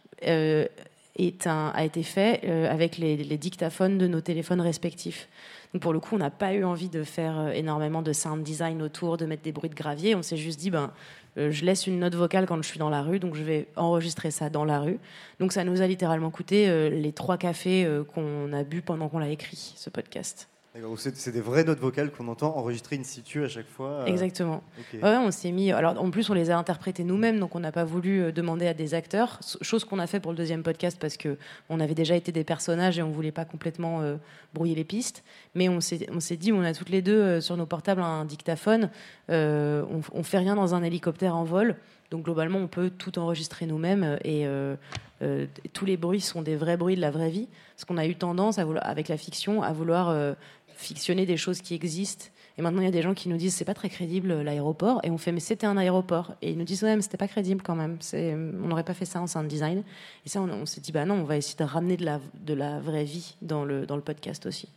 a 1.45 1.85
été 1.85 2.03
fait 2.03 2.41
euh, 2.45 2.71
avec 2.71 2.99
les, 2.99 3.17
dictaphones 3.17 3.99
de 3.99 4.07
nos 4.07 4.21
téléphones 4.21 4.61
respectifs. 4.61 5.29
Donc 5.73 5.83
pour 5.83 5.93
le 5.93 6.01
coup, 6.01 6.15
on 6.15 6.19
n'a 6.19 6.31
pas 6.31 6.53
eu 6.53 6.65
envie 6.65 6.89
de 6.89 7.03
faire 7.05 7.39
euh, 7.39 7.51
énormément 7.51 8.03
de 8.03 8.13
sound 8.13 8.43
design 8.43 8.83
autour, 8.83 9.17
de 9.17 9.27
mettre 9.27 9.43
des 9.43 9.53
bruits 9.53 9.71
de 9.71 9.75
gravier. 9.75 10.15
On 10.15 10.23
s'est 10.23 10.37
juste 10.37 10.59
dit, 10.59 10.71
ben, 10.71 10.91
euh, 11.39 11.51
je 11.51 11.65
laisse 11.65 11.87
une 11.87 11.99
note 11.99 12.15
vocale 12.15 12.47
quand 12.47 12.57
je 12.63 12.69
suis 12.69 12.79
dans 12.79 12.91
la 12.91 13.03
rue, 13.03 13.19
donc 13.19 13.35
je 13.35 13.43
vais 13.43 13.69
enregistrer 13.77 14.31
ça 14.31 14.51
dans 14.51 14.65
la 14.65 14.81
rue. 14.81 14.99
Donc 15.39 15.53
ça 15.53 15.65
nous 15.65 15.83
a 15.83 15.87
littéralement 15.87 16.31
coûté 16.31 16.91
les 16.91 17.13
trois 17.13 17.39
cafés 17.39 17.89
qu'on 18.15 18.53
a 18.53 18.65
bu 18.65 18.83
pendant 18.83 19.09
qu'on 19.09 19.19
l'a 19.19 19.29
écrit, 19.29 19.75
ce 19.77 19.91
podcast. 19.91 20.49
C'est 20.97 21.33
des 21.33 21.41
vraies 21.41 21.65
notes 21.65 21.79
vocales 21.79 22.11
qu'on 22.11 22.29
entend 22.29 22.57
enregistrées 22.57 22.97
in 22.97 23.03
situ 23.05 23.45
à 23.45 23.49
chaque 23.49 23.69
fois. 23.69 23.89
euh, 23.89 24.07
Exactement. 24.07 24.63
Ouais, 24.95 25.17
on 25.17 25.31
s'est 25.31 25.53
mis. 25.53 25.73
Alors, 25.73 26.01
en 26.03 26.11
plus, 26.11 26.31
on 26.31 26.35
les 26.35 26.51
a 26.51 26.59
interprétés 26.59 27.05
nous-mêmes, 27.05 27.39
donc 27.41 27.55
on 27.55 27.61
n'a 27.61 27.73
pas 27.73 27.85
voulu 27.85 28.23
euh, 28.23 28.33
demander 28.33 28.67
à 28.67 28.75
des 28.75 28.95
acteurs. 28.95 29.41
Chose 29.63 29.85
qu'on 29.85 29.99
a 29.99 30.07
fait 30.07 30.21
pour 30.21 30.33
le 30.33 30.37
deuxième 30.37 30.63
podcast 30.63 30.99
parce 31.01 31.17
que 31.17 31.37
on 31.69 31.81
avait 31.81 31.95
déjà 31.95 32.15
été 32.17 32.33
des 32.33 32.45
personnages 32.45 32.99
et 32.99 33.03
on 33.03 33.11
voulait 33.11 33.33
pas 33.33 33.45
complètement 33.45 34.01
euh, 34.01 34.17
brouiller 34.55 34.75
les 34.75 34.85
pistes. 34.85 35.23
Mais 35.55 35.69
on 35.69 35.81
s'est, 35.81 35.99
dit, 36.39 36.53
on 36.53 36.63
a 36.63 36.73
toutes 36.75 36.91
les 36.91 37.03
deux 37.03 37.21
euh, 37.21 37.41
sur 37.41 37.57
nos 37.57 37.67
portables 37.67 38.03
un 38.03 38.25
dictaphone. 38.25 38.91
euh, 39.31 39.83
on, 39.91 40.01
on 40.19 40.23
fait 40.23 40.39
rien 40.39 40.55
dans 40.55 40.75
un 40.75 40.83
hélicoptère 40.83 41.37
en 41.37 41.45
vol. 41.45 41.77
Donc 42.11 42.25
globalement, 42.25 42.59
on 42.59 42.67
peut 42.67 42.91
tout 42.91 43.21
enregistrer 43.21 43.67
nous-mêmes 43.67 44.19
et 44.25 44.45
euh, 44.45 44.75
euh, 45.23 45.47
tous 45.73 45.85
les 45.85 45.97
bruits 45.97 46.21
sont 46.21 46.43
des 46.43 46.57
vrais 46.57 46.77
bruits 46.77 46.97
de 46.97 47.01
la 47.01 47.13
vraie 47.13 47.31
vie. 47.31 47.47
Parce 47.77 47.85
qu'on 47.85 47.99
a 47.99 48.07
eu 48.07 48.17
tendance, 48.17 48.59
à 48.59 48.65
vouloir, 48.65 48.85
avec 48.85 49.07
la 49.07 49.17
fiction, 49.17 49.63
à 49.63 49.73
vouloir 49.73 50.09
euh, 50.09 50.35
fictionné 50.81 51.27
des 51.27 51.37
choses 51.37 51.61
qui 51.61 51.75
existent. 51.75 52.27
Et 52.59 52.63
maintenant, 52.63 52.81
il 52.81 52.85
y 52.85 52.89
a 52.89 52.93
des 52.93 53.03
gens 53.03 53.15
qui 53.15 53.29
nous 53.29 53.37
disent 53.37 53.55
c'est 53.55 53.65
pas 53.65 53.75
très 53.75 53.89
crédible 53.89 54.43
l'aéroport. 54.43 55.01
Et 55.05 55.11
on 55.11 55.19
fait 55.19 55.33
mais 55.33 55.41
c'était 55.41 55.67
un 55.67 55.77
aéroport. 55.77 56.35
Et 56.43 56.51
ils 56.51 56.59
nous 56.59 56.65
disent 56.65 56.83
ouais, 56.83 56.97
mais 56.97 57.03
c'était 57.03 57.17
pas 57.17 57.29
crédible 57.29 57.63
quand 57.63 57.77
même. 57.77 57.97
C'est, 58.01 58.35
on 58.35 58.69
n'aurait 58.69 58.85
pas 58.85 58.95
fait 58.95 59.05
ça 59.05 59.21
en 59.21 59.27
sound 59.27 59.47
design. 59.49 59.83
Et 60.27 60.29
ça, 60.29 60.41
on, 60.41 60.49
on 60.49 60.67
s'est 60.67 60.81
dit 60.81 60.93
bah 60.93 61.05
non, 61.05 61.15
on 61.15 61.25
va 61.25 61.37
essayer 61.37 61.57
de 61.57 61.65
ramener 61.65 61.97
de 61.97 62.05
la, 62.05 62.21
de 62.35 62.55
la 62.55 62.81
vraie 62.81 63.05
vie 63.05 63.37
dans 63.43 63.65
le, 63.65 63.87
dans 63.87 63.97
le 63.97 64.03
podcast 64.03 64.47
aussi. 64.47 64.69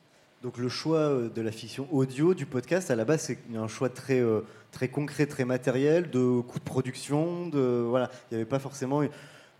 Donc 0.44 0.58
le 0.58 0.68
choix 0.68 0.98
euh, 0.98 1.30
de 1.30 1.42
la 1.42 1.52
fiction 1.52 1.88
audio 1.92 2.34
du 2.34 2.46
podcast, 2.46 2.92
à 2.92 2.96
la 2.96 3.06
base, 3.06 3.22
c'est 3.22 3.39
un 3.56 3.68
choix 3.70 3.89
très, 3.89 4.20
euh, 4.20 4.42
très 4.72 4.89
concret, 4.89 5.26
très 5.26 5.46
matériel, 5.46 6.10
de 6.10 6.42
coût 6.42 6.60
de 6.60 6.63
production, 6.66 7.48
de 7.48 7.86
voilà, 7.88 8.12
il 8.30 8.36
n'y 8.36 8.42
avait 8.42 8.50
pas 8.50 8.60
forcément 8.60 9.04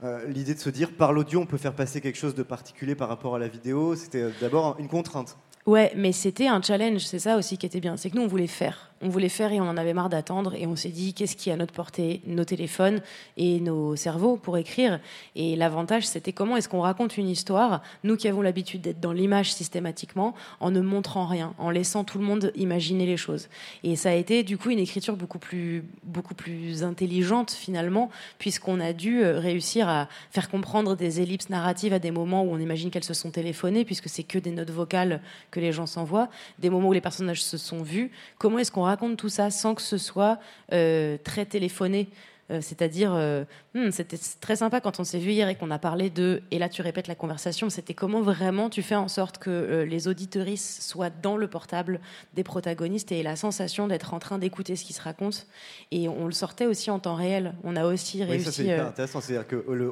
euh, 0.04 0.28
l'idée 0.28 0.54
de 0.54 0.60
se 0.60 0.70
dire 0.70 0.92
par 0.92 1.14
l'audio 1.14 1.40
on 1.40 1.46
peut 1.46 1.58
faire 1.58 1.74
passer 1.74 2.02
quelque 2.02 2.18
chose 2.18 2.36
de 2.36 2.44
particulier 2.44 2.94
par 2.94 3.08
rapport 3.08 3.36
à 3.36 3.40
la 3.40 3.48
vidéo. 3.48 3.96
C'était 3.96 4.24
euh, 4.24 4.32
d'abord 4.42 4.76
une 4.80 4.90
contrainte. 4.90 5.38
Ouais, 5.66 5.94
mais 5.96 6.12
c'était 6.12 6.48
un 6.48 6.62
challenge, 6.62 7.02
c'est 7.02 7.20
ça 7.20 7.38
aussi 7.38 7.58
qui 7.58 7.66
était 7.66 7.80
bien. 7.80 7.96
C'est 7.96 8.10
que 8.10 8.18
nous, 8.18 8.24
on 8.24 8.28
voulait 8.28 8.48
faire. 8.48 8.93
On 9.04 9.10
voulait 9.10 9.28
faire 9.30 9.52
et 9.52 9.60
on 9.60 9.68
en 9.68 9.76
avait 9.76 9.94
marre 9.94 10.08
d'attendre. 10.08 10.56
Et 10.56 10.66
on 10.66 10.78
s'est 10.78 10.90
dit, 10.90 11.14
qu'est-ce 11.14 11.36
qui 11.36 11.50
est 11.50 11.54
à 11.54 11.58
notre 11.58 11.74
portée? 11.74 12.22
Nos 12.26 12.46
téléphones 12.46 13.02
et 13.36 13.60
nos 13.60 13.98
cerveaux 13.98 14.38
pour 14.38 14.58
écrire. 14.58 15.02
Et 15.36 15.58
l'avantage, 15.58 16.08
c'était 16.08 16.32
comment 16.32 16.56
est-ce 16.56 16.70
qu'on 16.70 16.80
raconte 16.80 17.18
une 17.18 17.28
histoire, 17.28 17.82
nous 18.06 18.16
qui 18.16 18.30
avons 18.30 18.42
l'habitude 18.42 18.82
d'être 18.82 19.02
dans 19.02 19.12
l'image 19.12 19.54
systématiquement, 19.54 20.36
en 20.62 20.72
ne 20.72 20.80
montrant 20.80 21.26
rien, 21.26 21.54
en 21.58 21.70
laissant 21.70 22.06
tout 22.06 22.18
le 22.18 22.24
monde 22.24 22.54
imaginer 22.56 23.06
les 23.06 23.18
choses. 23.18 23.50
Et 23.84 23.98
ça 23.98 24.12
a 24.12 24.14
été, 24.14 24.44
du 24.44 24.58
coup, 24.58 24.70
une 24.70 24.80
écriture 24.80 25.18
beaucoup 25.18 25.40
plus, 25.40 25.84
beaucoup 26.04 26.34
plus 26.34 26.84
intelligente, 26.84 27.52
finalement, 27.52 28.10
puisqu'on 28.40 28.80
a 28.80 28.94
dû 28.94 29.22
euh, 29.22 29.38
réussir 29.38 29.90
à 29.90 30.08
faire 30.32 30.50
comprendre 30.50 30.96
des 30.96 31.20
ellipses 31.20 31.50
narratives 31.50 31.92
à 31.92 32.00
des 32.00 32.12
moments 32.12 32.44
où 32.44 32.52
on 32.52 32.60
imagine 32.60 32.90
qu'elles 32.90 33.04
se 33.04 33.14
sont 33.14 33.32
téléphonées, 33.32 33.84
puisque 33.84 34.08
c'est 34.08 34.24
que 34.24 34.40
des 34.40 34.52
notes 34.52 34.72
vocales 34.72 35.20
que 35.52 35.60
les 35.60 35.74
gens 35.74 35.88
s'envoient, 35.88 36.30
des 36.60 36.70
moments 36.70 36.88
où 36.88 36.94
les 36.94 37.02
personnages 37.02 37.44
se 37.44 37.58
sont 37.58 37.84
vus. 37.84 38.12
Comment 38.38 38.60
est-ce 38.60 38.72
qu'on 38.72 38.93
raconte 38.94 39.18
tout 39.18 39.30
ça 39.30 39.50
sans 39.50 39.74
que 39.76 39.82
ce 39.82 39.98
soit 39.98 40.36
euh, 40.72 41.18
très 41.24 41.46
téléphoné 41.46 42.08
Euh, 42.52 42.60
c'est-à-dire, 42.62 43.14
euh, 43.16 43.46
hmm, 43.74 43.90
c'était 43.92 44.20
très 44.42 44.58
sympa 44.58 44.82
quand 44.82 45.00
on 45.00 45.06
s'est 45.06 45.18
vu 45.26 45.32
hier 45.32 45.48
et 45.48 45.56
qu'on 45.56 45.72
a 45.72 45.80
parlé 45.80 46.10
de, 46.10 46.42
et 46.52 46.60
là 46.60 46.68
tu 46.68 46.82
répètes 46.82 47.08
la 47.08 47.16
conversation, 47.16 47.70
c'était 47.70 47.94
comment 47.94 48.22
vraiment 48.22 48.70
tu 48.70 48.82
fais 48.82 48.98
en 48.98 49.08
sorte 49.08 49.38
que 49.38 49.86
les 49.88 50.10
auditeuristes 50.10 50.82
soient 50.82 51.10
dans 51.10 51.38
le 51.38 51.48
portable 51.48 52.02
des 52.36 52.44
protagonistes 52.44 53.14
et 53.14 53.20
aient 53.20 53.30
la 53.34 53.38
sensation 53.38 53.88
d'être 53.88 54.14
en 54.14 54.20
train 54.20 54.40
d'écouter 54.40 54.76
ce 54.76 54.84
qui 54.84 54.92
se 54.92 55.02
raconte. 55.02 55.48
Et 55.92 56.10
on 56.10 56.26
le 56.26 56.34
sortait 56.34 56.68
aussi 56.68 56.92
en 56.92 57.00
temps 57.00 57.16
réel. 57.16 57.54
On 57.64 57.78
a 57.78 57.86
aussi 57.86 58.18
Oui, 58.18 58.32
réussi. 58.32 58.46
ça 58.46 58.52
c'est 58.52 58.80
intéressant. 58.92 59.22
C'est-à-dire 59.22 59.48
que 59.48 59.60
le, 59.82 59.88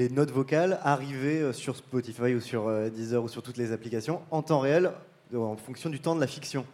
les 0.00 0.08
notes 0.18 0.32
vocales 0.32 0.74
arrivaient 0.82 1.52
sur 1.52 1.74
Spotify 1.76 2.34
ou 2.34 2.40
sur 2.40 2.62
Deezer 2.90 3.22
ou 3.22 3.28
sur 3.28 3.42
toutes 3.46 3.58
les 3.62 3.70
applications 3.70 4.20
en 4.32 4.42
temps 4.42 4.62
réel, 4.68 4.90
en 5.32 5.56
fonction 5.56 5.90
du 5.90 6.00
temps 6.00 6.16
de 6.16 6.20
la 6.20 6.26
fiction. 6.36 6.66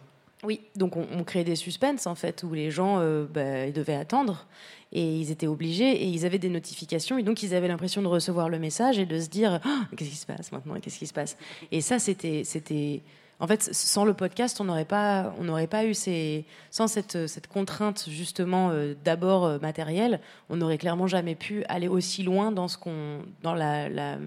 Oui, 0.43 0.61
donc 0.75 0.95
on, 0.95 1.05
on 1.11 1.23
créait 1.23 1.43
des 1.43 1.57
suspens 1.57 2.05
en 2.05 2.15
fait 2.15 2.43
où 2.43 2.53
les 2.53 2.71
gens 2.71 2.99
euh, 2.99 3.25
bah, 3.25 3.65
ils 3.65 3.73
devaient 3.73 3.95
attendre 3.95 4.47
et 4.93 5.17
ils 5.17 5.31
étaient 5.31 5.47
obligés 5.47 5.91
et 5.91 6.05
ils 6.05 6.25
avaient 6.25 6.39
des 6.39 6.49
notifications 6.49 7.17
et 7.17 7.23
donc 7.23 7.43
ils 7.43 7.53
avaient 7.53 7.67
l'impression 7.67 8.01
de 8.01 8.07
recevoir 8.07 8.47
le 8.47 8.57
message 8.57 8.99
et 8.99 9.05
de 9.05 9.19
se 9.19 9.27
dire 9.27 9.59
Ah, 9.65 9.81
qu'est-ce 9.97 10.09
qui 10.09 10.15
se 10.15 10.25
passe 10.25 10.51
maintenant 10.53 10.75
qu'est-ce 10.79 10.97
qui 10.97 11.07
se 11.07 11.13
passe? 11.13 11.35
Et 11.71 11.81
ça 11.81 11.99
c'était 11.99 12.43
c'était 12.45 13.01
en 13.41 13.47
fait 13.47 13.73
sans 13.73 14.05
le 14.05 14.13
podcast 14.13 14.61
on 14.61 14.63
n'aurait 14.63 14.85
pas 14.85 15.35
on 15.39 15.43
n'aurait 15.43 15.67
pas 15.67 15.83
eu 15.85 15.93
ces 15.93 16.45
sans 16.71 16.87
cette 16.87 17.27
cette 17.27 17.47
contrainte 17.47 18.07
justement 18.09 18.69
euh, 18.69 18.93
d'abord 19.03 19.43
euh, 19.45 19.59
matérielle 19.59 20.21
on 20.49 20.55
n'aurait 20.55 20.77
clairement 20.77 21.07
jamais 21.07 21.35
pu 21.35 21.65
aller 21.65 21.89
aussi 21.89 22.23
loin 22.23 22.53
dans 22.53 22.69
ce 22.69 22.77
qu'on 22.77 23.23
dans 23.43 23.53
la, 23.53 23.89
la 23.89 24.17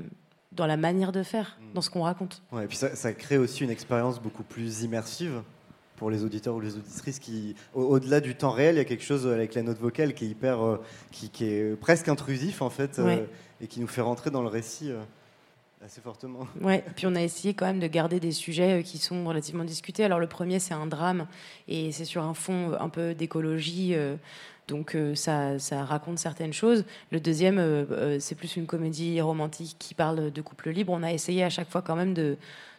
dans 0.53 0.67
la 0.67 0.77
manière 0.77 1.13
de 1.13 1.23
faire 1.23 1.59
dans 1.75 1.81
ce 1.81 1.89
qu'on 1.89 2.03
raconte. 2.03 2.43
Ouais, 2.53 2.65
et 2.65 2.67
puis 2.67 2.77
ça, 2.77 2.95
ça 2.95 3.15
crée 3.15 3.39
aussi 3.39 3.65
une 3.65 3.71
expérience 3.71 4.21
beaucoup 4.21 4.43
plus 4.43 4.83
immersive 4.83 5.43
pour 6.03 6.11
les 6.11 6.25
auditeurs 6.25 6.57
ou 6.57 6.61
les 6.61 6.75
auditrices 6.75 7.21
qui, 7.21 7.55
au- 7.77 7.83
au-delà 7.85 8.19
du 8.21 8.35
temps 8.35 8.51
réel, 8.51 8.75
il 8.75 8.79
y 8.79 8.81
a 8.81 8.85
quelque 8.85 9.05
chose 9.05 9.25
avec 9.25 9.55
la 9.55 9.63
note 9.63 9.79
vocale 9.79 10.15
qui 10.15 10.25
est 10.25 10.29
hyper, 10.31 10.61
euh, 10.61 10.83
qui, 11.13 11.31
qui 11.31 11.45
est 11.45 11.77
presque 11.79 12.09
intrusif 12.09 12.61
en 12.61 12.71
fait, 12.71 12.99
euh, 12.99 13.25
et 13.61 13.69
qui 13.69 13.79
nous 13.79 13.87
fait 13.87 14.01
rentrer 14.01 14.31
dans 14.33 14.43
le 14.43 14.49
récit 14.49 14.91
euh, 14.91 15.01
assez 15.85 16.01
fortement. 16.01 16.49
Ouais, 16.61 16.83
puis 16.97 17.07
on 17.07 17.15
a 17.15 17.23
essayé 17.23 17.55
quand 17.55 17.67
même 17.67 17.79
de 17.79 17.87
garder 17.87 18.19
des 18.19 18.33
sujets 18.33 18.83
qui 18.85 18.99
sont 18.99 19.25
relativement 19.25 19.63
discutés. 19.63 20.03
Alors 20.03 20.19
le 20.19 20.27
premier, 20.27 20.59
c'est 20.59 20.75
un 20.75 20.87
drame 20.87 21.29
et 21.69 21.93
c'est 21.93 22.05
sur 22.05 22.25
un 22.25 22.35
fond 22.35 22.73
un 22.81 22.89
peu 22.89 23.15
d'écologie. 23.15 23.95
donc 24.67 24.97
euh, 24.97 25.15
ça, 25.15 25.61
ça 25.61 25.85
raconte 25.85 26.19
certaines 26.19 26.53
choses. 26.53 26.85
Le 27.13 27.21
deuxième, 27.21 27.59
euh, 27.61 27.85
euh, 27.93 28.17
c'est 28.19 28.35
plus 28.35 28.57
une 28.57 28.67
comédie 28.67 29.21
romantique 29.21 29.77
qui 29.79 29.95
parle 29.95 30.33
de 30.33 30.43
couple 30.43 30.71
libre. 30.71 30.93
On 30.93 31.05
a 31.05 31.13
essayé 31.13 31.45
à 31.45 31.49
chaque 31.51 31.71
fois 31.71 31.81
quand 31.83 31.95
même 31.95 32.13
de, 32.13 32.37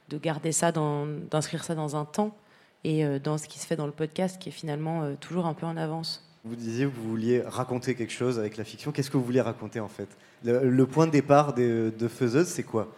de 0.09 0.17
garder 0.17 0.51
ça, 0.51 0.73
d'inscrire 0.73 1.63
ça 1.63 1.73
dans 1.73 1.95
un 1.95 2.03
temps 2.03 2.35
et 2.83 3.05
euh, 3.05 3.19
dans 3.19 3.37
ce 3.37 3.47
qui 3.47 3.59
se 3.59 3.65
fait 3.65 3.75
dans 3.75 3.85
le 3.85 3.91
podcast 3.91 4.39
qui 4.41 4.49
est 4.49 4.53
finalement 4.53 5.03
euh, 5.03 5.13
toujours 5.19 5.45
un 5.45 5.53
peu 5.53 5.65
en 5.65 5.77
avance. 5.77 6.25
Vous 6.45 6.55
disiez 6.55 6.85
que 6.85 6.91
vous 6.91 7.09
vouliez 7.09 7.41
raconter 7.41 7.95
quelque 7.95 8.11
chose 8.11 8.37
avec 8.37 8.57
la 8.57 8.65
fiction. 8.65 8.91
Qu'est-ce 8.91 9.09
que 9.09 9.15
vous 9.17 9.23
vouliez 9.23 9.39
raconter 9.41 9.79
en 9.79 9.87
fait? 9.87 10.09
Le, 10.43 10.85
point 10.85 11.07
de 11.07 11.11
départ 11.11 11.53
des- 11.53 11.89
de 11.91 12.07
Faiseuse, 12.09 12.47
c'est 12.47 12.63
quoi? 12.63 12.93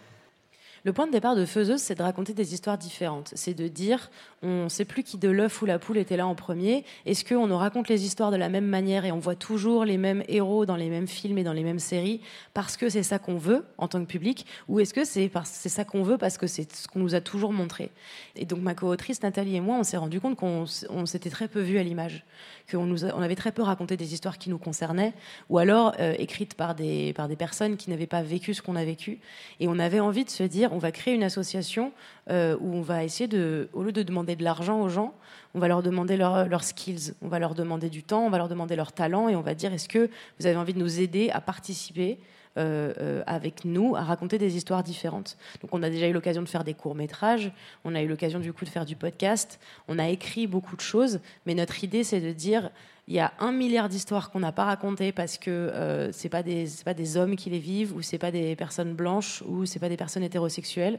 Le 0.86 0.92
point 0.92 1.08
de 1.08 1.10
départ 1.10 1.34
de 1.34 1.44
Faiseuse, 1.44 1.80
c'est 1.80 1.96
de 1.96 2.02
raconter 2.04 2.32
des 2.32 2.54
histoires 2.54 2.78
différentes. 2.78 3.32
C'est 3.34 3.54
de 3.54 3.66
dire, 3.66 4.08
on 4.44 4.62
ne 4.64 4.68
sait 4.68 4.84
plus 4.84 5.02
qui 5.02 5.18
de 5.18 5.28
l'œuf 5.28 5.60
ou 5.60 5.66
la 5.66 5.80
poule 5.80 5.98
était 5.98 6.16
là 6.16 6.28
en 6.28 6.36
premier. 6.36 6.84
Est-ce 7.06 7.24
qu'on 7.24 7.48
nous 7.48 7.56
raconte 7.56 7.88
les 7.88 8.04
histoires 8.04 8.30
de 8.30 8.36
la 8.36 8.48
même 8.48 8.68
manière 8.68 9.04
et 9.04 9.10
on 9.10 9.18
voit 9.18 9.34
toujours 9.34 9.84
les 9.84 9.98
mêmes 9.98 10.22
héros 10.28 10.64
dans 10.64 10.76
les 10.76 10.88
mêmes 10.88 11.08
films 11.08 11.38
et 11.38 11.42
dans 11.42 11.54
les 11.54 11.64
mêmes 11.64 11.80
séries 11.80 12.20
parce 12.54 12.76
que 12.76 12.88
c'est 12.88 13.02
ça 13.02 13.18
qu'on 13.18 13.36
veut 13.36 13.64
en 13.78 13.88
tant 13.88 13.98
que 13.98 14.06
public 14.06 14.46
Ou 14.68 14.78
est-ce 14.78 14.94
que 14.94 15.04
c'est 15.04 15.28
c'est 15.42 15.68
ça 15.68 15.84
qu'on 15.84 16.04
veut 16.04 16.18
parce 16.18 16.38
que 16.38 16.46
c'est 16.46 16.72
ce 16.72 16.86
qu'on 16.86 17.00
nous 17.00 17.16
a 17.16 17.20
toujours 17.20 17.52
montré? 17.52 17.90
Et 18.36 18.44
donc 18.44 18.60
ma 18.60 18.76
co-autrice 18.76 19.20
Nathalie 19.24 19.56
et 19.56 19.60
moi, 19.60 19.78
on 19.80 19.82
s'est 19.82 19.96
rendu 19.96 20.20
compte 20.20 20.36
qu'on 20.36 20.66
s'était 20.66 21.30
très 21.30 21.48
peu 21.48 21.62
vu 21.62 21.78
à 21.78 21.82
l'image, 21.82 22.24
qu'on 22.70 22.94
on 22.94 23.22
avait 23.22 23.34
très 23.34 23.50
peu 23.50 23.62
raconté 23.62 23.96
des 23.96 24.14
histoires 24.14 24.38
qui 24.38 24.50
nous 24.50 24.58
concernaient, 24.58 25.14
ou 25.48 25.58
alors 25.58 25.94
euh, 25.98 26.14
écrites 26.16 26.54
par 26.54 26.76
des, 26.76 27.12
par 27.12 27.26
des 27.26 27.34
personnes 27.34 27.76
qui 27.76 27.90
n'avaient 27.90 28.06
pas 28.06 28.22
vécu 28.22 28.54
ce 28.54 28.62
qu'on 28.62 28.76
a 28.76 28.84
vécu. 28.84 29.18
Et 29.58 29.66
on 29.66 29.80
avait 29.80 29.98
envie 29.98 30.24
de 30.24 30.30
se 30.30 30.44
dire, 30.44 30.75
on 30.76 30.78
va 30.78 30.92
créer 30.92 31.14
une 31.14 31.24
association 31.24 31.92
euh, 32.30 32.56
où 32.60 32.74
on 32.74 32.82
va 32.82 33.02
essayer 33.02 33.28
de, 33.28 33.68
au 33.72 33.82
lieu 33.82 33.92
de 33.92 34.02
demander 34.02 34.36
de 34.36 34.44
l'argent 34.44 34.80
aux 34.82 34.88
gens, 34.90 35.14
on 35.54 35.58
va 35.58 35.68
leur 35.68 35.82
demander 35.82 36.16
leur- 36.16 36.46
leurs 36.46 36.64
skills, 36.64 37.14
on 37.22 37.28
va 37.28 37.38
leur 37.38 37.54
demander 37.54 37.88
du 37.88 38.02
temps, 38.02 38.26
on 38.26 38.30
va 38.30 38.38
leur 38.38 38.48
demander 38.48 38.76
leur 38.76 38.92
talent, 38.92 39.28
et 39.30 39.36
on 39.36 39.40
va 39.40 39.54
dire, 39.54 39.72
est-ce 39.72 39.88
que 39.88 40.10
vous 40.38 40.46
avez 40.46 40.56
envie 40.56 40.74
de 40.74 40.78
nous 40.78 41.00
aider 41.00 41.30
à 41.30 41.40
participer 41.40 42.18
euh, 42.58 42.92
euh, 43.00 43.22
avec 43.26 43.64
nous 43.64 43.96
à 43.96 44.02
raconter 44.02 44.36
des 44.38 44.56
histoires 44.56 44.82
différentes? 44.82 45.38
Donc 45.62 45.70
on 45.72 45.82
a 45.82 45.88
déjà 45.88 46.08
eu 46.08 46.12
l'occasion 46.12 46.42
de 46.42 46.48
faire 46.48 46.64
des 46.64 46.74
courts-métrages, 46.74 47.50
on 47.84 47.94
a 47.94 48.02
eu 48.02 48.08
l'occasion 48.08 48.38
du 48.38 48.52
coup 48.52 48.64
de 48.66 48.70
faire 48.70 48.84
du 48.84 48.96
podcast, 48.96 49.58
on 49.88 49.98
a 49.98 50.08
écrit 50.08 50.46
beaucoup 50.46 50.76
de 50.76 50.82
choses, 50.82 51.20
mais 51.46 51.54
notre 51.54 51.82
idée 51.84 52.04
c'est 52.04 52.20
de 52.20 52.32
dire 52.32 52.70
il 53.08 53.14
y 53.14 53.20
a 53.20 53.32
un 53.38 53.52
milliard 53.52 53.88
d'histoires 53.88 54.30
qu'on 54.30 54.40
n'a 54.40 54.50
pas 54.50 54.64
racontées 54.64 55.12
parce 55.12 55.38
que 55.38 55.50
euh, 55.50 56.10
c'est 56.10 56.28
pas 56.28 56.42
des 56.42 56.66
pas 56.84 56.94
des 56.94 57.16
hommes 57.16 57.36
qui 57.36 57.50
les 57.50 57.60
vivent 57.60 57.94
ou 57.94 58.02
c'est 58.02 58.18
pas 58.18 58.32
des 58.32 58.56
personnes 58.56 58.94
blanches 58.94 59.42
ou 59.46 59.64
c'est 59.64 59.78
pas 59.78 59.88
des 59.88 59.96
personnes 59.96 60.24
hétérosexuelles. 60.24 60.98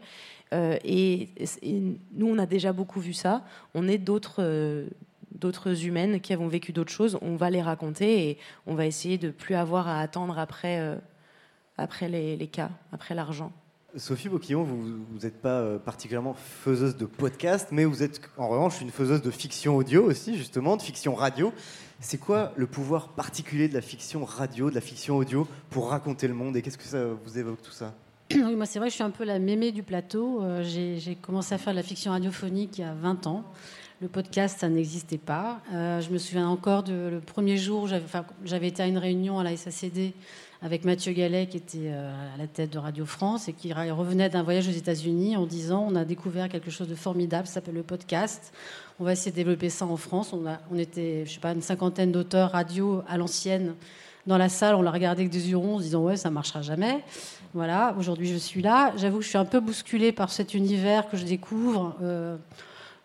Euh, 0.54 0.78
et, 0.86 1.30
nous 2.13 2.28
on 2.28 2.38
a 2.38 2.46
déjà 2.46 2.72
beaucoup 2.72 3.02
vu 3.02 3.13
ça. 3.13 3.43
On 3.74 3.89
est 3.89 3.98
d'autres 3.98 4.41
euh, 4.41 4.88
d'autres 5.32 5.86
humaines 5.86 6.22
qui 6.22 6.32
avons 6.32 6.48
vécu 6.48 6.72
d'autres 6.72 6.93
choses. 6.93 7.17
On 7.22 7.36
va 7.36 7.50
les 7.50 7.62
raconter 7.62 8.30
et 8.30 8.38
on 8.67 8.76
va 8.76 8.86
essayer 8.86 9.17
de 9.17 9.30
plus 9.30 9.56
avoir 9.56 9.89
à 9.89 10.00
attendre 10.00 10.39
après 10.39 10.80
euh, 10.80 10.96
après 11.78 12.08
les, 12.08 12.38
les 12.38 12.48
cas 12.48 12.70
après 12.93 13.15
l'argent. 13.15 13.52
Sophie 13.98 14.30
Boquillon, 14.30 14.63
vous 14.63 15.20
n'êtes 15.24 15.41
pas 15.41 15.80
particulièrement 15.80 16.36
faiseuse 16.36 16.98
de 16.98 17.06
podcast, 17.06 17.70
mais 17.72 17.84
vous 17.84 18.04
êtes 18.04 18.22
en 18.38 18.48
revanche 18.48 18.80
une 18.82 18.91
faiseuse 18.91 19.24
de 19.24 19.32
fiction 19.32 19.76
audio 19.76 20.04
aussi, 20.04 20.38
justement, 20.38 20.78
de 20.78 20.82
fiction 20.84 21.15
radio. 21.15 21.52
C'est 21.99 22.19
quoi 22.19 22.51
le 22.55 22.67
pouvoir 22.67 23.10
particulier 23.10 23.67
de 23.67 23.73
la 23.73 23.81
fiction 23.81 24.23
radio, 24.23 24.69
de 24.69 24.75
la 24.75 24.81
fiction 24.81 25.17
audio 25.17 25.47
pour 25.69 25.89
raconter 25.89 26.27
le 26.27 26.36
monde 26.36 26.55
et 26.55 26.62
qu'est-ce 26.62 26.77
que 26.77 26.83
ça 26.83 27.05
vous 27.05 27.38
évoque 27.39 27.62
tout 27.62 27.71
ça? 27.71 27.93
Oui, 28.36 28.55
moi, 28.55 28.65
c'est 28.65 28.77
vrai 28.77 28.89
je 28.89 28.95
suis 28.95 29.03
un 29.03 29.10
peu 29.10 29.23
la 29.23 29.39
mémé 29.39 29.71
du 29.71 29.83
plateau. 29.83 30.43
Euh, 30.43 30.62
j'ai 30.63 31.15
commencé 31.15 31.55
à 31.55 31.57
faire 31.57 31.73
de 31.73 31.77
la 31.77 31.83
fiction 31.83 32.12
radiophonique 32.12 32.77
il 32.77 32.81
y 32.81 32.83
a 32.83 32.93
20 32.93 33.25
ans. 33.27 33.43
Le 33.99 34.07
podcast, 34.07 34.60
ça 34.60 34.69
n'existait 34.69 35.17
pas. 35.17 35.60
Euh, 35.73 36.01
je 36.01 36.12
me 36.12 36.19
souviens 36.19 36.47
encore 36.47 36.83
le 36.88 37.19
premier 37.19 37.57
jour, 37.57 37.89
enfin, 37.91 38.25
j'avais 38.45 38.67
été 38.67 38.83
à 38.83 38.86
une 38.86 38.99
réunion 38.99 39.39
à 39.39 39.43
la 39.43 39.57
SACD 39.57 40.13
avec 40.62 40.86
Mathieu 40.86 41.13
Gallet, 41.13 41.48
qui 41.48 41.58
était 41.58 41.78
euh, 41.86 42.34
à 42.34 42.38
la 42.38 42.48
tête 42.48 42.72
de 42.72 42.80
Radio 42.80 43.06
France 43.06 43.48
et 43.48 43.54
qui 43.54 43.72
revenait 43.74 44.30
d'un 44.30 44.43
voyage 44.43 44.67
aux 44.67 44.72
États-Unis 44.72 45.38
en 45.38 45.46
disant 45.46 45.88
on 45.89 45.96
a 45.96 46.06
découvert 46.06 46.50
quelque 46.50 46.72
chose 46.72 46.88
de 46.88 46.96
formidable, 46.96 47.48
ça 47.48 47.56
s'appelle 47.56 47.76
le 47.76 47.84
podcast. 47.84 48.54
On 49.00 49.04
va 49.04 49.12
essayer 49.12 49.32
de 49.32 49.36
développer 49.36 49.70
ça 49.70 49.86
en 49.86 49.98
France. 49.98 50.34
On, 50.34 50.48
a, 50.48 50.60
on 50.72 50.78
était, 50.78 51.24
je 51.26 51.34
sais 51.34 51.39
pas, 51.39 51.52
une 51.52 51.62
cinquantaine 51.62 52.12
d'auteurs 52.12 52.52
radio 52.52 53.04
à 53.08 53.17
l'ancienne 53.17 53.76
dans 54.26 54.38
la 54.38 54.50
salle. 54.50 54.76
On 54.76 54.82
l'a 54.82 54.91
regardé 54.91 55.22
avec 55.22 55.32
des 55.32 55.50
yeux 55.50 55.58
ronds 55.58 55.76
en 55.76 55.78
se 55.78 55.84
disant 55.84 56.04
ouais, 56.04 56.17
ça 56.17 56.32
marchera 56.32 56.62
jamais. 56.62 57.04
Voilà, 57.54 57.96
aujourd'hui 58.00 58.28
je 58.28 58.38
suis 58.38 58.62
là. 58.62 58.93
J'avoue 58.98 59.20
que 59.20 59.24
je 59.24 59.30
suis 59.30 59.38
un 59.38 59.46
peu 59.46 59.60
bousculée 59.60 60.12
par 60.12 60.32
cet 60.32 60.54
univers 60.54 61.08
que 61.10 61.17
je 61.17 61.26
découvre. 61.26 61.96
Euh, 62.02 62.38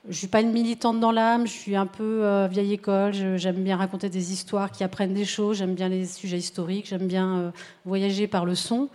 je 0.09 0.17
suis 0.17 0.27
pas 0.27 0.41
une 0.41 0.51
militante 0.51 0.99
dans 0.99 1.13
l'âme, 1.13 1.47
je 1.47 1.53
suis 1.53 1.77
un 1.77 1.87
peu 1.87 2.25
euh, 2.25 2.49
vieille 2.49 2.73
école. 2.73 3.13
J'aime 3.13 3.63
bien 3.63 3.77
raconter 3.77 4.09
des 4.09 4.33
histoires 4.33 4.73
qui 4.73 4.83
apprennent 4.83 5.15
des 5.15 5.25
choses. 5.25 5.59
J'aime 5.59 5.75
bien 5.75 5.89
les 5.89 6.07
sujets 6.07 6.39
historiques. 6.39 6.87
J'aime 6.89 7.07
bien 7.07 7.39
euh, 7.39 7.51
voyager 7.85 8.27
par 8.27 8.45
le 8.45 8.57
son. 8.57 8.89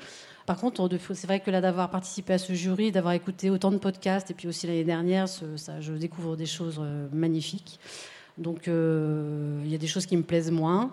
Par 0.46 0.58
contre, 0.58 0.90
c'est 1.14 1.28
vrai 1.28 1.40
que 1.40 1.50
là, 1.50 1.62
d'avoir 1.62 1.90
participé 1.90 2.34
à 2.34 2.38
ce 2.38 2.54
jury, 2.54 2.92
d'avoir 2.92 3.14
écouté 3.14 3.50
autant 3.50 3.72
de 3.72 3.78
podcasts, 3.78 4.32
et 4.32 4.34
puis 4.34 4.48
aussi 4.48 4.66
l'année 4.66 4.86
dernière, 4.86 5.28
ça, 5.28 5.82
je 5.82 5.94
découvre 5.94 6.36
des 6.38 6.46
choses 6.46 6.80
euh, 6.80 7.08
magnifiques. 7.12 7.80
Donc, 8.38 8.68
il 8.68 9.68
y 9.68 9.76
a 9.76 9.78
des 9.80 9.88
choses 9.88 10.06
qui 10.06 10.16
me 10.16 10.22
plaisent 10.22 10.52
moins. 10.52 10.92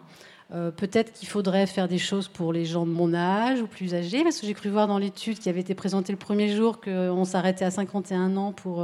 Peut-être 0.51 1.13
qu'il 1.13 1.29
faudrait 1.29 1.67
faire 1.67 1.89
des 1.89 1.99
choses 1.99 2.27
pour 2.27 2.55
les 2.55 2.65
gens 2.65 2.87
de 2.87 2.91
mon 2.91 3.13
âge 3.13 3.61
ou 3.61 3.67
plus 3.67 3.95
âgés, 3.95 4.23
parce 4.23 4.41
que 4.41 4.47
j'ai 4.47 4.55
cru 4.55 4.71
voir 4.71 4.87
dans 4.87 4.97
l'étude 4.97 5.39
qui 5.39 5.51
avait 5.51 5.61
été 5.61 5.75
présentée 5.75 6.11
le 6.11 6.19
premier 6.19 6.57
jour 6.57 6.81
qu'on 6.81 7.25
s'arrêtait 7.27 7.67
à 7.67 7.71
51 7.71 8.39
ans 8.39 8.53
pour, 8.53 8.83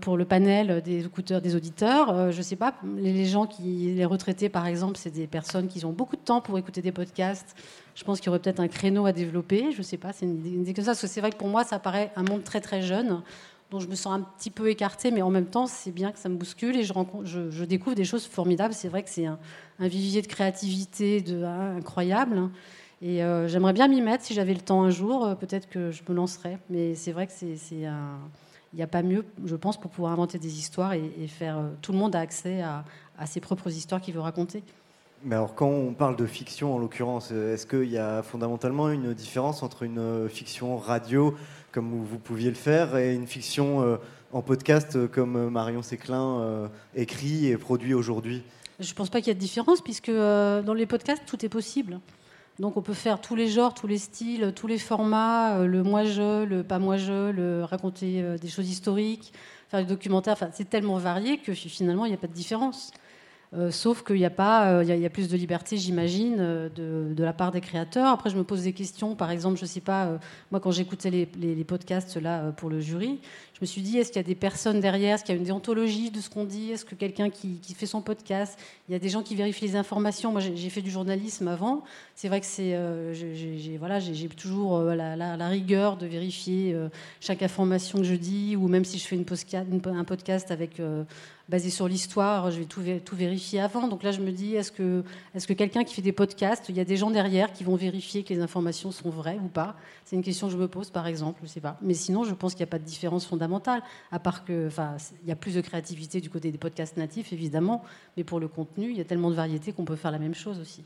pour 0.00 0.16
le 0.16 0.24
panel 0.24 0.82
des 0.82 1.04
écouteurs, 1.04 1.40
des 1.40 1.56
auditeurs. 1.56 2.10
Euh, 2.10 2.30
je 2.30 2.42
sais 2.42 2.56
pas, 2.56 2.74
les, 2.96 3.24
gens 3.26 3.46
qui, 3.46 3.92
les 3.94 4.04
retraités 4.04 4.48
par 4.48 4.66
exemple, 4.66 4.96
c'est 4.96 5.10
des 5.10 5.26
personnes 5.26 5.66
qui 5.66 5.84
ont 5.84 5.92
beaucoup 5.92 6.16
de 6.16 6.20
temps 6.20 6.40
pour 6.40 6.56
écouter 6.58 6.80
des 6.80 6.92
podcasts. 6.92 7.56
Je 7.94 8.04
pense 8.04 8.20
qu'il 8.20 8.26
y 8.26 8.28
aurait 8.28 8.38
peut-être 8.38 8.60
un 8.60 8.68
créneau 8.68 9.06
à 9.06 9.12
développer. 9.12 9.72
Je 9.72 9.82
sais 9.82 9.96
pas, 9.96 10.12
c'est 10.12 10.26
une 10.26 10.62
idée, 10.62 10.74
comme 10.74 10.84
ça, 10.84 10.92
parce 10.92 11.00
que 11.00 11.06
c'est 11.06 11.20
vrai 11.20 11.30
que 11.30 11.36
pour 11.36 11.48
moi, 11.48 11.64
ça 11.64 11.78
paraît 11.78 12.12
un 12.16 12.22
monde 12.22 12.44
très 12.44 12.60
très 12.60 12.82
jeune 12.82 13.22
dont 13.70 13.80
je 13.80 13.88
me 13.88 13.96
sens 13.96 14.14
un 14.14 14.20
petit 14.20 14.50
peu 14.50 14.68
écartée, 14.68 15.10
mais 15.10 15.22
en 15.22 15.30
même 15.30 15.46
temps, 15.46 15.66
c'est 15.66 15.90
bien 15.90 16.12
que 16.12 16.18
ça 16.18 16.28
me 16.28 16.36
bouscule 16.36 16.76
et 16.76 16.84
je, 16.84 17.64
découvre 17.64 17.96
des 17.96 18.04
choses 18.04 18.26
formidables. 18.26 18.74
C'est 18.74 18.88
vrai 18.88 19.02
que 19.02 19.10
c'est 19.10 19.26
un, 19.26 19.38
vivier 19.80 20.22
de 20.22 20.28
créativité 20.28 21.24
hein, 21.44 21.76
incroyable. 21.78 22.50
Et 23.02 23.24
euh, 23.24 23.48
j'aimerais 23.48 23.72
bien 23.72 23.88
m'y 23.88 24.00
mettre 24.00 24.22
si 24.22 24.34
j'avais 24.34 24.54
le 24.54 24.60
temps 24.60 24.84
un 24.84 24.90
jour. 24.90 25.26
euh, 25.26 25.34
Peut-être 25.34 25.68
que 25.68 25.90
je 25.90 26.02
me 26.08 26.14
lancerais. 26.14 26.58
Mais 26.70 26.94
c'est 26.94 27.10
vrai 27.10 27.26
que 27.26 27.32
c'est 27.32 27.86
un- 27.86 28.20
il 28.74 28.78
n'y 28.78 28.82
a 28.82 28.88
pas 28.88 29.02
mieux, 29.02 29.24
je 29.44 29.54
pense, 29.54 29.78
pour 29.78 29.90
pouvoir 29.90 30.12
inventer 30.12 30.38
des 30.38 30.58
histoires 30.58 30.92
et, 30.94 31.12
et 31.20 31.28
faire. 31.28 31.58
euh, 31.58 31.68
tout 31.80 31.92
le 31.92 31.98
monde 31.98 32.16
a 32.16 32.18
accès 32.18 32.60
à, 32.60 32.84
à 33.16 33.26
ses 33.26 33.40
propres 33.40 33.70
histoires 33.70 34.00
qu'il 34.00 34.14
veut 34.14 34.20
raconter. 34.20 34.64
Mais 35.24 35.36
alors, 35.36 35.54
quand 35.54 35.68
on 35.68 35.94
parle 35.94 36.16
de 36.16 36.26
fiction, 36.26 36.74
en 36.74 36.78
l'occurrence, 36.78 37.28
euh, 37.30 37.54
est-ce 37.54 37.66
qu'il 37.66 37.88
y 37.90 37.98
a 37.98 38.22
fondamentalement 38.22 38.90
une 38.90 39.14
différence 39.14 39.62
entre 39.62 39.84
une 39.84 39.98
euh, 39.98 40.28
fiction 40.28 40.76
radio, 40.76 41.34
comme 41.72 42.04
vous 42.04 42.18
pouviez 42.18 42.50
le 42.50 42.56
faire, 42.56 42.96
et 42.96 43.14
une 43.14 43.28
fiction 43.28 43.80
euh, 43.80 43.96
en 44.32 44.42
podcast, 44.42 45.06
comme 45.08 45.48
Marion 45.50 45.82
Séclin 45.82 46.40
euh, 46.40 46.68
écrit 46.96 47.46
et 47.46 47.56
produit 47.56 47.94
aujourd'hui? 47.94 48.42
Je 48.80 48.90
ne 48.90 48.94
pense 48.96 49.08
pas 49.08 49.20
qu'il 49.20 49.28
y 49.28 49.30
ait 49.30 49.34
de 49.34 49.40
différence, 49.40 49.80
puisque 49.80 50.08
euh, 50.08 50.60
dans 50.60 50.74
les 50.74 50.86
podcasts, 50.86 51.22
tout 51.26 51.46
est 51.46 51.48
possible. 51.48 52.00
Donc 52.60 52.76
on 52.76 52.82
peut 52.82 52.94
faire 52.94 53.20
tous 53.20 53.34
les 53.34 53.48
genres, 53.48 53.74
tous 53.74 53.88
les 53.88 53.98
styles, 53.98 54.52
tous 54.54 54.68
les 54.68 54.78
formats, 54.78 55.58
euh, 55.58 55.66
le 55.66 55.82
moi-je, 55.82 56.44
le 56.44 56.62
pas 56.62 56.78
moi-je, 56.78 57.30
le 57.30 57.64
raconter 57.64 58.22
euh, 58.22 58.38
des 58.38 58.48
choses 58.48 58.68
historiques, 58.70 59.32
faire 59.68 59.80
des 59.80 59.86
documentaires. 59.86 60.34
Enfin, 60.34 60.50
c'est 60.52 60.68
tellement 60.70 60.98
varié 60.98 61.38
que 61.38 61.52
finalement, 61.52 62.04
il 62.06 62.10
n'y 62.10 62.14
a 62.14 62.18
pas 62.18 62.28
de 62.28 62.32
différence. 62.32 62.92
Euh, 63.54 63.70
sauf 63.70 64.02
qu'il 64.04 64.16
n'y 64.16 64.24
a 64.24 64.30
pas, 64.30 64.82
il 64.82 64.88
y 64.88 65.06
a- 65.06 65.10
plus 65.10 65.28
de 65.28 65.36
liberté, 65.36 65.76
j'imagine, 65.76 66.36
de, 66.74 67.14
la 67.18 67.32
part 67.32 67.52
des 67.52 67.60
créateurs. 67.60 68.08
Après, 68.08 68.28
je 68.30 68.36
me 68.36 68.42
pose 68.44 68.64
des 68.64 68.72
questions. 68.72 69.14
Par 69.14 69.30
exemple, 69.30 69.58
je 69.58 69.64
sais 69.64 69.80
pas, 69.80 70.18
moi, 70.50 70.60
quand 70.60 70.72
j'écoutais 70.72 71.10
les, 71.10 71.28
les- 71.36 71.64
podcasts 71.64 72.16
là 72.16 72.50
pour 72.52 72.68
le 72.68 72.80
jury, 72.80 73.20
je 73.54 73.60
me 73.60 73.66
suis 73.66 73.82
dit, 73.82 73.98
est-ce 73.98 74.10
qu'il 74.10 74.20
y 74.20 74.24
a 74.24 74.26
des 74.26 74.34
personnes 74.34 74.80
derrière? 74.80 75.14
Est-ce 75.14 75.24
qu'il 75.24 75.32
y 75.32 75.38
a 75.38 75.38
une 75.38 75.46
déontologie 75.46 76.10
de 76.10 76.20
ce 76.20 76.28
qu'on 76.28 76.44
dit? 76.44 76.72
Est-ce 76.72 76.84
que 76.84 76.96
quelqu'un 76.96 77.30
qui, 77.30 77.60
fait 77.74 77.86
son 77.86 78.02
podcast, 78.02 78.58
il 78.88 78.92
y 78.92 78.94
a 78.96 78.98
des 78.98 79.08
gens 79.08 79.22
qui 79.22 79.36
vérifient 79.36 79.66
les 79.66 79.76
informations 79.76 80.32
Moi, 80.32 80.40
j'ai 80.40 80.70
fait 80.70 80.82
du 80.82 80.90
journalisme 80.90 81.46
avant. 81.46 81.84
C'est 82.16 82.26
vrai 82.26 82.40
que 82.40 82.46
c'est, 82.46 82.74
euh, 82.74 83.14
j'ai- 83.14 83.76
voilà, 83.78 84.00
j'ai 84.00 84.28
toujours 84.28 84.78
euh, 84.78 84.96
la, 84.96 85.48
rigueur 85.48 85.96
de 85.96 86.06
vérifier 86.06 86.74
euh, 86.74 86.88
chaque 87.20 87.42
information 87.42 87.98
que 87.98 88.04
je 88.04 88.16
dis, 88.16 88.56
ou 88.56 88.66
même 88.66 88.84
si 88.84 88.98
je 88.98 89.06
fais 89.06 89.16
un 89.16 90.04
podcast 90.04 90.52
basé 91.48 91.70
sur 91.70 91.88
l'histoire, 91.88 92.50
je 92.50 92.60
vais 92.60 92.64
tout, 92.64 92.80
vé- 92.80 93.00
tout 93.00 93.16
vérifier 93.16 93.60
avant. 93.60 93.88
Donc 93.88 94.02
là, 94.02 94.12
je 94.12 94.20
me 94.20 94.30
dis, 94.30 94.54
est-ce 94.54 94.72
que, 94.72 95.04
est-ce 95.34 95.46
que 95.46 95.52
quelqu'un 95.52 95.84
qui 95.84 95.94
fait 95.94 96.02
des 96.02 96.12
podcasts, 96.12 96.68
il 96.68 96.76
y 96.76 96.80
a 96.80 96.84
des 96.84 96.96
gens 96.96 97.10
derrière 97.10 97.52
qui 97.52 97.64
vont 97.64 97.76
vérifier 97.76 98.22
que 98.24 98.32
les 98.32 98.40
informations 98.40 98.90
sont 98.90 99.10
vraies 99.10 99.38
ou 99.42 99.48
pas? 99.48 99.76
C'est 100.04 100.16
une 100.16 100.22
question 100.22 100.46
que 100.46 100.52
je 100.54 100.58
me 100.58 100.68
pose, 100.68 100.90
par 100.90 101.06
exemple, 101.06 101.40
je 101.42 101.48
sais 101.48 101.60
pas. 101.60 101.76
Mais 101.82 101.94
sinon, 101.94 102.24
je 102.24 102.34
pense 102.34 102.54
qu'il 102.54 102.60
n'y 102.60 102.68
a 102.68 102.72
pas 102.72 102.78
de 102.78 102.84
différence 102.84 103.26
fondamentale, 103.26 103.43
à 104.10 104.18
part 104.18 104.44
que, 104.44 104.66
enfin, 104.66 104.96
il 105.22 105.28
y 105.28 105.32
a 105.32 105.36
plus 105.36 105.54
de 105.54 105.60
créativité 105.60 106.20
du 106.20 106.30
côté 106.30 106.50
des 106.50 106.58
podcasts 106.58 106.96
natifs, 106.96 107.32
évidemment, 107.32 107.84
mais 108.16 108.24
pour 108.24 108.40
le 108.40 108.48
contenu, 108.48 108.90
il 108.90 108.96
y 108.96 109.00
a 109.00 109.04
tellement 109.04 109.30
de 109.30 109.36
variété 109.36 109.72
qu'on 109.72 109.84
peut 109.84 109.96
faire 109.96 110.10
la 110.10 110.18
même 110.18 110.34
chose 110.34 110.60
aussi. 110.60 110.82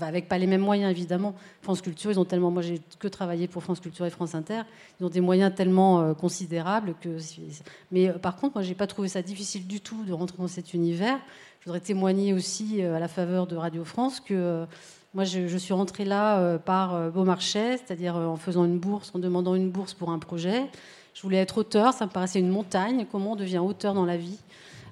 Avec 0.00 0.26
pas 0.26 0.38
les 0.38 0.46
mêmes 0.46 0.62
moyens, 0.62 0.90
évidemment. 0.90 1.34
France 1.60 1.82
Culture, 1.82 2.10
ils 2.10 2.18
ont 2.18 2.24
tellement. 2.24 2.50
Moi, 2.50 2.62
j'ai 2.62 2.80
que 2.98 3.08
travaillé 3.08 3.46
pour 3.46 3.62
France 3.62 3.78
Culture 3.78 4.06
et 4.06 4.10
France 4.10 4.34
Inter. 4.34 4.62
Ils 4.98 5.04
ont 5.04 5.10
des 5.10 5.20
moyens 5.20 5.54
tellement 5.54 6.00
euh, 6.00 6.14
considérables 6.14 6.94
que. 7.00 7.18
Mais 7.90 8.08
euh, 8.08 8.14
par 8.14 8.36
contre, 8.36 8.54
moi, 8.54 8.62
j'ai 8.62 8.74
pas 8.74 8.86
trouvé 8.86 9.08
ça 9.08 9.20
difficile 9.20 9.66
du 9.66 9.80
tout 9.80 10.02
de 10.04 10.12
rentrer 10.14 10.38
dans 10.38 10.48
cet 10.48 10.72
univers. 10.72 11.18
Je 11.60 11.66
voudrais 11.66 11.80
témoigner 11.80 12.32
aussi 12.32 12.82
euh, 12.82 12.96
à 12.96 13.00
la 13.00 13.08
faveur 13.08 13.46
de 13.46 13.54
Radio 13.54 13.84
France 13.84 14.20
que. 14.20 14.64
moi, 15.12 15.24
je, 15.24 15.58
suis 15.58 15.74
rentrée 15.74 16.06
là 16.06 16.58
par 16.58 16.94
euh, 16.94 17.10
Beaumarchais, 17.10 17.76
c'est-à-dire 17.76 18.16
en 18.16 18.36
faisant 18.36 18.64
une 18.64 18.78
bourse, 18.78 19.12
en 19.14 19.18
demandant 19.18 19.54
une 19.54 19.70
bourse 19.70 19.92
pour 19.92 20.10
un 20.10 20.18
projet. 20.18 20.62
Je 21.22 21.26
voulais 21.28 21.38
être 21.38 21.58
auteur, 21.58 21.94
ça 21.94 22.04
me 22.04 22.10
paraissait 22.10 22.40
une 22.40 22.48
montagne. 22.48 23.06
Comment 23.12 23.34
on 23.34 23.36
devient 23.36 23.58
auteur 23.60 23.94
dans 23.94 24.04
la 24.04 24.16
vie 24.16 24.38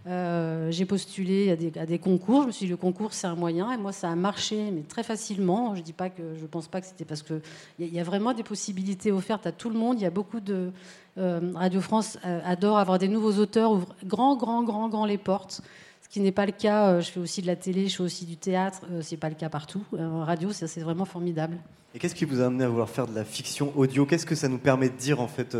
Euh, 0.06 0.70
J'ai 0.70 0.84
postulé 0.84 1.50
à 1.76 1.86
des, 1.86 1.98
concours. 1.98 2.42
Je 2.42 2.46
me 2.46 2.52
suis 2.52 2.66
dit, 2.66 2.70
le 2.70 2.76
concours, 2.76 3.12
c'est 3.12 3.26
un 3.26 3.34
moyen. 3.34 3.72
Et 3.72 3.76
moi, 3.76 3.90
ça 3.90 4.08
a 4.10 4.14
marché, 4.14 4.70
mais 4.70 4.82
très 4.82 5.02
facilement. 5.02 5.74
Je 5.74 5.82
dis 5.82 5.92
pas 5.92 6.08
que 6.08 6.22
je 6.40 6.46
pense 6.46 6.68
pas 6.68 6.80
que 6.80 6.86
c'était 6.86 7.04
parce 7.04 7.22
que 7.24 7.42
il 7.80 7.92
y, 7.92 7.98
a- 7.98 8.04
vraiment 8.04 8.32
des 8.32 8.44
possibilités 8.44 9.10
offertes 9.10 9.44
à 9.48 9.50
tout 9.50 9.70
le 9.70 9.76
monde. 9.76 9.98
Il 9.98 10.04
y 10.04 10.06
a 10.06 10.10
beaucoup 10.10 10.38
de 10.38 10.70
euh, 11.18 11.50
Radio 11.56 11.80
France 11.80 12.16
euh, 12.24 12.38
adore 12.44 12.78
avoir 12.78 13.00
des 13.00 13.08
nouveaux 13.08 13.32
auteurs, 13.40 13.72
ouvre 13.72 13.88
grand, 14.04 14.36
grand, 14.36 14.62
grand, 14.62 14.88
grand 14.88 15.06
les 15.06 15.18
portes. 15.18 15.62
Ce 16.02 16.08
qui 16.08 16.20
n'est 16.20 16.30
pas 16.30 16.46
le 16.46 16.52
cas. 16.52 17.00
je 17.00 17.10
fais 17.10 17.18
aussi 17.18 17.42
de 17.42 17.48
la 17.48 17.56
télé, 17.56 17.88
je 17.88 17.96
fais 17.96 18.04
aussi 18.04 18.24
du 18.24 18.36
théâtre. 18.36 18.82
C'est 19.02 19.16
pas 19.16 19.28
le 19.30 19.34
cas 19.34 19.48
partout. 19.48 19.82
Radio, 19.92 20.52
c'est 20.52 20.80
vraiment 20.80 21.06
formidable. 21.06 21.56
Et 21.92 21.98
qu'est-ce 21.98 22.14
qui 22.14 22.24
vous 22.24 22.40
a 22.40 22.46
amené 22.46 22.62
à 22.62 22.68
vouloir 22.68 22.88
faire 22.88 23.08
de 23.08 23.14
la 23.16 23.24
fiction 23.24 23.72
audio? 23.74 24.06
Qu'est-ce 24.06 24.26
que 24.26 24.36
ça 24.36 24.46
nous 24.46 24.58
permet 24.58 24.88
de 24.90 24.96
dire, 24.96 25.20
en 25.20 25.26
fait, 25.26 25.56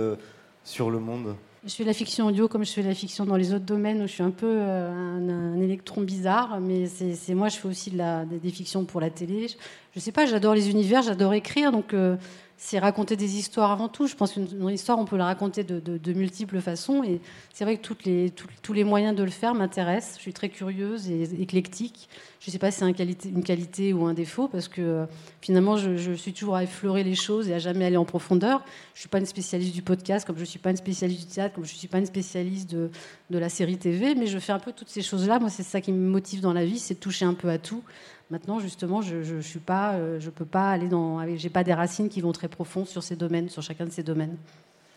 sur 0.65 0.91
le 0.91 0.99
monde 0.99 1.37
Je 1.67 1.75
fais 1.75 1.85
la 1.85 1.93
fiction 1.93 2.27
audio 2.27 2.49
comme 2.49 2.65
je 2.65 2.73
fais 2.73 2.83
la 2.83 2.95
fiction 2.95 3.25
dans 3.25 3.37
les 3.37 3.53
autres 3.53 3.65
domaines 3.65 4.03
où 4.03 4.07
je 4.07 4.13
suis 4.13 4.23
un 4.23 4.31
peu 4.31 4.47
euh, 4.47 5.55
un, 5.55 5.61
électron 5.61 6.03
bizarre, 6.03 6.61
mais 6.61 6.87
c'est 6.87 7.35
moi 7.35 7.49
je 7.49 7.57
fais 7.57 7.69
aussi 7.69 7.91
des 7.91 8.51
fictions 8.51 8.85
pour 8.85 9.01
la 9.01 9.11
télé. 9.11 9.49
Je, 9.49 9.55
je 9.95 10.01
sais 10.01 10.13
pas, 10.13 10.27
j'adore 10.27 10.55
les 10.55 10.71
univers, 10.71 11.03
j'adore 11.03 11.35
écrire, 11.35 11.73
donc 11.73 11.95
euh, 11.95 12.17
c'est 12.63 12.79
raconter 12.79 13.17
des 13.17 13.39
histoires 13.39 13.73
avant 13.73 13.89
tout. 13.89 14.07
Je 14.07 14.15
pense 14.15 14.35
qu'une 14.35 14.47
une 14.61 14.69
histoire 14.69 14.99
on 14.99 15.07
peut 15.07 15.17
la 15.17 15.25
raconter 15.25 15.65
de, 15.65 16.13
multiples 16.13 16.61
façons, 16.61 17.03
et 17.03 17.23
c'est 17.55 17.65
vrai 17.65 17.79
que 17.79 17.95
les, 18.05 18.31
tous- 18.63 18.73
les 18.75 18.85
moyens 18.85 19.17
de 19.17 19.25
le 19.25 19.31
faire 19.31 19.55
m'intéressent. 19.55 20.17
Je 20.17 20.21
suis 20.21 20.35
très 20.35 20.51
curieuse 20.51 21.11
et 21.11 21.23
éclectique. 21.41 22.11
Je 22.39 22.51
sais 22.51 22.59
pas 22.59 22.71
si 22.71 22.81
c'est 22.81 23.29
une 23.31 23.43
qualité 23.43 23.95
ou 23.95 24.05
un 24.05 24.13
défaut, 24.13 24.47
parce 24.47 24.69
que 24.69 24.83
euh, 24.83 25.07
finalement 25.41 25.79
je, 25.79 26.13
suis 26.13 26.35
toujours 26.35 26.55
à 26.55 26.63
effleurer 26.63 27.03
les 27.03 27.15
choses 27.15 27.49
et 27.49 27.55
à 27.55 27.59
jamais 27.59 27.87
aller 27.87 27.97
en 27.97 28.05
profondeur. 28.05 28.63
Je 28.93 29.01
suis 29.01 29.09
pas 29.09 29.21
une 29.21 29.27
spécialiste 29.27 29.75
du 29.75 29.83
podcast, 29.83 30.27
comme 30.27 30.37
je 30.39 30.45
suis 30.45 30.59
pas 30.59 30.71
une 30.71 30.77
spécialiste 30.77 31.29
du 31.29 31.35
théâtre, 31.35 31.55
comme 31.55 31.65
je 31.65 31.75
suis 31.75 31.89
pas 31.89 31.99
une 31.99 32.07
spécialiste 32.07 32.71
de, 32.71 32.91
de 33.31 33.39
la 33.39 33.49
série 33.49 33.79
TV, 33.79 34.15
mais 34.15 34.27
je 34.27 34.39
fais 34.39 34.53
un 34.53 34.59
peu 34.59 34.73
toutes 34.73 34.91
ces 34.91 35.03
choses-là. 35.03 35.39
Moi, 35.39 35.49
c'est 35.49 35.63
ça 35.63 35.81
qui 35.81 35.93
me 35.93 36.11
motive 36.11 36.43
dans 36.43 36.53
la 36.53 36.67
vie, 36.67 36.79
c'est 36.79 36.95
de 36.95 37.01
toucher 37.01 37.25
un 37.25 37.35
peu 37.35 37.49
à 37.49 37.57
tout. 37.57 37.83
Maintenant, 38.31 38.61
justement, 38.61 39.03
je, 39.03 39.23
je, 39.23 39.41
je 39.41 39.59
pas, 39.59 39.95
euh, 39.95 40.21
je 40.21 40.31
peux 40.31 40.45
pas 40.45 40.71
aller 40.71 40.89
dans, 40.89 41.25
j'ai 41.37 41.51
pas 41.51 41.65
des 41.65 41.75
racines 41.75 42.09
qui 42.09 42.21
vont 42.21 42.33
très 42.33 42.49
profond 42.49 42.85
sur 42.85 43.03
ces 43.03 43.17
domaines, 43.17 43.49
sur 43.49 43.63
chacun 43.63 43.87
de 43.87 43.91
ces 43.91 44.03
domaines. 44.03 44.37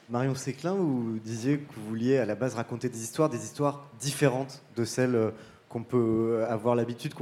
Marion 0.10 0.36
Séclin, 0.36 0.74
vous 0.74 1.18
disiez 1.24 1.58
que 1.60 1.74
vous 1.76 1.88
vouliez 1.88 2.18
à 2.18 2.26
la 2.26 2.36
base 2.36 2.54
raconter 2.56 2.90
des 2.90 3.02
histoires, 3.02 3.30
des 3.30 3.44
histoires 3.44 3.86
différentes 4.00 4.62
de 4.76 4.86
celles 4.86 5.16
euh, 5.16 5.32
qu'on 5.70 5.84
peut 5.84 6.46
avoir 6.48 6.76
l'habitude 6.76 7.14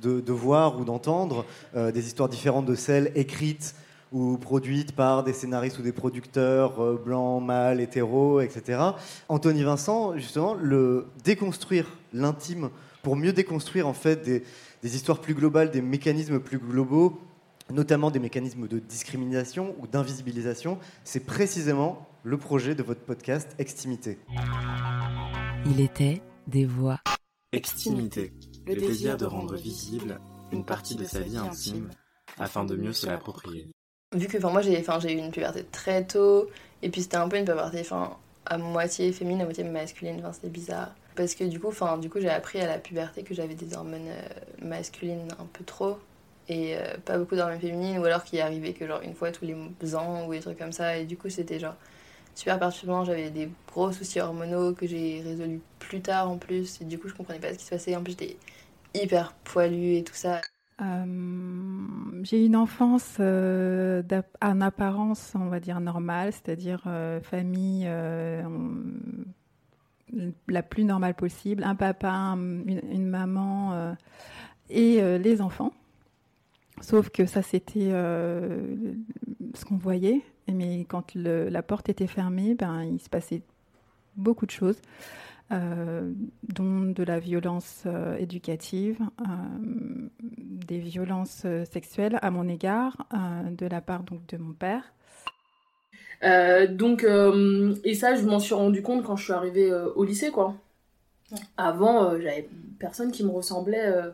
de 0.00 0.32
voir 0.32 0.80
ou 0.80 0.84
d'entendre, 0.84 1.44
euh, 1.76 1.92
des 1.92 2.06
histoires 2.06 2.30
différentes 2.30 2.64
de 2.64 2.74
celles 2.74 3.12
écrites 3.14 3.74
ou 4.12 4.38
produites 4.38 4.92
par 4.92 5.22
des 5.22 5.32
scénaristes 5.32 5.78
ou 5.78 5.82
des 5.82 5.92
producteurs 5.92 6.82
euh, 6.82 7.02
blancs, 7.02 7.42
mâles, 7.42 7.80
hétéros, 7.80 8.40
etc. 8.40 8.80
Anthony 9.28 9.62
Vincent, 9.62 10.16
justement, 10.16 10.54
le 10.54 11.06
déconstruire 11.24 11.86
l'intime 12.12 12.70
pour 13.02 13.16
mieux 13.16 13.32
déconstruire 13.32 13.86
en 13.86 13.92
fait 13.92 14.22
des, 14.22 14.42
des 14.82 14.96
histoires 14.96 15.20
plus 15.20 15.34
globales, 15.34 15.70
des 15.70 15.82
mécanismes 15.82 16.40
plus 16.40 16.58
globaux, 16.58 17.20
notamment 17.70 18.10
des 18.10 18.18
mécanismes 18.18 18.68
de 18.68 18.78
discrimination 18.78 19.74
ou 19.78 19.86
d'invisibilisation, 19.86 20.78
c'est 21.04 21.20
précisément 21.20 22.08
le 22.24 22.38
projet 22.38 22.74
de 22.74 22.82
votre 22.82 23.00
podcast 23.00 23.54
Extimité. 23.58 24.18
Il 25.66 25.80
était 25.80 26.22
des 26.46 26.64
voix. 26.64 27.00
Extimité, 27.52 28.32
le 28.66 28.76
désir 28.76 29.16
de 29.16 29.24
rendre 29.24 29.56
visible 29.56 30.20
une 30.52 30.64
partie 30.64 30.94
de 30.94 31.04
sa 31.04 31.20
vie 31.20 31.36
intime 31.36 31.90
afin 32.38 32.64
de 32.64 32.76
mieux 32.76 32.92
se 32.92 33.06
l'approprier. 33.06 33.68
Vu 34.14 34.26
que 34.26 34.38
enfin, 34.38 34.50
moi 34.50 34.62
j'ai 34.62 34.78
enfin, 34.78 34.98
j'ai 35.00 35.12
eu 35.12 35.18
une 35.18 35.30
puberté 35.30 35.64
très 35.64 36.06
tôt, 36.06 36.48
et 36.82 36.88
puis 36.88 37.02
c'était 37.02 37.16
un 37.16 37.28
peu 37.28 37.36
une 37.36 37.44
puberté 37.44 37.80
enfin, 37.80 38.16
à 38.46 38.56
moitié 38.56 39.12
féminine, 39.12 39.42
à 39.42 39.44
moitié 39.44 39.64
masculine, 39.64 40.16
enfin, 40.20 40.32
c'était 40.32 40.48
bizarre. 40.48 40.94
Parce 41.18 41.34
que 41.34 41.42
du 41.42 41.58
coup, 41.58 41.66
enfin, 41.66 41.98
du 41.98 42.08
coup 42.08 42.20
j'ai 42.20 42.30
appris 42.30 42.60
à 42.60 42.66
la 42.68 42.78
puberté 42.78 43.24
que 43.24 43.34
j'avais 43.34 43.56
des 43.56 43.74
hormones 43.74 44.06
euh, 44.06 44.64
masculines 44.64 45.26
un 45.40 45.46
peu 45.52 45.64
trop, 45.64 45.98
et 46.48 46.76
euh, 46.76 46.96
pas 47.04 47.18
beaucoup 47.18 47.34
d'hormones 47.34 47.58
féminines, 47.58 47.98
ou 47.98 48.04
alors 48.04 48.22
qu'il 48.22 48.40
arrivait 48.40 48.72
que 48.72 48.86
genre 48.86 49.00
une 49.02 49.14
fois 49.14 49.32
tous 49.32 49.44
les 49.44 49.96
ans, 49.96 50.28
ou 50.28 50.32
des 50.32 50.38
trucs 50.38 50.58
comme 50.58 50.70
ça, 50.70 50.96
et 50.96 51.06
du 51.06 51.16
coup 51.16 51.28
c'était 51.28 51.58
genre 51.58 51.74
super 52.36 52.60
perturbant, 52.60 53.04
j'avais 53.04 53.30
des 53.30 53.50
gros 53.66 53.90
soucis 53.90 54.20
hormonaux 54.20 54.74
que 54.74 54.86
j'ai 54.86 55.20
résolus 55.22 55.60
plus 55.80 56.00
tard 56.00 56.30
en 56.30 56.38
plus, 56.38 56.80
et 56.80 56.84
du 56.84 57.00
coup 57.00 57.08
je 57.08 57.14
comprenais 57.14 57.40
pas 57.40 57.52
ce 57.52 57.58
qui 57.58 57.64
se 57.64 57.70
passait, 57.70 57.96
en 57.96 58.02
plus 58.04 58.12
j'étais 58.12 58.36
hyper 58.94 59.32
poilue 59.42 59.96
et 59.96 60.04
tout 60.04 60.14
ça. 60.14 60.40
Euh, 60.80 62.22
j'ai 62.22 62.44
une 62.44 62.54
enfance 62.54 63.16
euh, 63.18 64.02
en 64.40 64.60
apparence, 64.60 65.32
on 65.34 65.48
va 65.48 65.58
dire 65.58 65.80
normale, 65.80 66.32
c'est-à-dire 66.32 66.84
euh, 66.86 67.20
famille 67.20 67.88
la 70.48 70.62
plus 70.62 70.84
normale 70.84 71.14
possible, 71.14 71.62
un 71.64 71.74
papa, 71.74 72.10
un- 72.10 72.36
une, 72.66 73.06
maman 73.08 73.72
euh, 73.72 73.92
et 74.70 75.02
euh, 75.02 75.18
les 75.18 75.40
enfants. 75.40 75.72
Sauf 76.80 77.10
que 77.10 77.26
ça, 77.26 77.42
c'était 77.42 77.90
euh, 77.92 78.94
ce 79.54 79.64
qu'on 79.64 79.76
voyait. 79.76 80.22
Mais 80.52 80.84
quand 80.88 81.14
la 81.14 81.62
porte 81.62 81.88
était 81.88 82.06
fermée, 82.06 82.54
ben, 82.54 82.82
il 82.84 83.00
se 83.00 83.10
passait 83.10 83.42
beaucoup 84.16 84.46
de 84.46 84.50
choses, 84.50 84.80
dont 85.50 86.80
de 86.82 87.02
la 87.02 87.18
violence 87.18 87.86
éducative, 88.18 88.98
des 90.30 90.78
violences 90.78 91.44
sexuelles 91.70 92.18
à 92.22 92.30
mon 92.30 92.48
égard, 92.48 92.96
de 93.50 93.66
la 93.66 93.82
part 93.82 94.04
donc, 94.04 94.26
de 94.26 94.38
mon 94.38 94.54
père. 94.54 94.84
Euh, 96.24 96.66
donc, 96.66 97.04
euh, 97.04 97.74
et 97.84 97.94
ça, 97.94 98.14
je 98.16 98.24
m'en 98.24 98.40
suis 98.40 98.54
rendu 98.54 98.82
compte 98.82 99.04
quand 99.04 99.16
je 99.16 99.24
suis 99.24 99.32
arrivée 99.32 99.70
euh, 99.70 99.90
au 99.94 100.04
lycée, 100.04 100.30
quoi. 100.30 100.54
Avant, 101.56 102.04
euh, 102.04 102.20
j'avais 102.20 102.48
personne 102.78 103.12
qui 103.12 103.24
me 103.24 103.30
ressemblait. 103.30 103.86
euh, 103.86 104.10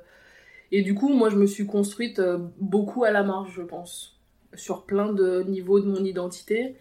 et 0.73 0.83
du 0.83 0.95
coup, 0.95 1.09
moi, 1.09 1.31
je 1.31 1.37
me 1.37 1.47
suis 1.47 1.67
construite 1.67 2.19
euh, 2.19 2.39
beaucoup 2.61 3.05
à 3.05 3.11
la 3.11 3.23
marge, 3.23 3.53
je 3.57 3.63
pense, 3.63 4.19
sur 4.55 4.83
plein 4.85 5.13
de 5.13 5.43
niveaux 5.47 5.81
de 5.81 5.87
mon 5.87 6.05
identité. 6.05 6.77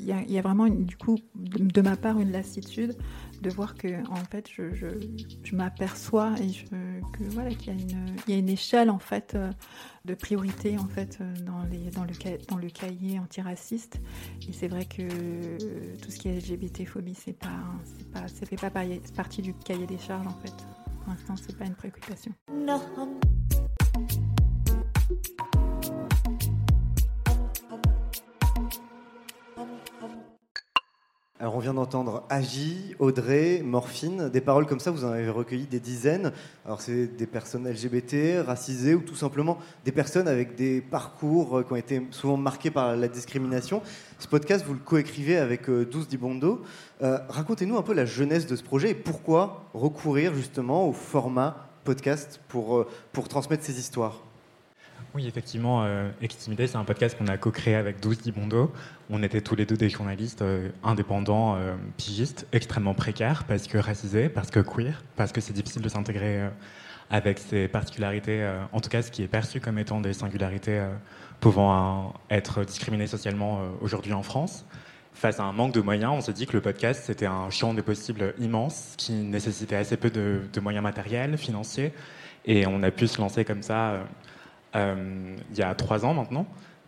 Il 0.00 0.06
y 0.06 0.12
a, 0.12 0.20
il 0.22 0.32
y 0.32 0.38
a 0.38 0.42
vraiment, 0.42 0.66
une- 0.66 0.84
du 0.84 0.96
coup, 0.96 1.18
de, 1.34 1.58
de 1.64 1.80
ma 1.80 1.96
part, 1.96 2.18
une 2.18 2.32
lassitude 2.32 2.94
de 3.40 3.50
voir 3.50 3.74
que, 3.74 4.06
en 4.10 4.24
fait, 4.30 4.48
je, 4.50 4.74
je, 4.74 5.54
m'aperçois 5.54 6.34
et 6.40 6.52
que 7.12 7.24
voilà 7.30 7.50
qu'il 7.50 7.68
y 7.68 7.70
a 7.70 7.80
une, 7.80 8.16
il 8.26 8.32
y 8.32 8.36
a 8.36 8.38
une 8.38 8.48
échelle 8.48 8.90
en 8.90 8.98
fait 8.98 9.34
euh, 9.34 9.50
de 10.04 10.14
priorité 10.14 10.76
en 10.78 10.86
fait 10.86 11.18
euh, 11.20 11.34
dans 11.44 11.62
les, 11.64 11.90
dans 11.90 12.04
le, 12.04 12.12
dans 12.48 12.56
le 12.56 12.68
cahier 12.68 13.18
antiraciste. 13.18 14.00
Et 14.48 14.52
c'est 14.52 14.68
vrai 14.68 14.84
que 14.84 15.02
euh, 15.02 15.96
tout 16.02 16.10
ce 16.10 16.18
qui 16.18 16.28
est 16.28 16.38
LGBT-phobie, 16.38 17.14
c'est 17.14 17.32
pas, 17.32 17.48
pas, 18.12 18.28
ça 18.28 18.46
fait 18.46 18.56
pas 18.56 18.70
partie 19.14 19.42
du 19.42 19.54
cahier 19.54 19.86
des 19.86 19.98
charges 19.98 20.26
en 20.26 20.38
fait. 20.40 20.54
Pour 21.00 21.12
l'instant, 21.12 21.34
c'est 21.36 21.56
pas 21.56 21.64
une 21.64 21.74
préoccupation. 21.74 22.32
No. 22.52 22.80
Alors 31.38 31.54
on 31.54 31.58
vient 31.58 31.74
d'entendre 31.74 32.24
Agi, 32.30 32.94
Audrey, 32.98 33.60
Morphine, 33.62 34.30
des 34.30 34.40
paroles 34.40 34.64
comme 34.64 34.80
ça, 34.80 34.90
vous 34.90 35.04
en 35.04 35.12
avez 35.12 35.28
recueilli 35.28 35.66
des 35.66 35.80
dizaines. 35.80 36.32
Alors 36.64 36.80
c'est 36.80 37.06
des 37.08 37.26
personnes 37.26 37.68
LGBT, 37.68 38.42
racisées 38.46 38.94
ou 38.94 39.00
tout 39.00 39.14
simplement 39.14 39.58
des 39.84 39.92
personnes 39.92 40.28
avec 40.28 40.54
des 40.54 40.80
parcours 40.80 41.58
euh, 41.58 41.62
qui 41.62 41.72
ont 41.74 41.76
été 41.76 42.06
souvent 42.10 42.38
marqués 42.38 42.70
par 42.70 42.96
la 42.96 43.08
discrimination. 43.08 43.82
Ce 44.18 44.26
podcast, 44.28 44.64
vous 44.66 44.72
le 44.72 44.80
coécrivez 44.80 45.36
avec 45.36 45.68
euh, 45.68 45.84
12 45.84 46.08
Dibondo. 46.08 46.62
Euh, 47.02 47.18
Racontez-nous 47.28 47.76
un 47.76 47.82
peu 47.82 47.92
la 47.92 48.06
jeunesse 48.06 48.46
de 48.46 48.56
ce 48.56 48.62
projet 48.62 48.92
et 48.92 48.94
pourquoi 48.94 49.66
recourir 49.74 50.34
justement 50.34 50.88
au 50.88 50.94
format 50.94 51.68
podcast 51.84 52.40
pour, 52.48 52.78
euh, 52.78 52.88
pour 53.12 53.28
transmettre 53.28 53.62
ces 53.62 53.78
histoires. 53.78 54.25
Oui, 55.16 55.26
effectivement, 55.26 55.82
euh, 55.82 56.10
c'est 56.20 56.76
un 56.76 56.84
podcast 56.84 57.16
qu'on 57.16 57.28
a 57.28 57.38
co-créé 57.38 57.74
avec 57.74 58.00
12 58.00 58.20
Dibondo. 58.20 58.70
On 59.08 59.22
était 59.22 59.40
tous 59.40 59.56
les 59.56 59.64
deux 59.64 59.78
des 59.78 59.88
journalistes 59.88 60.42
euh, 60.42 60.68
indépendants, 60.84 61.56
euh, 61.56 61.74
pigistes, 61.96 62.46
extrêmement 62.52 62.92
précaires, 62.92 63.44
parce 63.44 63.66
que 63.66 63.78
racisés, 63.78 64.28
parce 64.28 64.50
que 64.50 64.60
queer, 64.60 65.02
parce 65.16 65.32
que 65.32 65.40
c'est 65.40 65.54
difficile 65.54 65.80
de 65.80 65.88
s'intégrer 65.88 66.42
euh, 66.42 66.48
avec 67.08 67.38
ces 67.38 67.66
particularités, 67.66 68.46
en 68.72 68.80
tout 68.80 68.90
cas 68.90 69.00
ce 69.00 69.10
qui 69.10 69.22
est 69.22 69.28
perçu 69.28 69.58
comme 69.58 69.78
étant 69.78 70.02
des 70.02 70.12
singularités 70.12 70.84
pouvant 71.40 72.12
être 72.28 72.64
discriminées 72.64 73.06
socialement 73.06 73.60
aujourd'hui 73.80 74.12
en 74.12 74.24
France. 74.24 74.66
Face 75.14 75.38
à 75.38 75.44
un 75.44 75.52
manque 75.52 75.72
de 75.72 75.80
moyens, 75.80 76.12
on 76.14 76.20
s'est 76.20 76.32
dit 76.32 76.46
que 76.46 76.54
le 76.54 76.60
podcast, 76.60 77.04
c'était 77.06 77.26
un 77.26 77.48
champ 77.48 77.74
des 77.74 77.82
possibles 77.82 78.34
immense 78.40 78.94
qui 78.96 79.12
nécessitait 79.12 79.76
assez 79.76 79.96
peu 79.96 80.10
de, 80.10 80.60
moyens 80.60 80.82
matériels, 80.82 81.38
financiers. 81.38 81.92
Et 82.44 82.66
on 82.66 82.82
a 82.82 82.90
pu 82.90 83.06
se 83.06 83.20
lancer 83.20 83.44
comme 83.44 83.62
ça 83.62 84.00
il 84.76 85.56
y 85.56 85.62
a 85.62 85.74
trois 85.74 86.04
ans 86.04 86.14
maintenant. 86.14 86.46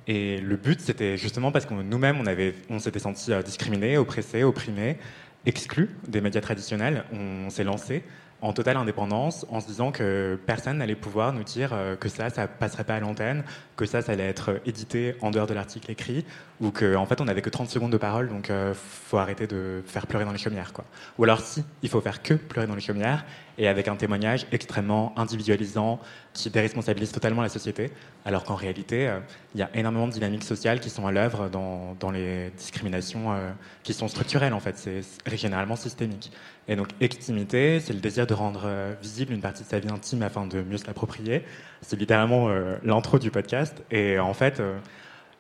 Et 0.09 0.39
le 0.39 0.57
but, 0.57 0.81
c'était 0.81 1.19
justement 1.19 1.53
parce 1.53 1.67
que 1.67 1.75
nous-mêmes, 1.75 2.25
on 2.71 2.79
s'était 2.79 2.99
sentis 2.99 3.31
euh, 3.31 3.43
discriminés, 3.43 3.99
oppressés, 3.99 4.43
opprimés, 4.43 4.97
exclus 5.45 5.91
des 6.09 6.23
médias 6.23 6.41
traditionnels. 6.41 7.05
On 7.13 7.51
s'est 7.51 7.63
lancé 7.63 8.03
en 8.41 8.53
totale 8.53 8.77
indépendance 8.77 9.47
en 9.51 9.61
se 9.61 9.67
disant 9.67 9.91
que 9.91 10.39
personne 10.47 10.79
n'allait 10.79 10.95
pouvoir 10.95 11.33
nous 11.33 11.43
dire 11.43 11.71
euh, 11.73 11.97
que 11.97 12.09
ça, 12.09 12.31
ça 12.31 12.47
passerait 12.47 12.85
pas 12.85 12.95
à 12.95 13.01
l'antenne, 13.01 13.43
que 13.77 13.85
ça, 13.85 14.01
ça 14.03 14.13
allait 14.13 14.29
être 14.29 14.61
édité 14.65 15.17
en 15.21 15.31
dehors 15.31 15.47
de 15.47 15.55
l'article 15.55 15.91
écrit, 15.91 16.25
ou 16.61 16.71
qu'en 16.71 17.03
en 17.03 17.07
fait, 17.07 17.21
on 17.21 17.25
n'avait 17.25 17.43
que 17.43 17.51
30 17.51 17.69
secondes 17.69 17.93
de 17.93 17.97
parole, 17.97 18.29
donc 18.29 18.51
euh, 18.51 18.75
faut 18.75 19.19
arrêter 19.19 19.47
de 19.47 19.83
faire 19.87 20.07
pleurer 20.07 20.25
dans 20.25 20.33
les 20.33 20.39
chaumières. 20.39 20.73
Quoi. 20.73 20.85
Ou 21.19 21.25
alors, 21.25 21.41
si, 21.41 21.65
il 21.83 21.89
faut 21.89 22.01
faire 22.01 22.23
que 22.23 22.35
pleurer 22.35 22.67
dans 22.67 22.75
les 22.75 22.81
chaumières, 22.81 23.25
et 23.59 23.67
avec 23.67 23.89
un 23.89 23.97
témoignage 23.97 24.47
extrêmement 24.53 25.13
individualisant, 25.19 26.01
qui 26.33 26.51
déresponsabilise 26.51 27.11
totalement 27.11 27.43
la 27.43 27.49
société, 27.49 27.91
alors 28.29 28.45
qu'en 28.45 28.57
réalité, 28.57 29.09
euh, 29.09 29.21
il 29.55 29.61
y 29.61 29.63
a 29.63 29.71
énormément 29.73 30.07
de 30.07 30.13
dynamiques 30.13 30.45
sociales 30.45 30.81
qui 30.81 30.91
sont 30.91 31.07
à 31.07 31.13
l'œuvre 31.13 31.49
dans, 31.49 32.11
les 32.11 32.51
discriminations 32.59 33.33
euh, 33.33 33.51
qui 33.83 33.95
sont 33.95 34.07
structurelles, 34.07 34.53
en 34.53 34.61
fait, 34.61 34.77
c'est 34.77 35.01
généralement 35.35 35.77
systémique. 35.77 36.31
Et 36.69 36.77
donc, 36.77 36.89
extimité, 37.01 37.81
c'est 37.81 37.95
le 37.95 38.01
désir 38.01 38.27
de 38.27 38.35
rendre 38.35 38.65
euh, 38.67 38.93
visible 39.01 39.33
une 39.33 39.41
partie 39.41 39.63
de 39.63 39.69
sa 39.69 39.79
vie 39.79 39.89
intime 39.89 40.21
afin 40.21 40.47
de 40.47 40.61
mieux 40.61 40.77
se 40.77 40.87
l'approprier. 40.87 41.43
C'est 41.81 41.99
littéralement 41.99 42.51
l'intro 42.83 43.19
du 43.19 43.31
podcast. 43.31 43.83
Et 43.91 44.19
en 44.19 44.35
fait, 44.35 44.61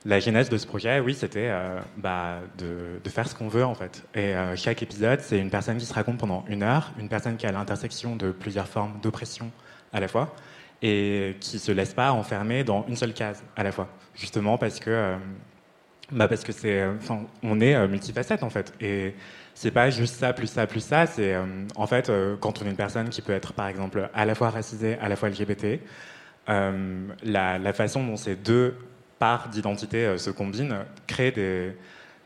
la 0.07 0.18
genèse 0.18 0.49
de 0.49 0.57
ce 0.57 0.66
projet, 0.66 1.01
oui, 1.01 1.14
c'était 1.14 1.53
bah, 1.99 2.39
de, 2.57 3.11
faire 3.11 3.28
ce 3.28 3.34
qu'on 3.34 3.49
veut, 3.49 3.64
en 3.64 3.74
fait. 3.74 4.05
Et 4.14 4.34
chaque 4.55 4.82
épisode, 4.82 5.20
c'est 5.20 5.39
une 5.39 5.51
personne 5.51 5.76
qui 5.76 5.84
se 5.84 5.93
raconte 5.93 6.18
pendant 6.18 6.45
une 6.49 6.62
heure, 6.62 6.93
une 6.99 7.09
personne 7.09 7.36
qui 7.36 7.45
est 7.45 7.49
à 7.49 7.53
l'intersection 7.53 8.14
de 8.14 8.30
plusieurs 8.30 8.68
formes 8.68 9.01
d'oppression 9.03 9.51
à 9.93 10.01
la 10.01 10.07
fois, 10.07 10.34
et 10.83 11.37
qui 11.41 11.59
se 11.59 11.72
laisse 11.72 11.95
pas 11.95 12.12
enfermer 12.12 12.64
dans 12.64 12.85
une 12.89 12.97
seule 12.97 13.12
case 13.12 13.43
à 13.57 13.62
la 13.62 13.72
fois. 13.72 13.89
Justement 14.14 14.59
parce 14.59 14.79
que, 14.79 14.91
euh, 14.91 15.16
bah 16.12 16.29
parce 16.29 16.45
que 16.45 16.53
c'est, 16.53 16.81
euh, 16.81 16.95
on 17.43 17.61
est 17.61 17.74
euh, 17.74 17.89
multifacette 17.89 18.43
en 18.43 18.51
fait. 18.51 18.72
Et 18.81 19.14
c'est 19.55 19.70
pas 19.70 19.91
juste 19.91 20.16
ça 20.16 20.33
plus 20.33 20.47
ça 20.47 20.66
plus 20.66 20.81
ça. 20.81 21.07
C'est 21.07 21.37
en 21.74 21.87
fait 21.87 22.12
quand 22.41 22.62
on 22.62 22.66
est 22.66 22.70
une 22.70 22.76
personne 22.76 23.09
qui 23.09 23.22
peut 23.22 23.33
être 23.33 23.53
par 23.53 23.66
exemple 23.66 24.09
à 24.14 24.24
la 24.24 24.35
fois 24.35 24.51
racisée, 24.51 24.97
à 25.01 25.09
la 25.09 25.16
fois 25.16 25.29
LGBT, 25.31 25.81
la, 26.47 27.72
façon 27.72 28.05
dont 28.05 28.16
ces 28.16 28.37
deux 28.37 28.76
parts 29.18 29.49
d'identité 29.49 30.16
se 30.16 30.31
combinent 30.31 30.85
crée 31.09 31.33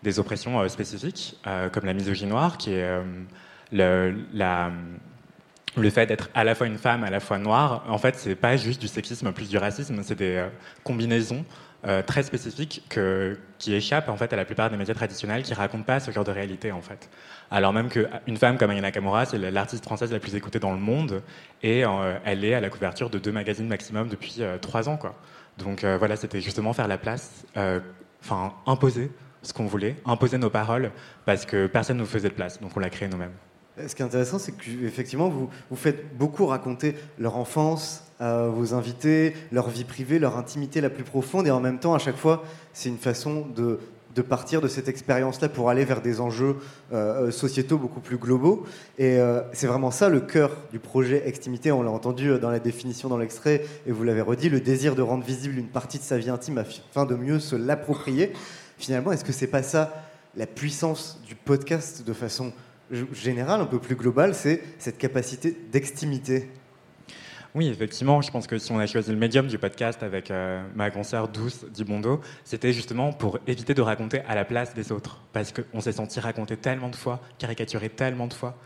des, 0.02 0.18
oppressions 0.18 0.68
spécifiques, 0.68 1.40
comme 1.72 1.86
la 1.86 1.94
misogynie 1.94 2.30
noire, 2.30 2.58
qui 2.58 2.74
est 2.74 3.00
la, 3.72 4.70
le 5.76 5.90
fait 5.90 6.06
d'être 6.06 6.28
à 6.34 6.44
la 6.44 6.54
fois 6.54 6.66
une 6.66 6.78
femme, 6.78 7.04
à 7.04 7.10
la 7.10 7.20
fois 7.20 7.38
noire. 7.38 7.84
En 7.88 7.98
fait, 7.98 8.16
c'est 8.16 8.34
pas 8.34 8.56
juste 8.56 8.80
du 8.80 8.88
sexisme 8.88 9.32
plus 9.32 9.48
du 9.48 9.58
racisme, 9.58 10.02
c'est 10.02 10.14
des 10.14 10.36
euh, 10.36 10.48
combinaisons 10.84 11.44
euh, 11.86 12.02
très 12.02 12.22
spécifiques 12.22 12.82
que, 12.88 13.38
qui 13.58 13.74
échappent 13.74 14.08
en 14.08 14.16
fait 14.16 14.32
à 14.32 14.36
la 14.36 14.44
plupart 14.44 14.70
des 14.70 14.76
médias 14.76 14.94
traditionnels 14.94 15.42
qui 15.42 15.54
racontent 15.54 15.82
pas 15.82 15.98
ce 15.98 16.10
genre 16.10 16.24
de 16.24 16.30
réalité 16.30 16.72
en 16.72 16.80
fait. 16.80 17.10
Alors 17.50 17.72
même 17.72 17.88
qu'une 17.88 18.36
femme 18.36 18.56
comme 18.56 18.70
Ayana 18.70 18.88
Nakamura, 18.88 19.24
c'est 19.24 19.38
l'artiste 19.38 19.84
française 19.84 20.12
la 20.12 20.20
plus 20.20 20.34
écoutée 20.34 20.58
dans 20.58 20.72
le 20.72 20.78
monde 20.78 21.22
et 21.62 21.84
euh, 21.84 22.18
elle 22.24 22.44
est 22.44 22.54
à 22.54 22.60
la 22.60 22.70
couverture 22.70 23.10
de 23.10 23.18
deux 23.18 23.32
magazines 23.32 23.66
maximum 23.66 24.08
depuis 24.08 24.36
euh, 24.40 24.58
trois 24.58 24.88
ans 24.88 24.96
quoi. 24.96 25.16
Donc 25.58 25.84
euh, 25.84 25.98
voilà, 25.98 26.16
c'était 26.16 26.40
justement 26.40 26.72
faire 26.72 26.88
la 26.88 26.98
place, 26.98 27.44
euh, 27.56 27.80
enfin 28.22 28.54
imposer 28.66 29.10
ce 29.42 29.52
qu'on 29.52 29.66
voulait, 29.66 29.96
imposer 30.06 30.38
nos 30.38 30.50
paroles 30.50 30.92
parce 31.24 31.44
que 31.44 31.66
personne 31.66 31.96
ne 31.96 32.02
nous 32.02 32.08
faisait 32.08 32.28
de 32.28 32.34
place, 32.34 32.60
donc 32.60 32.76
on 32.76 32.80
l'a 32.80 32.90
créé 32.90 33.08
nous-mêmes. 33.08 33.32
Ce 33.86 33.94
qui 33.94 34.02
est 34.02 34.04
intéressant, 34.04 34.38
c'est 34.38 34.52
que 34.52 34.70
effectivement, 34.84 35.28
vous, 35.28 35.48
vous 35.70 35.76
faites 35.76 36.16
beaucoup 36.16 36.44
raconter 36.46 36.94
leur 37.18 37.36
enfance 37.36 38.04
à 38.20 38.46
vos 38.46 38.74
invités, 38.74 39.34
leur 39.50 39.70
vie 39.70 39.84
privée, 39.84 40.18
leur 40.18 40.36
intimité 40.36 40.80
la 40.80 40.90
plus 40.90 41.04
profonde, 41.04 41.46
et 41.46 41.50
en 41.50 41.60
même 41.60 41.78
temps, 41.78 41.94
à 41.94 41.98
chaque 41.98 42.16
fois, 42.16 42.44
c'est 42.74 42.90
une 42.90 42.98
façon 42.98 43.46
de, 43.56 43.78
de 44.14 44.22
partir 44.22 44.60
de 44.60 44.68
cette 44.68 44.88
expérience-là 44.88 45.48
pour 45.48 45.70
aller 45.70 45.84
vers 45.84 46.02
des 46.02 46.20
enjeux 46.20 46.56
euh, 46.92 47.30
sociétaux 47.30 47.78
beaucoup 47.78 48.00
plus 48.00 48.18
globaux. 48.18 48.64
Et 48.98 49.18
euh, 49.18 49.40
c'est 49.52 49.66
vraiment 49.66 49.90
ça 49.90 50.08
le 50.08 50.20
cœur 50.20 50.56
du 50.70 50.78
projet 50.78 51.26
Extimité. 51.26 51.72
On 51.72 51.82
l'a 51.82 51.90
entendu 51.90 52.30
euh, 52.30 52.38
dans 52.38 52.50
la 52.50 52.60
définition 52.60 53.08
dans 53.08 53.18
l'extrait, 53.18 53.64
et 53.86 53.92
vous 53.92 54.04
l'avez 54.04 54.20
redit, 54.20 54.50
le 54.50 54.60
désir 54.60 54.94
de 54.94 55.02
rendre 55.02 55.24
visible 55.24 55.58
une 55.58 55.68
partie 55.68 55.98
de 55.98 56.04
sa 56.04 56.18
vie 56.18 56.30
intime 56.30 56.58
afin 56.58 57.06
de 57.06 57.14
mieux 57.14 57.40
se 57.40 57.56
l'approprier. 57.56 58.32
Finalement, 58.76 59.12
est-ce 59.12 59.24
que 59.24 59.32
c'est 59.32 59.46
pas 59.46 59.62
ça 59.62 59.94
la 60.36 60.46
puissance 60.46 61.20
du 61.26 61.34
podcast 61.34 62.06
de 62.06 62.12
façon 62.12 62.52
générale, 63.12 63.60
un 63.60 63.66
peu 63.66 63.78
plus 63.78 63.96
globale, 63.96 64.34
c'est 64.34 64.62
cette 64.78 64.98
capacité 64.98 65.56
d'extimité 65.70 66.48
Oui, 67.54 67.68
effectivement, 67.68 68.20
je 68.22 68.30
pense 68.30 68.46
que 68.46 68.58
si 68.58 68.72
on 68.72 68.78
a 68.78 68.86
choisi 68.86 69.10
le 69.10 69.16
médium 69.16 69.46
du 69.46 69.58
podcast 69.58 70.02
avec 70.02 70.30
euh, 70.30 70.62
ma 70.74 70.90
consoeur 70.90 71.28
douce 71.28 71.64
Dibondo, 71.70 72.20
c'était 72.44 72.72
justement 72.72 73.12
pour 73.12 73.38
éviter 73.46 73.74
de 73.74 73.82
raconter 73.82 74.20
à 74.28 74.34
la 74.34 74.44
place 74.44 74.74
des 74.74 74.92
autres. 74.92 75.20
Parce 75.32 75.52
qu'on 75.52 75.80
s'est 75.80 75.92
senti 75.92 76.20
raconter 76.20 76.56
tellement 76.56 76.88
de 76.88 76.96
fois, 76.96 77.20
caricaturé 77.38 77.88
tellement 77.88 78.26
de 78.26 78.34
fois, 78.34 78.56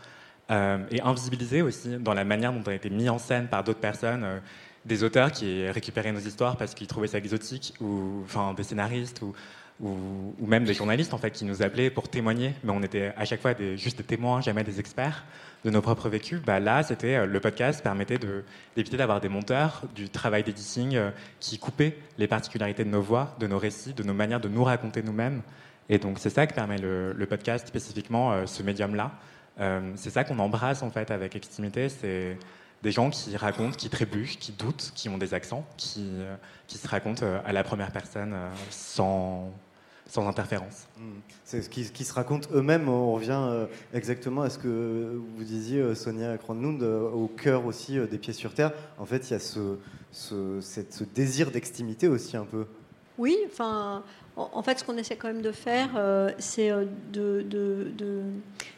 euh, 0.51 0.77
et 0.91 1.01
invisibilisé 1.01 1.61
aussi 1.61 1.97
dans 1.97 2.13
la 2.13 2.23
manière 2.23 2.53
dont 2.53 2.61
on 2.65 2.69
a 2.69 2.75
été 2.75 2.89
mis 2.89 3.09
en 3.09 3.17
scène 3.17 3.47
par 3.47 3.63
d'autres 3.63 3.79
personnes. 3.79 4.23
euh, 4.23 4.39
des 4.87 5.03
auteurs 5.03 5.31
qui 5.31 5.67
récupéraient 5.67 6.11
nos 6.11 6.19
histoires 6.19 6.55
parce 6.57 6.73
qu'ils 6.73 6.87
trouvaient 6.87 7.07
ça 7.07 7.17
exotique, 7.17 7.73
ou 7.81 8.21
enfin 8.23 8.53
des 8.53 8.63
scénaristes, 8.63 9.21
ou, 9.21 9.33
ou, 9.79 10.33
ou, 10.39 10.47
même 10.47 10.65
des 10.65 10.73
journalistes 10.73 11.13
en 11.13 11.17
fait 11.17 11.31
qui 11.31 11.45
nous 11.45 11.61
appelaient 11.61 11.89
pour 11.89 12.09
témoigner, 12.09 12.53
mais 12.63 12.71
on 12.71 12.81
était 12.81 13.13
à 13.15 13.25
chaque 13.25 13.41
fois 13.41 13.53
des, 13.53 13.77
juste 13.77 13.97
des 13.97 14.03
témoins, 14.03 14.41
jamais 14.41 14.63
des 14.63 14.79
experts 14.79 15.23
de 15.65 15.69
nos 15.69 15.81
propres 15.81 16.09
vécus. 16.09 16.41
Bah, 16.41 16.59
là, 16.59 16.83
c'était 16.83 17.15
euh, 17.15 17.25
le 17.25 17.39
podcast 17.39 17.83
permettait 17.83 18.19
d'éviter 18.75 18.97
d'avoir 18.97 19.21
des 19.21 19.29
monteurs, 19.29 19.83
du 19.95 20.09
travail 20.09 20.43
d'editing 20.43 20.95
euh, 20.95 21.11
qui 21.39 21.59
coupait 21.59 21.97
les 22.17 22.27
particularités 22.27 22.83
de 22.83 22.89
nos 22.89 23.01
voix, 23.01 23.35
de 23.39 23.47
nos 23.47 23.57
récits, 23.57 23.93
de 23.93 24.03
nos 24.03 24.13
manières 24.13 24.39
de 24.39 24.49
nous 24.49 24.63
raconter 24.63 25.01
nous-mêmes. 25.03 25.41
Et 25.89 25.99
donc 25.99 26.19
c'est 26.19 26.29
ça 26.29 26.47
que 26.47 26.53
permet 26.53 26.77
le, 26.77 27.25
podcast 27.29 27.67
spécifiquement, 27.67 28.31
euh, 28.31 28.45
ce 28.45 28.63
médium-là. 28.63 29.11
C'est 29.95 30.11
ça 30.11 30.23
qu'on 30.23 30.37
embrasse 30.37 30.83
en 30.83 30.91
fait 30.91 31.09
avec 31.09 31.35
Extimité, 31.35 31.89
c'est 31.89 32.37
des 32.83 32.91
gens 32.91 33.09
qui 33.09 33.35
racontent, 33.35 33.75
qui 33.75 33.89
trébuchent, 33.89 34.37
qui 34.37 34.51
doutent, 34.51 34.91
qui 34.93 35.09
ont 35.09 35.17
des 35.17 35.33
accents, 35.33 35.65
qui, 35.77 36.11
qui 36.67 36.77
se 36.77 36.87
racontent 36.87 37.25
à 37.43 37.51
la 37.53 37.63
première 37.63 37.89
personne 37.89 38.35
sans, 38.69 39.51
sans 40.07 40.27
interférence. 40.27 40.87
Mm. 40.97 41.01
C'est 41.43 41.61
ce 41.61 41.69
qui, 41.69 42.03
se 42.05 42.13
racontent 42.13 42.49
eux-mêmes. 42.53 42.89
On 42.89 43.13
revient 43.13 43.39
euh, 43.39 43.65
exactement 43.93 44.41
à 44.41 44.49
ce 44.49 44.57
que 44.57 45.19
vous 45.37 45.43
disiez, 45.43 45.79
euh, 45.79 45.95
Sonia 45.95 46.37
Kronlund, 46.37 46.81
euh, 46.81 47.09
au 47.09 47.27
cœur 47.27 47.65
aussi 47.65 47.99
des 48.09 48.17
pieds 48.17 48.33
sur 48.33 48.53
terre. 48.53 48.71
En 48.97 49.05
fait, 49.05 49.29
il 49.29 49.33
y 49.33 49.35
a 49.35 49.39
ce, 49.39 49.77
ce 50.11 51.03
désir 51.15 51.51
d'extimité 51.51 52.07
aussi 52.07 52.37
un 52.37 52.45
peu. 52.45 52.65
Oui, 53.17 53.35
enfin, 53.47 54.03
en, 54.35 54.61
fait, 54.61 54.79
ce 54.79 54.83
qu'on 54.83 54.97
essaie 54.97 55.15
quand 55.15 55.27
même 55.27 55.41
de 55.41 55.51
faire, 55.51 55.89
euh, 55.97 56.29
c'est 56.37 56.69
de, 57.11 57.43
de, 57.49 58.21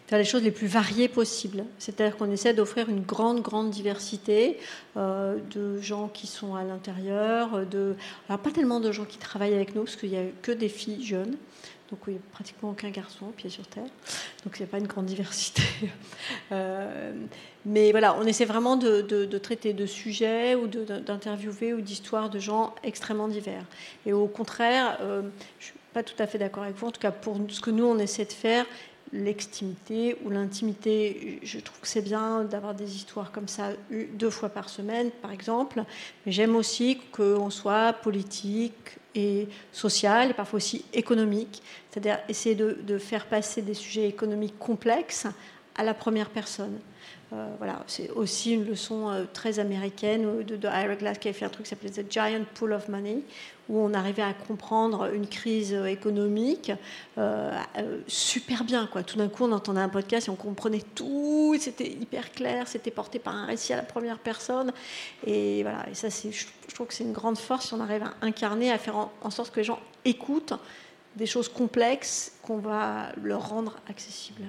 faire 0.08 0.18
les 0.18 0.26
choses 0.26 0.44
les 0.44 0.52
plus 0.52 0.68
variées 0.68 1.10
possibles. 1.10 1.66
C'est-à-dire 1.78 2.16
qu'on 2.16 2.32
essaie 2.32 2.54
d'offrir 2.54 2.90
une 2.90 3.02
grande, 3.02 3.42
grande 3.42 3.70
diversité 3.70 4.58
euh, 4.98 5.38
de 5.52 5.82
gens 5.82 6.08
qui 6.08 6.28
sont 6.28 6.56
à 6.56 6.64
l'intérieur, 6.64 7.66
de, 7.66 7.96
alors 8.28 8.40
pas 8.40 8.52
tellement 8.52 8.80
de 8.80 8.92
gens 8.92 9.06
qui 9.06 9.18
travaillent 9.18 9.54
avec 9.54 9.76
nous, 9.76 9.84
parce 9.84 9.98
qu'il 9.98 10.10
n'y 10.10 10.18
a 10.18 10.24
que 10.42 10.52
des 10.52 10.70
filles 10.70 11.06
jeunes. 11.06 11.36
Donc 11.90 12.02
il 12.08 12.14
n'y 12.14 12.20
a 12.20 12.22
pratiquement 12.32 12.70
aucun 12.70 12.92
garçon 12.92 13.28
pied 13.36 13.50
sur 13.50 13.66
terre. 13.66 13.90
Donc 14.44 14.58
il 14.58 14.62
n'y 14.62 14.70
a 14.70 14.72
pas 14.72 14.78
une 14.78 14.88
grande 14.88 15.08
diversité. 15.08 15.64
euh, 16.52 17.14
mais 17.66 17.92
voilà, 17.92 18.16
on 18.18 18.26
essaie 18.26 18.46
vraiment 18.46 18.76
de, 18.76 19.38
traiter 19.38 19.74
de 19.74 19.86
sujets 19.86 20.56
ou 20.56 20.68
d'interviewer 20.68 21.74
ou 21.74 21.82
d'histoires 21.82 22.30
de 22.30 22.40
gens 22.40 22.74
extrêmement 22.84 23.28
divers. 23.28 23.66
Et 24.06 24.14
au 24.14 24.28
contraire, 24.28 24.98
euh, 25.02 25.22
je 25.60 25.66
ne 25.66 25.72
suis 25.72 25.74
pas 25.94 26.04
tout 26.04 26.16
à 26.20 26.28
fait 26.28 26.38
d'accord 26.38 26.64
avec 26.64 26.76
vous. 26.76 26.88
En 26.88 26.92
tout 26.92 27.02
cas, 27.02 27.12
pour 27.12 27.38
ce 27.50 27.60
que 27.62 27.72
nous, 27.72 27.86
on 27.86 28.00
essaie 28.00 28.26
de 28.26 28.34
faire, 28.34 28.66
l'extimité 29.12 30.18
ou 30.24 30.30
l'intimité. 30.30 31.40
Je 31.44 31.60
trouve 31.60 31.80
que 31.80 31.88
c'est 31.88 32.02
bien 32.02 32.44
d'avoir 32.44 32.74
des 32.74 32.96
histoires 32.96 33.32
comme 33.32 33.48
ça 33.48 33.72
deux 33.90 34.30
fois 34.30 34.50
par 34.50 34.70
semaine, 34.70 35.12
par 35.22 35.32
exemple. 35.32 35.84
Mais 36.26 36.32
j'aime 36.32 36.56
aussi 36.56 37.00
qu'on 37.12 37.50
soit 37.50 37.94
politique 37.94 38.98
et 39.16 39.48
social, 39.72 40.32
et 40.32 40.34
parfois 40.34 40.58
aussi 40.58 40.86
économique. 40.94 41.62
C'est-à-dire 41.90 42.20
essayer 42.28 42.56
de, 42.56 42.98
faire 42.98 43.26
passer 43.26 43.62
des 43.62 43.74
sujets 43.74 44.08
économiques 44.08 44.60
complexes 44.60 45.28
à 45.76 45.84
la 45.84 45.94
première 45.94 46.30
personne. 46.30 46.80
Euh, 47.32 47.48
voilà, 47.60 47.84
c'est 47.86 48.10
aussi 48.12 48.54
une 48.56 48.66
leçon 48.66 49.10
euh, 49.10 49.26
très 49.32 49.60
américaine 49.60 50.44
de, 50.44 50.56
de 50.56 50.68
Ira 50.68 50.96
Glass 50.96 51.20
qui 51.20 51.30
a 51.30 51.34
fait 51.34 51.46
un 51.46 51.50
truc 51.50 51.66
qui 51.66 51.70
s'appelait 51.70 51.92
The 51.92 52.12
Giant 52.12 52.44
Pool 52.56 52.74
of 52.74 52.90
Money, 52.90 53.20
où 53.70 53.80
on 53.80 53.94
arrivait 53.94 54.24
à 54.24 54.34
comprendre 54.34 55.14
une 55.14 55.28
crise 55.28 55.74
économique 55.74 56.72
euh, 57.20 57.52
super 58.08 58.64
bien. 58.64 58.90
Tout 59.06 59.18
d'un 59.18 59.30
coup, 59.30 59.44
on 59.44 59.52
entendait 59.52 59.80
un 59.80 59.90
podcast 59.90 60.28
et 60.28 60.32
on 60.32 60.36
comprenait 60.36 60.84
tout, 60.96 61.56
c'était 61.60 61.88
hyper 61.88 62.32
clair, 62.32 62.68
c'était 62.68 62.90
porté 62.90 63.20
par 63.20 63.36
un 63.36 63.46
récit 63.46 63.74
à 63.74 63.78
la 63.78 63.84
première 63.84 64.18
personne. 64.18 64.74
Et 65.28 65.62
voilà, 65.62 65.88
et 65.88 65.94
ça, 65.94 66.08
je 66.10 66.74
trouve 66.74 66.88
que 66.88 66.96
c'est 66.96 67.04
une 67.04 67.14
grande 67.14 67.38
force 67.38 67.68
si 67.68 67.74
on 67.76 67.80
arrive 67.80 68.04
à 68.04 68.14
incarner, 68.22 68.72
à 68.72 68.80
faire 68.80 68.98
en, 68.98 69.12
en 69.22 69.30
sorte 69.30 69.52
que 69.52 69.60
les 69.60 69.66
gens 69.66 69.80
écoutent 70.04 70.56
des 71.16 71.28
choses 71.28 71.50
complexes 71.50 72.32
qu'on 72.42 72.58
va 72.58 73.12
leur 73.22 73.50
rendre 73.50 73.76
accessibles. 73.88 74.46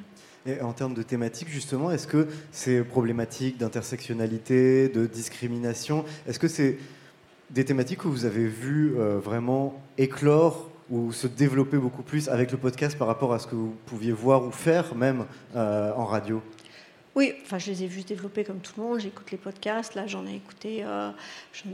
Et 0.46 0.60
en 0.62 0.72
termes 0.72 0.94
de 0.94 1.02
thématiques, 1.02 1.48
justement, 1.48 1.90
est-ce 1.90 2.06
que 2.06 2.26
ces 2.50 2.82
problématiques 2.82 3.58
d'intersectionnalité, 3.58 4.88
de 4.88 5.06
discrimination, 5.06 6.04
est-ce 6.26 6.38
que 6.38 6.48
c'est 6.48 6.78
des 7.50 7.64
thématiques 7.64 7.98
que 7.98 8.08
vous 8.08 8.24
avez 8.24 8.46
vu 8.46 8.94
euh, 8.96 9.18
vraiment 9.18 9.82
éclore 9.98 10.70
ou 10.90 11.12
se 11.12 11.26
développer 11.26 11.76
beaucoup 11.76 12.02
plus 12.02 12.28
avec 12.28 12.52
le 12.52 12.58
podcast 12.58 12.96
par 12.96 13.06
rapport 13.06 13.32
à 13.32 13.38
ce 13.38 13.46
que 13.46 13.54
vous 13.54 13.74
pouviez 13.86 14.12
voir 14.12 14.44
ou 14.44 14.50
faire 14.50 14.94
même 14.94 15.26
euh, 15.56 15.92
en 15.94 16.06
radio? 16.06 16.42
Oui, 17.16 17.34
enfin, 17.42 17.58
je 17.58 17.70
les 17.70 17.82
ai 17.82 17.86
vus 17.86 18.02
se 18.02 18.06
développer 18.06 18.44
comme 18.44 18.60
tout 18.60 18.72
le 18.76 18.82
monde. 18.82 19.00
J'écoute 19.00 19.30
les 19.32 19.38
podcasts. 19.38 19.94
Là, 19.94 20.06
j'en 20.06 20.26
ai 20.26 20.36
écouté, 20.36 20.84
euh, 20.84 21.10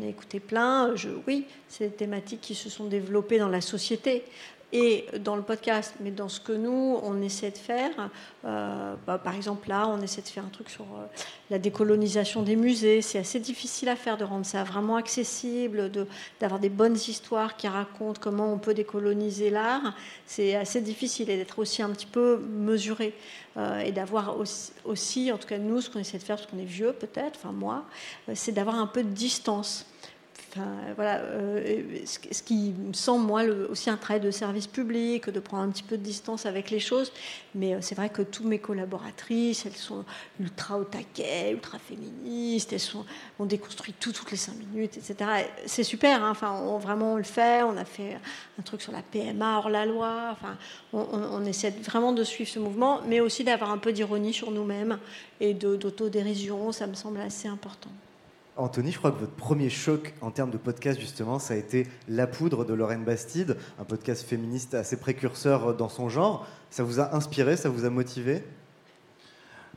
ai 0.03 0.09
écouté 0.09 0.41
plein. 0.41 0.97
Je, 0.97 1.11
oui, 1.27 1.45
c'est 1.69 1.89
des 1.89 1.95
thématiques 1.95 2.41
qui 2.41 2.55
se 2.55 2.71
sont 2.71 2.87
développées 2.87 3.39
dans 3.39 3.49
la 3.49 3.61
société 3.61 4.25
et 4.73 5.07
dans 5.21 5.37
le 5.37 5.43
podcast, 5.43 5.95
mais 6.01 6.11
dans 6.11 6.29
ce 6.29 6.41
que 6.41 6.53
nous, 6.53 6.99
on 7.03 7.23
essaie 7.23 7.53
de 7.53 7.57
faire. 7.57 8.11
Euh, 8.45 8.95
bah, 9.07 9.17
par 9.17 9.35
exemple, 9.35 9.69
là, 9.69 9.87
on 9.89 10.03
essaie 10.03 10.23
de 10.23 10.27
faire 10.27 10.45
un 10.45 10.49
truc 10.49 10.71
sur 10.71 10.85
euh, 10.85 11.07
la 11.51 11.59
décolonisation 11.59 12.43
des 12.43 12.57
musées. 12.57 13.01
C'est 13.01 13.19
assez 13.19 13.39
difficile 13.39 13.89
à 13.89 13.95
faire, 13.95 14.17
de 14.17 14.25
rendre 14.25 14.45
ça 14.45 14.65
vraiment 14.65 14.97
accessible, 14.97 15.93
d'avoir 16.41 16.59
des 16.59 16.69
bonnes 16.69 16.97
histoires 16.97 17.57
qui 17.57 17.69
racontent 17.69 18.21
comment 18.21 18.53
on 18.53 18.59
peut 18.59 18.75
décoloniser 18.75 19.51
l'art. 19.51 19.95
C'est 20.27 20.57
assez 20.57 20.81
difficile 20.81 21.31
et 21.31 21.37
d'être 21.37 21.61
aussi 21.61 21.83
un 21.83 21.91
petit 21.91 22.07
peu 22.07 22.39
mesuré. 22.39 23.15
Euh, 23.57 23.81
et 23.81 23.93
d'avoir 23.93 24.39
aussi, 24.39 24.73
aussi, 24.85 25.33
en 25.33 25.39
tout 25.39 25.49
cas 25.49 25.59
nous, 25.59 25.81
ce 25.81 25.89
qu'on 25.89 26.01
essaie 26.01 26.19
de 26.19 26.23
faire, 26.25 26.37
parce 26.37 26.51
qu'on 26.51 26.59
est 26.59 26.65
vieux 26.65 26.93
peut-être, 26.93 27.39
enfin 27.39 27.53
moi, 27.53 27.85
c'est 28.35 28.53
d'avoir 28.53 28.75
un 28.75 28.87
peu 28.87 29.03
de 29.03 29.09
distance. 29.09 29.87
Enfin, 30.57 30.71
voilà, 30.95 31.19
euh, 31.19 31.83
ce 32.07 32.43
qui 32.43 32.73
me 32.73 32.95
semble, 32.95 33.27
moi, 33.27 33.43
aussi 33.69 33.91
un 33.91 33.99
travail 33.99 34.23
de 34.23 34.31
service 34.31 34.67
public, 34.67 35.29
de 35.29 35.39
prendre 35.39 35.65
un 35.65 35.69
petit 35.69 35.83
peu 35.83 35.99
de 35.99 36.03
distance 36.03 36.47
avec 36.47 36.71
les 36.71 36.81
choses. 36.81 37.13
Mais 37.55 37.75
euh, 37.75 37.79
c'est 37.83 37.95
vrai 37.95 38.09
que 38.09 38.23
toutes 38.23 38.47
mes 38.47 38.59
collaboratrices, 38.59 39.67
elles 39.67 39.73
sont 39.73 40.05
ultra 40.41 40.79
au 40.79 40.85
taquet, 40.85 41.53
ultra 41.53 41.79
féministes, 41.79 42.73
elles 42.73 42.81
sont, 42.81 43.05
on 43.39 43.45
déconstruit 43.45 43.95
tout 44.01 44.13
toutes 44.13 44.31
les 44.31 44.39
cinq 44.39 44.55
minutes, 44.57 44.97
etc. 44.97 45.31
C'est 45.67 45.85
super, 45.85 46.25
hein, 46.25 46.31
enfin, 46.31 46.79
vraiment 46.79 47.15
on 47.15 47.17
le 47.17 47.23
fait. 47.23 47.63
On 47.63 47.77
a 47.77 47.85
fait 47.85 48.17
un 48.59 48.63
truc 48.63 48.81
sur 48.81 48.93
la 48.93 49.03
PMA 49.03 49.59
hors 49.59 49.69
la 49.69 49.85
loi. 49.85 50.31
Enfin, 50.33 50.57
on 50.95 51.45
essaie 51.45 51.71
vraiment 51.71 52.13
de 52.13 52.25
suivre 52.25 52.51
ce 52.51 52.59
mouvement, 52.59 53.03
mais 53.07 53.21
aussi 53.21 53.45
d'avoir 53.45 53.71
un 53.71 53.79
peu 53.79 53.93
d'ironie 53.93 54.33
sur 54.33 54.51
nous-mêmes 54.51 54.99
et 55.41 55.53
d'autodérision. 55.53 56.73
Ça 56.73 56.87
me 56.87 56.95
semble 56.95 57.21
assez 57.21 57.47
important. 57.47 57.91
Anthony, 58.57 58.91
je 58.91 58.99
crois 58.99 59.13
que 59.13 59.19
votre 59.19 59.35
premier 59.35 59.69
choc 59.69 60.15
en 60.23 60.31
termes 60.31 60.51
de 60.51 60.57
podcast, 60.57 60.99
justement, 60.99 61.39
ça 61.39 61.55
a 61.55 61.57
été 61.59 61.87
La 62.09 62.27
Poudre 62.27 62.65
de 62.65 62.73
Lorraine 62.73 63.05
Bastide, 63.05 63.57
un 63.79 63.85
podcast 63.85 64.27
féministe 64.27 64.75
assez 64.75 64.97
précurseur 64.97 65.75
dans 65.75 65.91
son 65.91 66.09
genre. 66.09 66.47
Ça 66.71 66.83
vous 66.83 66.99
a 66.99 67.15
inspiré, 67.15 67.57
ça 67.57 67.69
vous 67.69 67.85
a 67.85 67.91
motivé? 67.91 68.43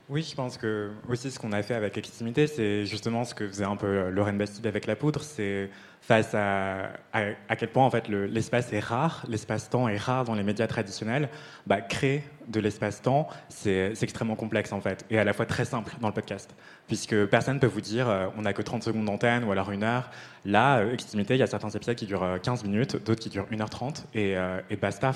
Oui, 0.07 0.25
je 0.27 0.33
pense 0.33 0.57
que 0.57 0.91
aussi 1.07 1.29
ce 1.29 1.37
qu'on 1.37 1.51
a 1.51 1.61
fait 1.61 1.75
avec 1.75 1.97
Extimité, 1.97 2.47
c'est 2.47 2.85
justement 2.85 3.25
ce 3.25 3.35
que 3.35 3.47
faisait 3.47 3.65
un 3.65 3.75
peu 3.75 4.09
Lorraine 4.09 4.37
Bastide 4.37 4.65
avec 4.65 4.87
La 4.87 4.95
Poudre, 4.95 5.21
c'est 5.21 5.69
face 6.01 6.33
à, 6.33 6.85
à, 7.13 7.25
à, 7.47 7.55
quel 7.55 7.69
point 7.69 7.85
en 7.85 7.91
fait 7.91 8.07
l'espace 8.07 8.73
est 8.73 8.79
rare, 8.79 9.23
l'espace-temps 9.27 9.87
est 9.87 9.97
rare 9.97 10.23
dans 10.23 10.33
les 10.33 10.41
médias 10.43 10.67
traditionnels. 10.67 11.29
Bah, 11.67 11.81
créer 11.81 12.23
de 12.49 12.59
l'espace-temps, 12.59 13.27
c'est 13.47 13.93
extrêmement 14.01 14.35
complexe 14.35 14.71
en 14.73 14.81
fait, 14.81 15.05
et 15.09 15.19
à 15.19 15.23
la 15.23 15.33
fois 15.33 15.45
très 15.45 15.65
simple 15.65 15.95
dans 16.01 16.07
le 16.07 16.13
podcast, 16.13 16.55
puisque 16.87 17.25
personne 17.25 17.55
ne 17.55 17.59
peut 17.59 17.67
vous 17.67 17.81
dire 17.81 18.09
euh, 18.09 18.27
on 18.37 18.41
n'a 18.41 18.53
que 18.53 18.61
30 18.61 18.83
secondes 18.83 19.05
d'antenne 19.05 19.43
ou 19.43 19.51
alors 19.51 19.71
une 19.71 19.83
heure. 19.83 20.09
Là, 20.45 20.79
euh, 20.79 20.93
Extimité, 20.93 21.35
il 21.35 21.39
y 21.39 21.43
a 21.43 21.47
certains 21.47 21.69
épisodes 21.69 21.95
qui 21.95 22.05
durent 22.05 22.39
15 22.41 22.63
minutes, 22.63 23.03
d'autres 23.03 23.21
qui 23.21 23.29
durent 23.29 23.47
1h30, 23.51 24.05
et, 24.13 24.37
euh, 24.37 24.59
et 24.69 24.75
basta. 24.75 25.11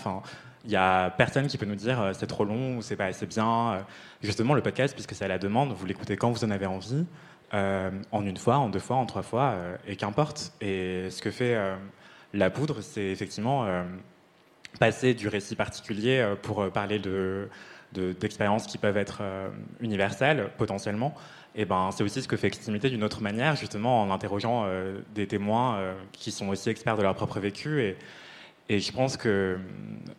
Il 0.65 0.69
n'y 0.69 0.75
a 0.77 1.09
personne 1.09 1.47
qui 1.47 1.57
peut 1.57 1.65
nous 1.65 1.75
dire 1.75 2.11
c'est 2.13 2.27
trop 2.27 2.45
long 2.45 2.77
ou 2.77 2.81
c'est 2.81 2.95
pas 2.95 3.05
assez 3.05 3.25
bien. 3.25 3.85
Justement, 4.21 4.53
le 4.53 4.61
podcast, 4.61 4.93
puisque 4.93 5.13
c'est 5.13 5.25
à 5.25 5.27
la 5.27 5.37
demande, 5.37 5.73
vous 5.73 5.85
l'écoutez 5.85 6.15
quand 6.15 6.31
vous 6.31 6.45
en 6.45 6.51
avez 6.51 6.65
envie, 6.65 7.05
euh, 7.53 7.91
en 8.11 8.25
une 8.25 8.37
fois, 8.37 8.57
en 8.57 8.69
deux 8.69 8.79
fois, 8.79 8.95
en 8.95 9.05
trois 9.05 9.21
fois, 9.21 9.51
euh, 9.51 9.77
et 9.87 9.95
qu'importe. 9.95 10.53
Et 10.59 11.09
ce 11.11 11.21
que 11.21 11.29
fait 11.29 11.55
euh, 11.55 11.75
la 12.33 12.49
poudre, 12.49 12.81
c'est 12.81 13.05
effectivement 13.05 13.67
passer 14.79 15.13
du 15.13 15.27
récit 15.27 15.55
particulier 15.55 16.33
pour 16.41 16.69
parler 16.71 16.99
de 16.99 17.49
d'expériences 18.19 18.65
de, 18.65 18.71
qui 18.71 18.79
peuvent 18.79 18.97
être 18.97 19.21
universelles 19.79 20.49
potentiellement. 20.57 21.13
Et 21.53 21.65
ben, 21.65 21.91
c'est 21.95 22.03
aussi 22.03 22.23
ce 22.23 22.27
que 22.27 22.35
fait 22.35 22.47
Extimité 22.47 22.89
d'une 22.89 23.03
autre 23.03 23.21
manière, 23.21 23.55
justement 23.55 24.01
en 24.01 24.09
interrogeant 24.09 24.65
des 25.13 25.27
témoins 25.27 25.93
qui 26.11 26.31
sont 26.31 26.49
aussi 26.49 26.69
experts 26.69 26.97
de 26.97 27.03
leur 27.03 27.13
propre 27.13 27.39
vécu 27.39 27.83
et, 27.83 27.95
et 28.69 28.79
je 28.79 28.91
pense 28.93 29.17
que 29.17 29.57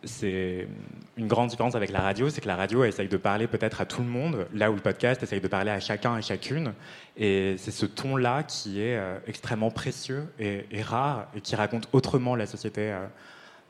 c'est 0.03 0.67
une 1.17 1.27
grande 1.27 1.49
différence 1.49 1.73
avec 1.73 1.89
la 1.91 2.01
radio, 2.01 2.29
c'est 2.29 2.41
que 2.41 2.47
la 2.47 2.55
radio 2.55 2.83
essaye 2.83 3.07
de 3.07 3.17
parler 3.17 3.47
peut-être 3.47 3.81
à 3.81 3.85
tout 3.85 4.01
le 4.01 4.07
monde, 4.07 4.45
là 4.53 4.69
où 4.69 4.75
le 4.75 4.81
podcast 4.81 5.23
essaye 5.23 5.41
de 5.41 5.47
parler 5.47 5.71
à 5.71 5.79
chacun 5.79 6.15
et 6.17 6.21
chacune. 6.21 6.73
Et 7.17 7.55
c'est 7.57 7.71
ce 7.71 7.87
ton-là 7.87 8.43
qui 8.43 8.81
est 8.81 8.97
euh, 8.97 9.17
extrêmement 9.25 9.71
précieux 9.71 10.27
et, 10.37 10.63
rare 10.83 11.27
et 11.35 11.41
qui 11.41 11.55
raconte 11.55 11.89
autrement 11.91 12.35
la 12.35 12.45
société 12.45 12.91
euh, 12.91 13.07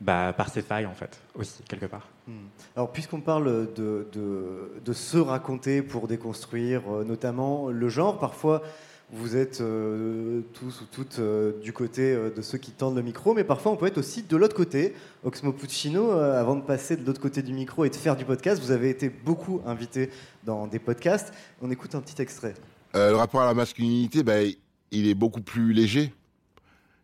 bah, 0.00 0.34
par 0.36 0.48
ses 0.48 0.62
failles, 0.62 0.86
en 0.86 0.94
fait, 0.94 1.18
aussi, 1.34 1.62
quelque 1.68 1.86
part. 1.86 2.08
Hmm. 2.26 2.46
Alors, 2.74 2.92
puisqu'on 2.92 3.20
parle 3.20 3.72
de, 3.74 4.06
de, 4.12 4.72
de, 4.84 4.92
se 4.92 5.18
raconter 5.18 5.82
pour 5.82 6.08
déconstruire, 6.08 6.82
euh, 6.90 7.04
notamment 7.04 7.68
le 7.68 7.88
genre, 7.88 8.18
parfois 8.18 8.62
vous 9.10 9.36
êtes 9.36 9.60
euh, 9.60 10.40
tous 10.52 10.80
ou 10.80 10.84
toutes 10.90 11.20
euh, 11.20 11.52
du 11.62 11.72
côté 11.72 12.12
euh, 12.12 12.30
de 12.30 12.42
ceux 12.42 12.58
qui 12.58 12.72
tendent 12.72 12.96
le 12.96 13.02
micro, 13.02 13.34
mais 13.34 13.44
parfois 13.44 13.70
on 13.70 13.76
peut 13.76 13.86
être 13.86 13.98
aussi 13.98 14.24
de 14.24 14.36
l'autre 14.36 14.56
côté. 14.56 14.94
Oxmo 15.24 15.52
Puccino, 15.52 16.10
euh, 16.10 16.40
avant 16.40 16.56
de 16.56 16.62
passer 16.62 16.96
de 16.96 17.06
l'autre 17.06 17.20
côté 17.20 17.42
du 17.42 17.52
micro 17.52 17.84
et 17.84 17.90
de 17.90 17.94
faire 17.94 18.16
du 18.16 18.24
podcast, 18.24 18.60
vous 18.60 18.72
avez 18.72 18.90
été 18.90 19.08
beaucoup 19.08 19.60
invité 19.64 20.10
dans 20.44 20.66
des 20.66 20.80
podcasts. 20.80 21.32
On 21.62 21.70
écoute 21.70 21.94
un 21.94 22.00
petit 22.00 22.20
extrait. 22.20 22.54
Euh, 22.96 23.10
le 23.10 23.16
rapport 23.16 23.42
à 23.42 23.46
la 23.46 23.54
masculinité, 23.54 24.24
ben, 24.24 24.52
il 24.90 25.06
est 25.06 25.14
beaucoup 25.14 25.40
plus 25.42 25.72
léger. 25.72 26.12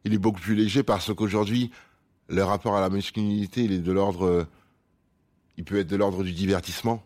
Il 0.05 0.13
est 0.13 0.19
beaucoup 0.19 0.41
plus 0.41 0.57
léger 0.57 0.83
parce 0.83 1.15
qu'aujourd'hui, 1.15 1.71
le 2.33 2.43
rapport 2.43 2.75
à 2.77 2.81
la 2.81 2.89
masculinité, 2.89 3.63
il 3.65 3.73
est 3.73 3.79
de 3.79 3.93
l'ordre, 3.93 4.25
euh, 4.27 4.45
il 5.59 5.65
peut 5.65 5.79
être 5.79 5.87
de 5.89 5.97
l'ordre 5.97 6.25
du 6.25 6.33
divertissement. 6.33 7.05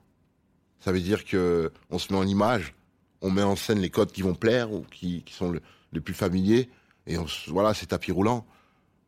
Ça 0.80 0.92
veut 0.92 1.00
dire 1.00 1.24
que 1.24 1.72
on 1.90 1.98
se 1.98 2.12
met 2.12 2.18
en 2.18 2.26
image, 2.26 2.74
on 3.22 3.30
met 3.30 3.42
en 3.42 3.56
scène 3.56 3.80
les 3.80 3.90
codes 3.90 4.12
qui 4.12 4.22
vont 4.22 4.34
plaire 4.34 4.72
ou 4.72 4.82
qui, 4.90 5.22
qui 5.24 5.34
sont 5.34 5.50
le- 5.50 5.60
les 5.92 6.00
plus 6.00 6.14
familiers, 6.14 6.70
et 7.06 7.18
on, 7.18 7.26
voilà, 7.48 7.74
c'est 7.74 7.86
tapis 7.86 8.12
roulant. 8.12 8.46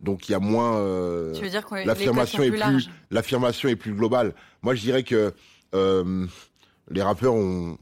Donc 0.01 0.29
il 0.29 0.33
y 0.33 0.35
a 0.35 0.39
moins. 0.41 0.77
euh, 0.77 1.35
Tu 1.35 1.43
veux 1.43 1.51
dire 1.51 1.65
que 1.67 1.75
l'affirmation 1.87 2.39
est 2.43 2.51
plus 2.73 2.89
l'affirmation 3.11 3.69
est 3.69 3.77
plus 3.77 3.95
globale. 3.95 4.35
Moi, 4.63 4.75
je 4.75 4.81
dirais 4.83 5.03
que 5.05 5.35
euh, 5.75 6.27
les 6.91 7.03
rappeurs 7.03 7.35
ont, 7.35 7.77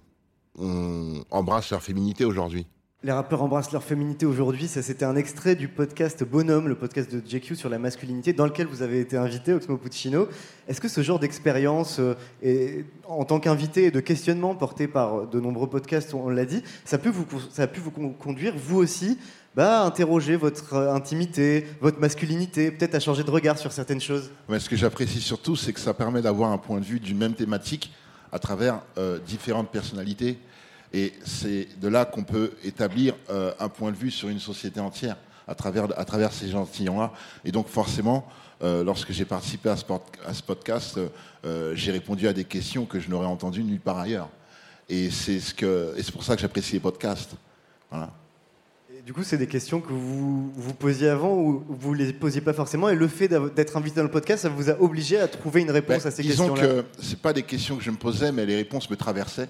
ont- 0.59 1.25
embrassent 1.31 1.71
leur 1.71 1.83
féminité 1.83 2.25
aujourd'hui. 2.25 2.67
Les 3.07 3.13
rappeurs 3.13 3.41
embrassent 3.41 3.71
leur 3.71 3.85
féminité 3.85 4.27
aujourd'hui. 4.27 4.67
Ça, 4.67 4.83
c'était 4.83 5.05
un 5.05 5.15
extrait 5.15 5.55
du 5.55 5.69
podcast 5.69 6.25
Bonhomme, 6.25 6.67
le 6.67 6.75
podcast 6.75 7.15
de 7.15 7.23
JQ 7.25 7.55
sur 7.55 7.69
la 7.69 7.79
masculinité, 7.79 8.33
dans 8.33 8.47
lequel 8.47 8.67
vous 8.67 8.83
avez 8.83 8.99
été 8.99 9.17
invité, 9.17 9.53
Oxmo 9.53 9.77
Puccino. 9.77 10.27
Est-ce 10.67 10.81
que 10.81 10.89
ce 10.89 11.03
genre 11.03 11.21
d'expérience, 11.21 12.01
euh, 12.01 12.83
en 13.07 13.25
tant 13.25 13.39
qu'invité 13.39 13.85
et 13.85 13.91
de 13.93 14.01
questionnement 14.01 14.57
porté 14.57 14.89
par 14.89 15.29
de 15.29 15.39
nombreux 15.39 15.71
podcasts, 15.71 16.15
on 16.15 16.29
l'a 16.29 16.45
dit, 16.45 16.65
ça, 16.85 16.99
peut 16.99 17.11
vous, 17.11 17.25
ça 17.53 17.63
a 17.63 17.67
pu 17.69 17.79
vous 17.79 17.93
con- 17.93 18.13
conduire, 18.13 18.55
vous 18.57 18.79
aussi, 18.79 19.19
bah, 19.55 19.83
à 19.83 19.87
interroger 19.87 20.35
votre 20.35 20.75
euh, 20.75 20.93
intimité, 20.93 21.65
votre 21.81 22.01
masculinité, 22.01 22.73
peut-être 22.73 22.97
à 22.97 22.99
changer 22.99 23.23
de 23.23 23.31
regard 23.31 23.57
sur 23.57 23.71
certaines 23.71 24.01
choses? 24.01 24.33
Mais 24.49 24.59
ce 24.59 24.69
que 24.69 24.75
j'apprécie 24.75 25.21
surtout, 25.21 25.55
c'est 25.55 25.73
que 25.73 25.79
ça 25.79 25.95
permet 25.95 26.23
d'avoir 26.23 26.51
un 26.51 26.59
point 26.59 26.81
de 26.81 26.85
vue 26.85 26.99
d'une 26.99 27.19
même 27.19 27.35
thématique 27.35 27.93
à 28.33 28.41
travers 28.41 28.83
euh, 28.99 29.21
différentes 29.25 29.71
personnalités. 29.71 30.39
Et 30.93 31.13
c'est 31.25 31.69
de 31.81 31.89
là 31.89 32.05
qu'on 32.05 32.25
peut 32.25 32.53
établir 32.65 33.15
euh, 33.31 33.53
un 33.59 33.69
point 33.69 33.91
de 33.91 33.97
vue 33.97 34.11
sur 34.11 34.29
une 34.29 34.41
société 34.41 34.81
entière 34.81 35.17
à 35.49 35.55
travers, 35.55 35.87
à 35.99 36.05
travers 36.05 36.33
ces 36.33 36.49
gentillons-là. 36.49 37.13
Et 37.45 37.53
donc 37.53 37.69
forcément, 37.69 38.27
euh, 38.63 38.83
lorsque 38.85 39.13
j'ai 39.13 39.25
participé 39.25 39.69
à 39.69 39.77
ce, 39.77 39.85
à 40.27 40.35
ce 40.35 40.43
podcast, 40.43 40.99
euh, 41.45 41.73
j'ai 41.75 41.93
répondu 41.93 42.27
à 42.27 42.33
des 42.33 42.45
questions 42.45 42.87
que 42.87 42.99
je 43.01 43.11
n'aurais 43.11 43.27
entendues 43.27 43.63
nulle 43.63 43.81
part 43.81 43.99
ailleurs. 43.99 44.29
Et 44.89 45.11
c'est 45.11 45.41
ce 45.41 45.53
que, 45.53 45.95
et 45.97 46.03
c'est 46.03 46.13
pour 46.13 46.25
ça 46.25 46.37
que 46.37 46.43
j'apprécie 46.43 46.75
les 46.75 46.81
podcasts. 46.81 47.33
Voilà. 47.91 48.11
Et 48.97 49.03
du 49.03 49.13
coup, 49.13 49.25
c'est 49.25 49.37
des 49.37 49.49
questions 49.49 49.81
que 49.81 49.93
vous 49.93 50.51
vous 50.55 50.75
posiez 50.75 51.09
avant 51.09 51.35
ou 51.35 51.65
vous 51.69 51.93
les 51.93 52.13
posiez 52.13 52.41
pas 52.41 52.53
forcément. 52.53 52.89
Et 52.89 52.95
le 52.95 53.09
fait 53.09 53.29
d'être 53.29 53.77
invité 53.77 53.97
dans 53.97 54.05
le 54.05 54.11
podcast, 54.11 54.43
ça 54.43 54.49
vous 54.49 54.71
a 54.71 54.81
obligé 54.81 55.19
à 55.19 55.29
trouver 55.29 55.63
une 55.63 55.71
réponse 55.71 56.05
Ben, 56.05 56.09
à 56.09 56.11
ces 56.11 56.23
disons 56.23 56.55
questions-là. 56.55 56.83
que 56.83 57.03
c'est 57.03 57.21
pas 57.21 57.33
des 57.33 57.43
questions 57.43 57.77
que 57.77 57.83
je 57.83 57.91
me 57.91 57.97
posais, 57.97 58.33
mais 58.33 58.47
les 58.47 58.57
réponses 58.57 58.89
me 58.89 58.97
traversaient. 58.97 59.49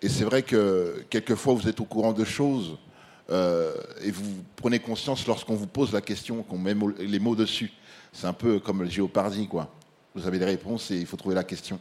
Et 0.00 0.08
c'est 0.08 0.24
vrai 0.24 0.42
que 0.42 1.04
quelquefois 1.10 1.54
vous 1.54 1.68
êtes 1.68 1.80
au 1.80 1.84
courant 1.84 2.12
de 2.12 2.24
choses 2.24 2.78
euh, 3.30 3.74
et 4.02 4.10
vous 4.10 4.44
prenez 4.56 4.78
conscience 4.78 5.26
lorsqu'on 5.26 5.54
vous 5.54 5.66
pose 5.66 5.92
la 5.92 6.00
question, 6.00 6.42
qu'on 6.42 6.58
met 6.58 6.74
les 7.00 7.18
mots 7.18 7.34
dessus. 7.34 7.70
C'est 8.12 8.26
un 8.26 8.32
peu 8.32 8.60
comme 8.60 8.82
le 8.82 8.88
géopardy, 8.88 9.48
quoi. 9.48 9.68
Vous 10.14 10.26
avez 10.26 10.38
les 10.38 10.44
réponses 10.44 10.90
et 10.90 10.96
il 10.96 11.06
faut 11.06 11.16
trouver 11.16 11.34
la 11.34 11.44
question. 11.44 11.78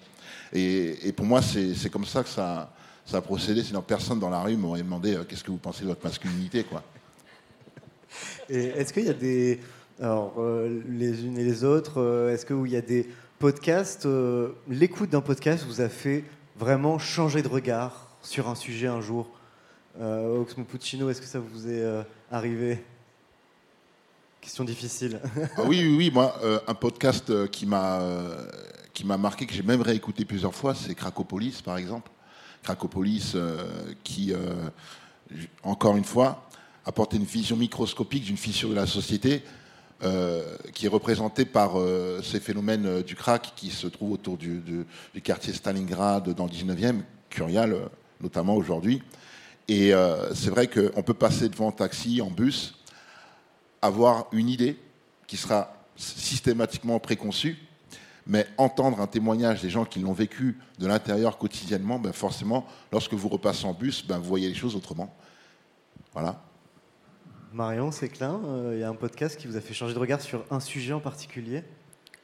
Et, 0.52 1.14
pour 1.16 1.26
moi, 1.26 1.42
c'est 1.42 1.90
comme 1.90 2.06
ça 2.06 2.24
que 2.24 2.30
ça, 2.30 2.72
a 3.14 3.22
procédé. 3.22 3.64
Sinon, 3.64 3.82
personne 3.82 4.20
dans 4.20 4.30
la 4.30 4.42
rue 4.42 4.58
m'aurait 4.58 4.82
demandé 4.82 5.16
euh, 5.16 5.24
qu'est-ce 5.24 5.44
que 5.44 5.52
vous 5.52 5.58
pensez 5.58 5.84
de 5.84 5.88
votre 5.88 6.04
masculinité, 6.04 6.64
quoi. 6.64 6.84
Est-ce 8.50 8.92
qu'il 8.92 9.06
y 9.06 9.10
a 9.10 9.14
des. 9.14 9.60
Alors, 10.02 10.36
euh, 10.38 10.82
les 10.90 11.24
unes 11.24 11.38
et 11.38 11.44
les 11.44 11.64
autres, 11.64 12.30
est-ce 12.32 12.46
qu'il 12.46 12.72
y 12.72 12.76
a 12.76 12.82
des 12.82 13.10
podcasts 13.40 14.08
L'écoute 14.70 15.10
d'un 15.10 15.22
podcast 15.22 15.66
vous 15.66 15.82
a 15.82 15.90
fait 15.90 16.24
vraiment 16.58 17.00
changer 17.00 17.42
de 17.42 17.48
regard? 17.48 18.07
Sur 18.28 18.50
un 18.50 18.56
sujet 18.56 18.88
un 18.88 19.00
jour 19.00 19.30
euh, 20.02 20.42
Oxmo 20.42 20.66
Puccino, 20.66 21.10
est-ce 21.10 21.22
que 21.22 21.28
ça 21.28 21.40
vous 21.40 21.68
est 21.70 21.82
euh, 21.82 22.04
arrivé? 22.30 22.84
Question 24.42 24.66
difficile. 24.66 25.20
Ah 25.56 25.62
oui, 25.66 25.80
oui, 25.82 25.96
oui. 25.98 26.12
Moi, 26.14 26.38
euh, 26.44 26.60
un 26.68 26.74
podcast 26.74 27.30
euh, 27.30 27.48
qui 27.48 27.66
m'a 27.66 29.18
marqué, 29.18 29.46
que 29.46 29.54
j'ai 29.54 29.64
même 29.64 29.82
réécouté 29.82 30.26
plusieurs 30.26 30.54
fois, 30.54 30.76
c'est 30.76 30.94
Cracopolis, 30.94 31.62
par 31.62 31.78
exemple. 31.78 32.12
Cracopolis, 32.64 33.36
qui, 34.04 34.34
encore 35.64 35.96
une 35.96 36.04
fois, 36.04 36.50
apporte 36.86 37.14
une 37.14 37.24
vision 37.24 37.56
microscopique 37.56 38.26
d'une 38.26 38.36
fissure 38.36 38.70
de 38.70 38.76
la 38.76 38.88
société 38.88 39.42
qui 40.74 40.86
est 40.86 40.90
représentée 40.90 41.46
par 41.46 41.74
ces 42.24 42.42
phénomènes 42.42 43.04
du 43.04 43.16
crack 43.16 43.54
qui 43.56 43.70
se 43.70 43.88
trouvent 43.88 44.12
autour 44.14 44.36
du, 44.38 44.60
du- 44.60 45.22
quartier 45.22 45.54
Stalingrad 45.54 46.30
dans 46.34 46.46
le 46.46 46.52
19e, 46.52 47.02
Curial 47.30 47.78
notamment 48.22 48.56
aujourd'hui. 48.56 49.02
Et 49.68 49.94
euh, 49.94 50.34
c'est 50.34 50.50
vrai 50.50 50.68
qu'on 50.68 51.04
peut 51.04 51.14
passer 51.14 51.50
devant 51.50 51.70
un 51.70 51.74
taxi, 51.74 52.22
en 52.22 52.32
bus, 52.32 52.80
avoir 53.82 54.28
une 54.32 54.50
idée 54.50 54.78
qui 55.28 55.38
sera 55.38 55.74
systématiquement 55.96 57.00
préconçue, 57.00 57.58
mais 58.26 58.48
entendre 58.58 59.02
un 59.02 59.08
témoignage 59.08 59.62
des 59.62 59.70
gens 59.70 59.86
qui 59.86 60.00
l'ont 60.00 60.14
vécu 60.14 60.58
de 60.80 60.88
l'intérieur 60.88 61.38
quotidiennement, 61.38 62.00
ben 62.00 62.14
forcément, 62.14 62.66
lorsque 62.92 63.14
vous 63.14 63.30
repassez 63.30 63.66
en 63.66 63.74
bus, 63.74 64.06
ben 64.06 64.18
vous 64.20 64.28
voyez 64.28 64.48
les 64.48 64.56
choses 64.56 64.76
autrement. 64.76 65.14
Voilà. 66.14 66.42
Marion 67.54 67.92
Séclin, 67.92 68.40
euh, 68.46 68.72
il 68.76 68.80
y 68.80 68.84
a 68.84 68.90
un 68.90 68.96
podcast 68.96 69.38
qui 69.38 69.48
vous 69.48 69.58
a 69.58 69.62
fait 69.62 69.74
changer 69.74 69.94
de 69.94 70.00
regard 70.00 70.22
sur 70.22 70.46
un 70.52 70.60
sujet 70.60 70.94
en 70.94 71.00
particulier 71.00 71.64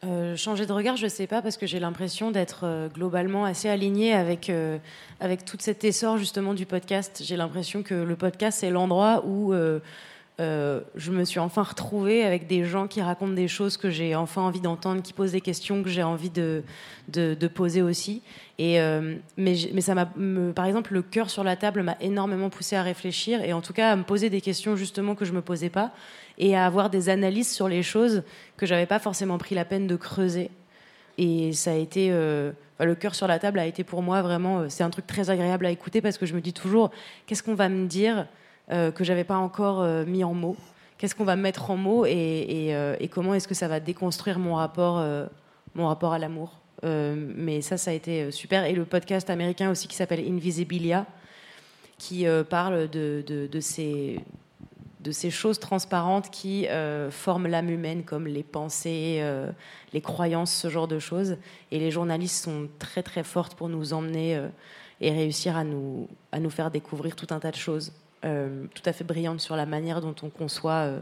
Euh, 0.06 0.36
changer 0.36 0.66
de 0.66 0.74
regard, 0.74 0.98
je 0.98 1.08
sais 1.08 1.28
pas, 1.28 1.42
parce 1.42 1.56
que 1.56 1.66
j'ai 1.66 1.80
l'impression 1.80 2.32
d'être 2.32 2.62
euh, 2.64 2.90
globalement 2.90 3.46
assez 3.46 3.70
alignée 3.70 4.14
avec, 4.14 4.50
euh, 4.50 4.78
avec 5.22 5.46
tout 5.46 5.58
cet 5.60 5.84
essor 5.86 6.18
justement 6.18 6.54
du 6.54 6.66
podcast. 6.66 7.22
J'ai 7.24 7.38
l'impression 7.38 7.84
que 7.84 7.94
le 7.94 8.16
podcast, 8.16 8.60
c'est 8.60 8.70
l'endroit 8.70 9.24
où 9.26 9.54
je 10.40 11.12
me 11.12 11.24
suis 11.24 11.40
enfin 11.40 11.64
retrouvée 11.64 12.24
avec 12.24 12.48
des 12.48 12.66
gens 12.66 12.88
qui 12.88 13.02
racontent 13.02 13.34
des 13.34 13.48
choses 13.48 13.78
que 13.78 13.90
j'ai 13.90 14.14
enfin 14.14 14.42
envie 14.42 14.60
d'entendre, 14.60 15.02
qui 15.02 15.14
posent 15.14 15.32
des 15.32 15.42
questions 15.42 15.84
que 15.84 15.90
j'ai 15.90 16.04
envie 16.04 16.32
de, 16.32 16.64
de, 17.08 17.48
poser 17.48 17.82
aussi. 17.82 18.22
Et, 18.60 18.78
mais, 19.38 19.56
mais 19.74 19.82
ça 19.82 19.96
m'a, 19.96 20.10
par 20.54 20.66
exemple, 20.66 20.94
le 20.94 21.02
cœur 21.02 21.30
sur 21.30 21.46
la 21.46 21.56
table 21.56 21.82
m'a 21.82 21.96
énormément 22.02 22.50
poussé 22.50 22.76
à 22.76 22.84
réfléchir 22.84 23.42
et 23.42 23.54
en 23.54 23.62
tout 23.62 23.74
cas 23.74 23.92
à 23.92 23.96
me 23.96 24.04
poser 24.04 24.30
des 24.30 24.42
questions 24.42 24.76
justement 24.76 25.16
que 25.16 25.24
je 25.24 25.32
me 25.32 25.42
posais 25.42 25.70
pas 25.70 25.92
et 26.38 26.56
à 26.56 26.66
avoir 26.66 26.90
des 26.90 27.10
analyses 27.10 27.52
sur 27.52 27.68
les 27.68 27.84
choses 27.84 28.24
que 28.58 28.66
j'avais 28.66 28.86
pas 28.86 29.00
forcément 29.00 29.38
pris 29.38 29.56
la 29.56 29.66
peine 29.66 29.88
de 29.88 29.96
creuser. 29.96 30.50
Et 31.18 31.54
ça 31.54 31.72
a 31.72 31.76
été, 31.76 32.10
euh, 32.12 32.52
le 32.80 32.96
cœur 32.96 33.16
sur 33.16 33.28
la 33.28 33.40
table 33.40 33.60
a 33.60 33.66
été 33.66 33.84
pour 33.84 34.02
moi 34.02 34.22
vraiment, 34.22 34.60
euh, 34.60 34.66
c'est 34.70 34.84
un 34.84 34.90
truc 34.90 35.08
très 35.08 35.30
agréable 35.30 35.66
à 35.66 35.72
écouter 35.72 36.02
parce 36.02 36.18
que 36.18 36.26
je 36.26 36.34
me 36.34 36.42
dis 36.42 36.54
toujours, 36.54 36.92
qu'est-ce 37.26 37.44
qu'on 37.44 37.56
va 37.56 37.70
me 37.70 37.88
dire 37.88 38.28
euh, 38.72 38.92
que 38.92 39.04
j'avais 39.04 39.24
pas 39.24 39.38
encore 39.38 39.82
euh, 39.82 40.06
mis 40.06 40.24
en 40.24 40.34
mots? 40.34 40.58
Qu'est-ce 40.98 41.16
qu'on 41.16 41.26
va 41.26 41.36
mettre 41.36 41.70
en 41.70 41.78
mots 41.78 42.06
et, 42.06 43.10
comment 43.12 43.34
est-ce 43.34 43.48
que 43.48 43.54
ça 43.54 43.68
va 43.68 43.80
déconstruire 43.80 44.40
mon 44.40 44.56
rapport, 44.56 45.04
mon 45.76 45.88
rapport 45.88 46.14
à 46.14 46.20
l'amour? 46.20 46.62
Mais 46.82 47.60
ça, 47.60 47.76
ça 47.76 47.92
a 47.92 47.94
été 47.94 48.32
super. 48.32 48.64
Et 48.64 48.72
le 48.72 48.86
podcast 48.86 49.30
américain 49.30 49.70
aussi 49.70 49.90
qui 49.90 49.98
s'appelle 49.98 50.22
Invisibilia, 50.26 51.06
qui 51.98 52.26
parle 52.50 52.90
de 52.90 53.60
ces 53.60 54.22
de 55.04 55.12
ces 55.12 55.30
choses 55.30 55.60
transparentes 55.60 56.30
qui 56.30 56.68
euh, 56.68 57.12
forment 57.12 57.48
l'âme 57.48 57.70
humaine, 57.70 58.04
comme 58.04 58.26
les 58.26 58.44
pensées, 58.44 59.18
euh, 59.22 59.52
les 59.92 60.02
croyances, 60.02 60.54
ce 60.54 60.70
genre 60.70 60.88
de 60.88 61.00
choses. 61.00 61.38
Et 61.72 61.80
les 61.80 61.92
journalistes 61.92 62.44
sont 62.44 62.70
très 62.80 63.04
très 63.04 63.24
fortes 63.24 63.56
pour 63.56 63.70
nous 63.70 63.94
emmener 63.94 64.36
euh, 64.36 64.48
et 65.02 65.12
réussir 65.12 65.58
à 65.58 65.64
nous, 65.64 66.08
à 66.32 66.40
nous 66.40 66.50
faire 66.50 66.72
découvrir 66.72 67.16
tout 67.16 67.28
un 67.32 67.40
tas 67.40 67.52
de 67.52 67.58
choses, 67.58 67.92
euh, 68.26 68.66
tout 68.74 68.84
à 68.86 68.94
fait 68.94 69.04
brillantes 69.04 69.42
sur 69.42 69.56
la 69.56 69.66
manière 69.66 70.02
dont 70.02 70.16
on 70.24 70.30
conçoit 70.30 70.86
euh, 70.86 71.00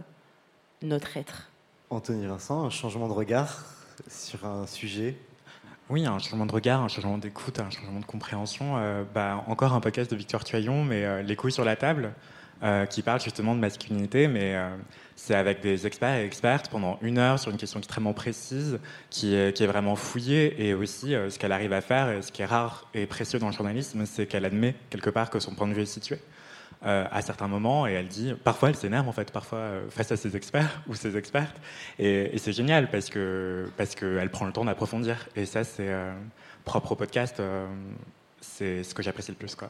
notre 0.81 1.17
être. 1.17 1.49
Anthony 1.89 2.25
Vincent, 2.25 2.63
un 2.63 2.69
changement 2.69 3.07
de 3.07 3.13
regard 3.13 3.65
sur 4.07 4.45
un 4.45 4.65
sujet? 4.65 5.17
Oui, 5.89 6.05
un 6.05 6.19
changement 6.19 6.45
de 6.45 6.51
regard, 6.53 6.81
un 6.81 6.87
changement 6.87 7.17
d'écoute, 7.17 7.59
un 7.59 7.69
changement 7.69 7.99
de 7.99 8.05
compréhension. 8.05 8.77
Euh, 8.77 9.03
bah, 9.13 9.43
encore 9.47 9.73
un 9.73 9.81
podcast 9.81 10.09
de 10.09 10.15
Victor 10.15 10.43
Tuyon, 10.43 10.85
mais 10.85 11.03
euh, 11.03 11.21
Les 11.21 11.35
couilles 11.35 11.51
sur 11.51 11.65
la 11.65 11.75
table, 11.75 12.13
euh, 12.63 12.85
qui 12.85 13.01
parle 13.01 13.19
justement 13.19 13.55
de 13.55 13.59
masculinité, 13.59 14.27
mais 14.27 14.55
euh, 14.55 14.69
c'est 15.15 15.33
avec 15.33 15.61
des 15.61 15.87
experts 15.87 16.19
et 16.19 16.25
expertes 16.25 16.69
pendant 16.69 16.99
une 17.01 17.17
heure 17.17 17.39
sur 17.39 17.49
une 17.49 17.57
question 17.57 17.79
extrêmement 17.79 18.13
précise, 18.13 18.79
qui 19.09 19.33
est, 19.33 19.65
vraiment 19.65 19.95
fouillée. 19.95 20.67
Et 20.67 20.75
aussi, 20.75 21.15
euh, 21.15 21.31
ce 21.31 21.39
qu'elle 21.39 21.53
arrive 21.53 21.73
à 21.73 21.81
faire, 21.81 22.11
et 22.11 22.21
ce 22.21 22.31
qui 22.31 22.43
est 22.43 22.45
rare 22.45 22.87
et 22.93 23.07
précieux 23.07 23.39
dans 23.39 23.47
le 23.47 23.53
journalisme, 23.53 24.05
c'est 24.05 24.27
qu'elle 24.27 24.45
admet 24.45 24.75
quelque 24.91 25.09
part 25.09 25.31
que 25.31 25.39
son 25.39 25.55
point 25.55 25.67
de 25.67 25.73
vue 25.73 25.81
est 25.81 25.85
situé. 25.85 26.19
à 26.83 27.21
certains 27.21 27.47
moments 27.47 27.85
et 27.87 27.93
elle 27.93 28.07
dit 28.07 28.33
parfois 28.43 28.69
elle 28.69 28.75
s'énerve 28.75 29.07
en 29.07 29.11
fait 29.11 29.31
parfois 29.31 29.65
face 29.89 30.11
à 30.11 30.17
ses 30.17 30.35
experts 30.35 30.81
ou 30.87 30.95
ses 30.95 31.15
expertes 31.15 31.57
et, 31.99 32.35
et 32.35 32.39
c'est 32.39 32.53
génial 32.53 32.89
parce 32.89 33.09
que 33.09 33.69
parce 33.77 33.93
qu'elle 33.93 34.31
prend 34.31 34.47
le 34.47 34.51
temps 34.51 34.65
d'approfondir 34.65 35.29
et 35.35 35.45
ça 35.45 35.63
c'est 35.63 35.93
propre 36.65 36.93
au 36.93 36.95
podcast 36.95 37.39
c'est 38.39 38.83
ce 38.83 38.95
que 38.95 39.03
j'apprécie 39.03 39.31
le 39.31 39.37
plus 39.37 39.53
quoi 39.53 39.69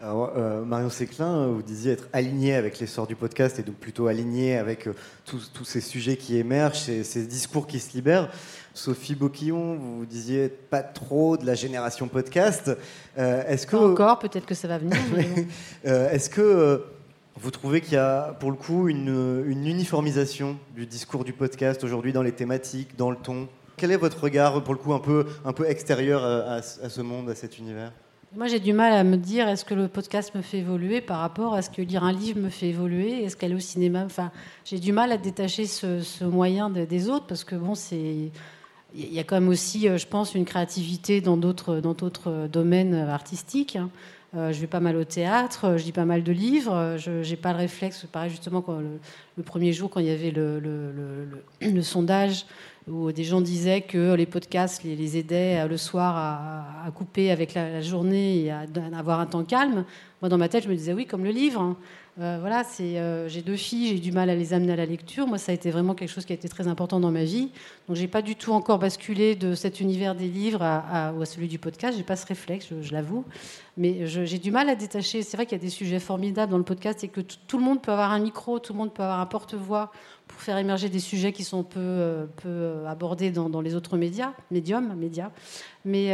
Alors, 0.00 0.32
euh, 0.36 0.64
Marion 0.64 0.90
Séclin, 0.90 1.48
vous 1.48 1.62
disiez 1.62 1.90
être 1.90 2.08
aligné 2.12 2.54
avec 2.54 2.78
l'essor 2.78 3.08
du 3.08 3.16
podcast 3.16 3.58
et 3.58 3.64
donc 3.64 3.74
plutôt 3.74 4.06
aligné 4.06 4.56
avec 4.56 4.86
euh, 4.86 4.94
tous, 5.24 5.64
ces 5.64 5.80
sujets 5.80 6.16
qui 6.16 6.36
émergent, 6.36 6.78
ces, 6.78 7.02
ces 7.02 7.26
discours 7.26 7.66
qui 7.66 7.80
se 7.80 7.94
libèrent. 7.94 8.30
Sophie 8.74 9.16
Boquillon, 9.16 9.74
vous 9.74 10.06
disiez 10.06 10.48
pas 10.48 10.84
trop 10.84 11.36
de 11.36 11.44
la 11.44 11.54
génération 11.54 12.06
podcast. 12.06 12.70
Euh, 13.18 13.42
est-ce 13.48 13.66
que 13.66 13.74
encore, 13.74 14.20
peut-être 14.20 14.46
que 14.46 14.54
ça 14.54 14.68
va 14.68 14.78
venir. 14.78 14.96
mais. 15.16 15.48
Euh, 15.84 16.10
Est-ce 16.12 16.30
que 16.30 16.40
euh, 16.40 16.78
vous 17.34 17.50
trouvez 17.50 17.80
qu'il 17.80 17.94
y 17.94 17.96
a 17.96 18.36
pour 18.38 18.52
le 18.52 18.56
coup 18.56 18.88
une, 18.88 19.44
une 19.48 19.66
uniformisation 19.66 20.58
du 20.76 20.86
discours 20.86 21.24
du 21.24 21.32
podcast 21.32 21.82
aujourd'hui 21.82 22.12
dans 22.12 22.22
les 22.22 22.30
thématiques, 22.32 22.96
dans 22.96 23.10
le 23.10 23.16
ton? 23.16 23.48
Quel 23.76 23.90
est 23.90 23.96
votre 23.96 24.22
regard 24.22 24.62
pour 24.62 24.74
le 24.74 24.78
coup 24.78 24.92
un 24.92 25.00
peu, 25.00 25.26
un 25.44 25.52
peu 25.52 25.68
extérieur 25.68 26.22
à, 26.22 26.54
à 26.54 26.62
ce 26.62 26.80
à 26.84 26.88
ce 26.88 27.00
monde, 27.00 27.30
à 27.30 27.34
cet 27.34 27.58
univers? 27.58 27.92
Moi, 28.36 28.46
j'ai 28.46 28.60
du 28.60 28.74
mal 28.74 28.92
à 28.92 29.04
me 29.04 29.16
dire 29.16 29.48
est-ce 29.48 29.64
que 29.64 29.72
le 29.74 29.88
podcast 29.88 30.34
me 30.34 30.42
fait 30.42 30.58
évoluer 30.58 31.00
par 31.00 31.20
rapport 31.20 31.54
à 31.54 31.62
ce 31.62 31.70
que 31.70 31.80
lire 31.80 32.04
un 32.04 32.12
livre 32.12 32.38
me 32.40 32.50
fait 32.50 32.68
évoluer? 32.68 33.24
Est-ce 33.24 33.36
qu'aller 33.36 33.54
au 33.54 33.58
cinéma 33.60 34.04
Enfin, 34.04 34.30
j'ai 34.66 34.78
du 34.78 34.92
mal 34.92 35.12
à 35.12 35.16
détacher 35.16 35.64
ce, 35.66 36.24
moyen 36.24 36.68
de- 36.68 36.84
des 36.84 37.08
autres 37.08 37.26
parce 37.26 37.44
que 37.44 37.56
bon, 37.56 37.74
c'est. 37.74 38.30
Il 38.94 39.12
y 39.12 39.18
a 39.18 39.24
quand 39.24 39.36
même 39.36 39.48
aussi, 39.50 39.86
euh, 39.88 39.98
je 39.98 40.06
pense, 40.06 40.34
une 40.34 40.44
créativité 40.46 41.20
dans 41.20 41.36
d'autres 41.36 41.80
dans 41.80 41.92
d'autres 41.94 42.48
domaines 42.52 42.94
artistiques. 42.94 43.76
hein. 43.76 43.90
Euh, 44.36 44.52
je 44.52 44.60
vais 44.60 44.66
pas 44.66 44.80
mal 44.80 44.96
au 44.96 45.04
théâtre, 45.04 45.64
euh, 45.64 45.76
je 45.78 45.84
lis 45.84 45.92
pas 45.92 46.04
mal 46.04 46.22
de 46.22 46.32
livres. 46.32 46.74
euh, 46.74 46.98
Je 46.98 47.22
j'ai 47.22 47.36
pas 47.36 47.52
le 47.52 47.58
réflexe, 47.58 48.04
pareil 48.12 48.30
justement 48.30 48.62
le, 48.68 49.42
premier 49.42 49.72
jour 49.72 49.88
quand 49.88 50.00
il 50.00 50.06
y 50.06 50.10
avait 50.10 50.30
le 50.32 51.82
sondage 51.82 52.44
où 52.90 53.12
des 53.12 53.24
gens 53.24 53.40
disaient 53.40 53.82
que 53.82 54.14
les 54.14 54.26
podcasts 54.26 54.82
les, 54.84 55.16
aidaient 55.16 55.60
euh, 55.60 55.68
le 55.68 55.76
soir 55.76 56.16
à, 56.16 56.90
couper 56.90 57.30
avec 57.30 57.54
la, 57.54 57.80
journée 57.82 58.44
et 58.44 58.50
à, 58.50 58.60
à 58.60 58.98
avoir 58.98 59.20
un 59.20 59.26
temps 59.26 59.44
calme. 59.44 59.84
Moi, 60.22 60.28
dans 60.28 60.38
ma 60.38 60.48
tête, 60.48 60.64
je 60.64 60.68
me 60.68 60.74
disais 60.74 60.92
oui, 60.92 61.06
comme 61.06 61.24
le 61.24 61.30
livre. 61.30 61.76
Euh, 62.20 62.38
voilà, 62.40 62.64
euh, 62.80 63.28
j'ai 63.28 63.42
deux 63.42 63.54
filles, 63.56 63.88
j'ai 63.88 64.00
du 64.00 64.10
mal 64.10 64.28
à 64.28 64.34
les 64.34 64.52
amener 64.52 64.72
à 64.72 64.76
la 64.76 64.86
lecture. 64.86 65.28
Moi, 65.28 65.38
ça 65.38 65.52
a 65.52 65.54
été 65.54 65.70
vraiment 65.70 65.94
quelque 65.94 66.08
chose 66.08 66.24
qui 66.24 66.32
a 66.32 66.34
été 66.34 66.48
très 66.48 66.66
important 66.66 66.98
dans 66.98 67.12
ma 67.12 67.22
vie. 67.22 67.52
Donc, 67.86 67.96
j'ai 67.96 68.08
pas 68.08 68.22
du 68.22 68.34
tout 68.34 68.52
encore 68.52 68.80
basculé 68.80 69.36
de 69.36 69.54
cet 69.54 69.80
univers 69.80 70.16
des 70.16 70.26
livres 70.26 70.62
à, 70.62 71.10
à- 71.10 71.24
celui 71.26 71.46
du 71.46 71.60
podcast. 71.60 71.96
J'ai 71.96 72.02
pas 72.02 72.16
ce 72.16 72.26
réflexe, 72.26 72.72
je, 72.80 72.92
l'avoue. 72.92 73.24
Mais 73.76 74.06
j'ai 74.06 74.38
du 74.38 74.50
mal 74.50 74.68
à 74.68 74.74
détacher. 74.74 75.22
C'est 75.22 75.36
vrai 75.36 75.46
qu'il 75.46 75.56
y 75.56 75.60
a 75.60 75.62
des 75.62 75.70
sujets 75.70 76.00
formidables 76.00 76.50
dans 76.50 76.58
le 76.58 76.64
podcast 76.64 77.04
et 77.04 77.08
que 77.08 77.20
tout 77.20 77.58
le 77.58 77.64
monde 77.64 77.80
peut 77.80 77.92
avoir 77.92 78.10
un 78.10 78.18
micro, 78.18 78.58
tout 78.58 78.72
le 78.72 78.78
monde 78.78 78.92
peut 78.92 79.04
avoir 79.04 79.20
un 79.20 79.26
porte-voix 79.26 79.92
pour 80.26 80.40
faire 80.40 80.58
émerger 80.58 80.88
des 80.88 80.98
sujets 80.98 81.32
qui 81.32 81.44
sont 81.44 81.62
peu, 81.62 81.78
euh, 81.78 82.26
peu 82.42 82.86
abordés 82.88 83.30
dans, 83.30 83.48
dans 83.48 83.60
les 83.60 83.76
autres 83.76 83.96
médias, 83.96 84.32
médiums, 84.50 84.94
médias. 84.96 85.30
Mais 85.84 86.12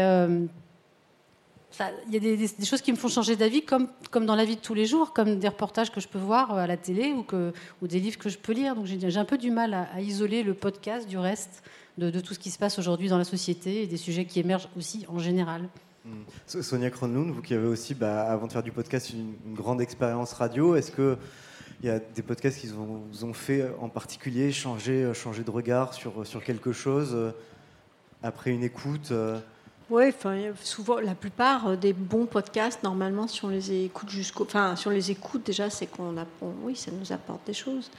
il 2.09 2.15
y 2.15 2.17
a 2.17 2.21
des, 2.21 2.65
choses 2.65 2.81
qui 2.81 2.93
me 2.93 2.97
font 2.97 3.09
changer 3.09 3.37
d'avis, 3.37 3.63
comme, 3.63 3.89
dans 4.27 4.35
la 4.35 4.45
vie 4.45 4.57
de 4.57 4.61
tous 4.61 4.75
les 4.75 4.87
jours, 4.87 5.13
comme 5.13 5.39
des 5.39 5.49
reportages 5.49 5.91
que 5.91 6.01
je 6.01 6.09
peux 6.09 6.19
voir 6.19 6.53
à 6.53 6.67
la 6.67 6.77
télé 6.77 7.13
ou, 7.13 7.87
des 7.87 8.01
livres 8.01 8.19
que 8.19 8.29
je 8.29 8.39
peux 8.39 8.53
lire. 8.53 8.75
Donc 8.75 8.87
j'ai 8.87 9.17
un 9.17 9.25
peu 9.25 9.39
du 9.39 9.51
mal 9.51 9.75
à, 9.75 10.01
isoler 10.01 10.43
le 10.43 10.55
podcast 10.55 11.09
du 11.09 11.19
reste 11.19 11.63
de, 11.99 12.21
tout 12.21 12.35
ce 12.35 12.39
qui 12.39 12.51
se 12.51 12.59
passe 12.59 12.79
aujourd'hui 12.79 13.09
dans 13.09 13.19
la 13.19 13.25
société 13.25 13.83
et 13.83 13.87
des 13.87 13.97
sujets 13.97 14.25
qui 14.25 14.41
émergent 14.41 14.69
aussi 14.77 15.05
en 15.09 15.19
général. 15.19 15.69
So- 16.47 16.63
Sonia 16.63 16.91
Kronlund, 16.91 17.33
vous 17.33 17.43
qui 17.43 17.55
avez 17.55 17.67
aussi, 17.67 17.95
bah, 17.95 18.25
avant 18.25 18.47
de 18.47 18.53
faire 18.53 18.63
du 18.63 18.73
podcast, 18.73 19.11
une, 19.11 19.35
grande 19.55 19.81
expérience 19.81 20.33
radio, 20.35 20.77
est-ce 20.77 20.91
que 20.91 21.17
il 21.83 21.87
y 21.87 21.91
a 21.91 21.99
des 21.99 22.23
podcasts 22.23 22.61
qui 22.61 22.69
vous, 22.69 23.25
ont 23.25 23.33
fait 23.35 23.61
euh, 23.61 23.73
en 23.81 23.89
particulier 23.89 24.53
changer, 24.53 25.03
euh, 25.03 25.13
changer 25.13 25.43
de 25.43 25.51
regard 25.51 25.93
sur, 25.93 26.25
quelque 26.43 26.73
chose 26.73 27.11
euh, 27.15 27.33
après 28.23 28.53
une 28.53 28.63
écoute 28.63 29.11
euh, 29.11 29.39
Oui, 29.91 30.05
souvent, 30.63 30.99
la 30.99 31.15
plupart 31.15 31.69
euh, 31.69 31.77
des 31.77 31.93
bons 31.93 32.25
podcasts, 32.25 32.83
normalement, 32.83 33.29
si 33.29 33.45
on 33.45 33.49
les 33.51 33.85
écoute 33.85 34.09
jusqu'au, 34.09 34.45
enfin, 34.45 34.77
si 34.77 34.89
on 34.89 34.91
les 34.91 35.11
écoute 35.11 35.45
déjà, 35.45 35.69
c'est 35.69 35.87
qu'on 35.87 36.17
a, 36.17 36.25
on- 36.41 36.53
oui, 36.63 36.75
ça 36.75 36.91
nous 36.91 37.13
apporte 37.13 37.47
des 37.47 37.53
choses. 37.53 37.91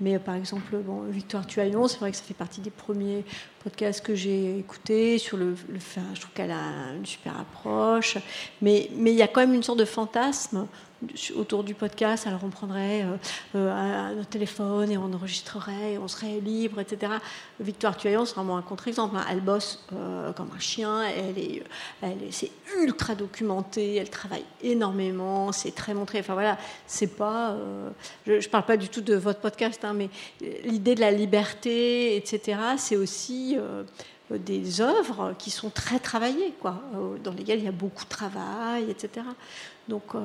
Mais 0.00 0.16
euh, 0.16 0.18
par 0.18 0.34
exemple, 0.34 0.76
bon, 0.76 1.02
Victoire 1.04 1.46
Tuaillon, 1.46 1.88
c'est 1.88 2.00
vrai 2.00 2.10
que 2.10 2.18
ça 2.18 2.22
fait 2.22 2.34
partie 2.34 2.60
des 2.60 2.70
premiers 2.70 3.24
podcasts 3.62 4.04
que 4.04 4.14
j'ai 4.14 4.58
écoutés 4.58 5.16
sur 5.16 5.38
le, 5.38 5.54
le 5.70 5.76
enfin, 5.78 6.02
je 6.14 6.20
trouve 6.20 6.34
qu'elle 6.34 6.50
a 6.50 6.92
une 6.98 7.06
super 7.06 7.38
approche. 7.40 8.18
Mais, 8.60 8.90
mais 8.94 9.12
il 9.12 9.16
y 9.16 9.22
a 9.22 9.28
quand 9.28 9.40
même 9.40 9.54
une 9.54 9.62
sorte 9.62 9.78
de 9.78 9.86
fantasme 9.86 10.66
autour 11.36 11.64
du 11.64 11.74
podcast. 11.74 12.26
Alors 12.26 12.40
on 12.44 12.48
prendrait 12.50 13.02
euh, 13.02 13.16
euh, 13.56 14.20
un 14.20 14.24
téléphone 14.24 14.90
et 14.90 14.98
on 14.98 15.12
enregistrerait, 15.12 15.94
et 15.94 15.98
on 15.98 16.08
serait 16.08 16.40
libre, 16.40 16.80
etc. 16.80 17.12
Victoire 17.60 17.96
Tuaillon, 17.96 18.24
c'est 18.24 18.34
vraiment 18.34 18.56
un 18.56 18.62
contre-exemple. 18.62 19.16
hein. 19.16 19.24
Elle 19.30 19.40
bosse 19.40 19.84
euh, 19.92 20.32
comme 20.32 20.50
un 20.54 20.60
chien, 20.60 21.02
elle 21.02 21.38
est, 21.38 21.62
elle 22.02 22.22
est, 22.22 22.30
c'est 22.32 22.50
ultra 22.78 23.14
documenté, 23.14 23.96
elle 23.96 24.10
travaille 24.10 24.44
énormément, 24.62 25.52
c'est 25.52 25.74
très 25.74 25.94
montré. 25.94 26.20
Enfin 26.20 26.34
voilà, 26.34 26.58
c'est 26.86 27.16
pas. 27.16 27.50
euh, 27.50 27.90
je, 28.26 28.40
je 28.40 28.48
parle 28.48 28.64
pas 28.64 28.76
du 28.76 28.88
tout 28.88 29.00
de 29.00 29.14
votre 29.14 29.40
podcast, 29.40 29.84
hein, 29.84 29.94
mais 29.94 30.08
l'idée 30.64 30.94
de 30.94 31.00
la 31.00 31.10
liberté, 31.10 32.16
etc. 32.16 32.58
C'est 32.76 32.96
aussi 32.96 33.56
euh, 33.58 33.84
des 34.30 34.80
œuvres 34.80 35.34
qui 35.38 35.50
sont 35.50 35.68
très 35.68 35.98
travaillées, 35.98 36.54
quoi, 36.60 36.80
euh, 36.94 37.18
dans 37.22 37.32
lesquelles 37.32 37.58
il 37.58 37.64
y 37.64 37.68
a 37.68 37.72
beaucoup 37.72 38.04
de 38.04 38.08
travail, 38.08 38.90
etc. 38.90 39.26
Donc 39.88 40.14
euh, 40.14 40.20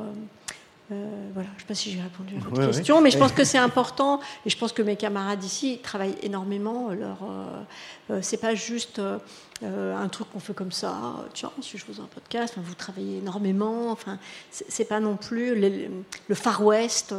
euh, 0.91 1.29
voilà, 1.33 1.49
je 1.49 1.55
ne 1.55 1.59
sais 1.59 1.65
pas 1.67 1.75
si 1.75 1.91
j'ai 1.91 2.01
répondu 2.01 2.35
à 2.37 2.39
votre 2.39 2.59
Ouais, 2.61 2.67
question, 2.67 2.95
ouais. 2.97 3.01
mais 3.01 3.11
je 3.11 3.17
pense 3.17 3.33
que 3.33 3.43
c'est 3.43 3.57
important 3.69 4.21
et 4.45 4.49
je 4.49 4.57
pense 4.57 4.71
que 4.71 4.81
mes 4.81 4.95
camarades 4.95 5.43
ici 5.43 5.79
travaillent 5.83 6.15
énormément. 6.23 6.89
Leur, 6.91 7.17
euh, 7.23 8.13
euh, 8.13 8.19
c'est 8.21 8.37
pas 8.37 8.55
juste 8.55 8.99
euh, 8.99 9.97
un 9.97 10.07
truc 10.07 10.29
qu'on 10.31 10.39
fait 10.39 10.53
comme 10.53 10.71
ça. 10.71 10.95
Tiens, 11.33 11.51
si 11.61 11.77
je 11.77 11.83
faisais 11.83 11.99
un 12.01 12.05
podcast, 12.13 12.53
enfin, 12.55 12.65
vous 12.65 12.73
travaillez 12.75 13.17
énormément. 13.17 13.91
Enfin, 13.91 14.17
c'est 14.49 14.85
pas 14.87 15.01
non 15.01 15.17
plus 15.17 15.59
le, 15.59 15.89
le 16.27 16.35
Far 16.35 16.63
West 16.63 17.13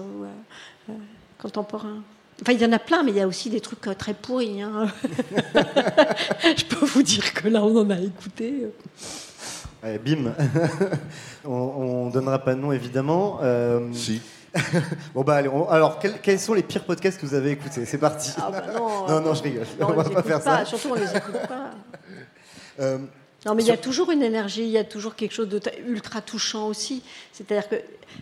contemporain. 1.39 2.03
Enfin, 2.41 2.53
il 2.53 2.63
y 2.63 2.65
en 2.65 2.73
a 2.73 2.79
plein, 2.79 3.03
mais 3.03 3.11
il 3.11 3.17
y 3.17 3.21
a 3.21 3.27
aussi 3.27 3.51
des 3.51 3.61
trucs 3.61 3.81
très 3.99 4.15
pourris. 4.15 4.63
hein. 4.63 4.87
je 6.57 6.65
peux 6.65 6.87
vous 6.87 7.03
dire 7.03 7.35
que 7.35 7.49
là, 7.49 7.63
on 7.65 7.77
en 7.77 7.91
a 7.91 7.99
écouté. 8.01 8.67
Euh. 9.85 9.99
Bim 9.99 10.33
On 11.45 12.07
ne 12.07 12.13
donnera 12.13 12.39
pas 12.39 12.55
de 12.55 12.61
nom, 12.61 12.73
évidemment. 12.73 13.41
si. 13.93 14.21
bon, 15.15 15.23
bah, 15.23 15.37
allez, 15.37 15.49
on- 15.49 15.69
alors, 15.69 15.99
quels, 15.99 16.21
quels 16.21 16.41
sont 16.41 16.55
les 16.55 16.63
pires 16.63 16.85
podcasts 16.85 17.21
que 17.21 17.27
vous 17.27 17.35
avez 17.35 17.51
écoutés? 17.53 17.85
C'est 17.85 17.99
parti. 17.99 18.33
Ah 18.39 18.49
bah 18.51 18.63
non, 18.75 19.07
non, 19.09 19.21
non, 19.21 19.35
je 19.35 19.43
rigole. 19.43 19.67
Non, 19.79 19.89
on 19.91 19.93
va 19.93 20.05
pas 20.05 20.23
faire 20.23 20.43
ça. 20.43 20.65
Surtout, 20.65 20.89
on 20.91 20.95
les 20.95 21.17
écoute 21.17 21.35
pas. 21.47 21.71
Euh, 22.81 22.99
Non, 23.47 23.55
mais 23.55 23.63
il 23.63 23.69
y 23.69 23.73
a 23.73 23.77
toujours 23.77 24.11
une 24.11 24.23
énergie, 24.23 24.63
il 24.65 24.71
y 24.71 24.79
a 24.79 24.85
toujours 24.85 25.15
quelque 25.15 25.33
chose 25.33 25.49
de 25.49 25.61
t- 25.61 25.79
ultra 25.87 26.21
touchant 26.21 26.67
aussi. 26.67 27.03
C'est-à-dire 27.33 27.69
que 27.69 27.77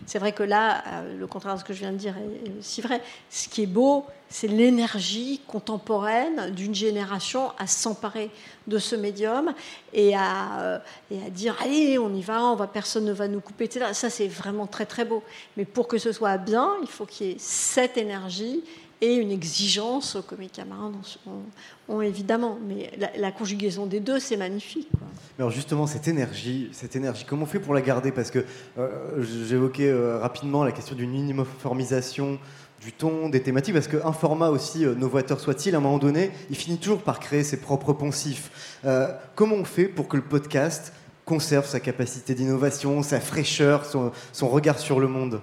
c'est 0.05 0.19
vrai 0.19 0.31
que 0.31 0.43
là, 0.43 0.83
euh, 0.87 1.17
le 1.17 1.25
contraire 1.27 1.55
de 1.55 1.59
ce 1.59 1.65
que 1.65 1.73
je 1.73 1.79
viens 1.79 1.91
de 1.91 1.97
dire 1.97 2.13
est, 2.17 2.51
si 2.61 2.81
vrai. 2.81 3.01
Ce 3.31 3.49
qui 3.49 3.63
est 3.63 3.67
beau, 3.67 4.05
c'est 4.29 4.47
l'énergie 4.47 5.41
contemporaine 5.47 6.51
d'une 6.53 6.75
génération 6.75 7.51
à 7.57 7.65
s'emparer 7.65 8.29
de 8.67 8.77
ce 8.77 8.95
médium 8.95 9.53
et 9.91 10.15
à, 10.15 10.59
euh, 10.59 10.79
et 11.09 11.17
à 11.25 11.29
dire 11.31 11.55
allez, 11.63 11.97
on 11.97 12.13
y 12.13 12.21
va, 12.21 12.43
on 12.43 12.55
va, 12.55 12.67
personne 12.67 13.05
ne 13.05 13.13
va 13.13 13.27
nous 13.27 13.39
couper, 13.41 13.63
etc. 13.65 13.87
Ça, 13.93 14.11
c'est 14.11 14.27
vraiment 14.27 14.67
très 14.67 14.85
très 14.85 15.03
beau. 15.03 15.23
Mais 15.55 15.65
pour 15.65 15.87
que 15.87 15.97
ce 15.97 16.11
soit 16.11 16.37
bien, 16.37 16.73
il 16.83 16.87
faut 16.87 17.05
qu'il 17.07 17.27
y 17.27 17.31
ait 17.31 17.37
cette 17.39 17.97
énergie 17.97 18.63
et 19.01 19.15
une 19.15 19.31
exigence 19.31 20.17
que 20.27 20.35
mes 20.35 20.47
camarades 20.47 20.93
ont, 21.27 21.93
ont 21.93 22.01
évidemment. 22.01 22.57
Mais 22.67 22.91
la, 23.17 23.31
conjugaison 23.31 23.85
des 23.85 23.99
deux, 23.99 24.19
c'est 24.19 24.37
magnifique. 24.37 24.89
quoi. 24.97 25.07
Alors 25.37 25.51
justement, 25.51 25.85
cette 25.85 26.07
énergie, 26.07 26.69
cette 26.71 26.95
énergie, 26.95 27.25
comment 27.27 27.43
on 27.43 27.47
fait 27.47 27.59
pour 27.59 27.73
la 27.73 27.81
garder? 27.81 28.11
Parce 28.11 28.31
que 28.31 28.43
euh, 28.77 29.23
j'évoquais 29.47 29.89
euh, 29.89 30.17
rapidement 30.19 30.63
la 30.63 30.71
question 30.71 30.95
d'une 30.95 31.13
uniformisation 31.13 32.39
du 32.81 32.91
ton, 32.91 33.29
des 33.29 33.41
thématiques, 33.41 33.73
parce 33.73 33.87
qu'un 33.87 34.13
format 34.13 34.49
aussi 34.49 34.85
euh, 34.85 34.95
novateur 34.95 35.39
soit-il, 35.39 35.75
à 35.75 35.77
un 35.79 35.81
moment 35.81 35.97
donné, 35.97 36.31
il 36.49 36.55
finit 36.55 36.77
toujours 36.77 37.01
par 37.01 37.19
créer 37.19 37.43
ses 37.43 37.57
propres 37.57 37.93
poncifs. 37.93 38.79
Comment 39.35 39.55
on 39.55 39.65
fait 39.65 39.85
pour 39.85 40.07
que 40.07 40.17
le 40.17 40.23
podcast 40.23 40.93
conserve 41.25 41.67
sa 41.67 41.79
capacité 41.79 42.33
d'innovation, 42.33 43.03
sa 43.03 43.19
fraîcheur, 43.19 43.85
son 43.85 44.47
regard 44.47 44.79
sur 44.79 44.99
le 44.99 45.07
monde? 45.07 45.41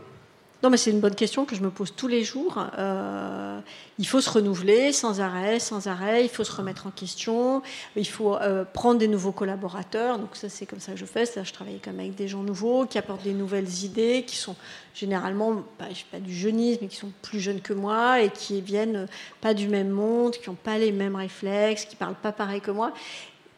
Non, 0.64 0.70
mais 0.70 0.78
c'est 0.78 0.90
une 0.90 1.00
bonne 1.00 1.14
question 1.14 1.44
que 1.44 1.54
je 1.54 1.60
me 1.60 1.68
pose 1.68 1.92
tous 1.94 2.08
les 2.08 2.24
jours. 2.24 2.58
Euh, 2.78 3.60
il 3.98 4.06
faut 4.06 4.22
se 4.22 4.30
renouveler 4.30 4.94
sans 4.94 5.20
arrêt, 5.20 5.60
sans 5.60 5.88
arrêt. 5.88 6.24
Il 6.24 6.30
faut 6.30 6.42
se 6.42 6.52
remettre 6.52 6.86
en 6.86 6.90
question. 6.90 7.60
Il 7.96 8.08
faut 8.08 8.34
euh, 8.36 8.64
prendre 8.64 8.98
des 8.98 9.06
nouveaux 9.06 9.30
collaborateurs. 9.30 10.18
Donc 10.18 10.36
ça, 10.36 10.48
c'est 10.48 10.64
comme 10.64 10.80
ça 10.80 10.92
que 10.92 10.98
je 10.98 11.04
fais. 11.04 11.26
Je 11.26 11.52
travaille 11.52 11.80
quand 11.84 11.90
même 11.90 12.00
avec 12.00 12.14
des 12.14 12.28
gens 12.28 12.42
nouveaux 12.42 12.86
qui 12.86 12.96
apportent 12.96 13.24
des 13.24 13.34
nouvelles 13.34 13.68
idées, 13.84 14.24
qui 14.26 14.36
sont 14.36 14.56
généralement 14.94 15.56
pas, 15.76 15.90
je 15.90 15.96
sais 15.96 16.06
pas 16.10 16.18
du 16.18 16.34
jeunisme, 16.34 16.78
mais 16.80 16.88
qui 16.88 16.96
sont 16.96 17.12
plus 17.20 17.40
jeunes 17.40 17.60
que 17.60 17.74
moi 17.74 18.22
et 18.22 18.30
qui 18.30 18.62
viennent 18.62 19.06
pas 19.42 19.52
du 19.52 19.68
même 19.68 19.90
monde, 19.90 20.32
qui 20.32 20.48
n'ont 20.48 20.56
pas 20.56 20.78
les 20.78 20.92
mêmes 20.92 21.16
réflexes, 21.16 21.84
qui 21.84 21.96
parlent 21.96 22.14
pas 22.14 22.32
pareil 22.32 22.62
que 22.62 22.70
moi. 22.70 22.94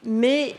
Mais 0.02 0.56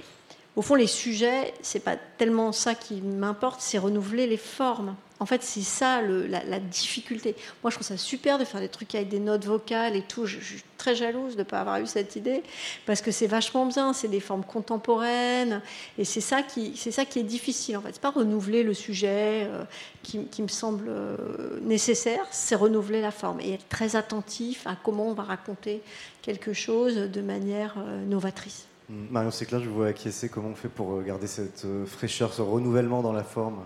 au 0.55 0.61
fond, 0.61 0.75
les 0.75 0.87
sujets, 0.87 1.53
c'est 1.61 1.83
pas 1.83 1.97
tellement 2.17 2.53
ça 2.53 2.73
qui 2.73 3.01
m'importe, 3.01 3.59
c'est 3.59 3.79
renouveler 3.79 4.27
les 4.27 4.37
formes. 4.37 4.95
En 5.19 5.25
fait, 5.25 5.41
c'est 5.41 5.61
ça 5.61 6.01
la, 6.01 6.59
difficulté. 6.59 7.35
Moi, 7.63 7.71
je 7.71 7.75
trouve 7.75 7.87
ça 7.87 7.97
super 7.97 8.37
de 8.37 8.45
faire 8.45 8.61
des 8.61 8.69
trucs 8.69 8.93
avec 8.93 9.09
des 9.09 9.19
notes 9.19 9.45
vocales 9.45 9.95
et 9.95 10.03
tout. 10.03 10.25
Je, 10.25 10.39
suis 10.39 10.63
très 10.77 10.95
jalouse 10.95 11.33
de 11.33 11.39
ne 11.39 11.43
pas 11.43 11.59
avoir 11.59 11.79
eu 11.79 11.87
cette 11.87 12.15
idée, 12.15 12.43
parce 12.85 13.01
que 13.01 13.09
c'est 13.09 13.25
vachement 13.25 13.65
bien, 13.65 13.93
c'est 13.93 14.07
des 14.07 14.19
formes 14.19 14.43
contemporaines, 14.43 15.61
et 15.97 16.05
c'est 16.05 16.21
ça 16.21 16.43
qui, 16.43 16.73
est 16.75 17.23
difficile 17.23 17.77
en 17.77 17.81
fait. 17.81 17.89
C'est 17.93 18.01
pas 18.01 18.11
renouveler 18.11 18.61
le 18.61 18.75
sujet 18.75 19.47
euh, 19.47 19.63
qui, 20.03 20.41
me 20.41 20.47
semble 20.47 20.85
euh, 20.87 21.59
nécessaire, 21.61 22.25
c'est 22.29 22.55
renouveler 22.55 23.01
la 23.01 23.09
forme 23.09 23.39
et 23.39 23.53
être 23.53 23.67
très 23.69 23.95
attentif 23.95 24.67
à 24.67 24.75
comment 24.81 25.07
on 25.07 25.13
va 25.13 25.23
raconter 25.23 25.81
quelque 26.21 26.53
chose 26.53 26.95
de 26.95 27.21
manière 27.21 27.73
euh, 27.79 28.05
novatrice. 28.05 28.67
Marion 28.89 29.31
Séclin, 29.31 29.59
je 29.59 29.67
vous 29.67 29.75
vois 29.75 29.87
acquiescer. 29.87 30.29
Comment 30.29 30.49
on 30.49 30.55
fait 30.55 30.69
pour 30.69 31.01
garder 31.01 31.27
cette 31.27 31.65
fraîcheur, 31.87 32.33
ce 32.33 32.41
renouvellement 32.41 33.01
dans 33.01 33.11
la 33.11 33.23
forme? 33.23 33.65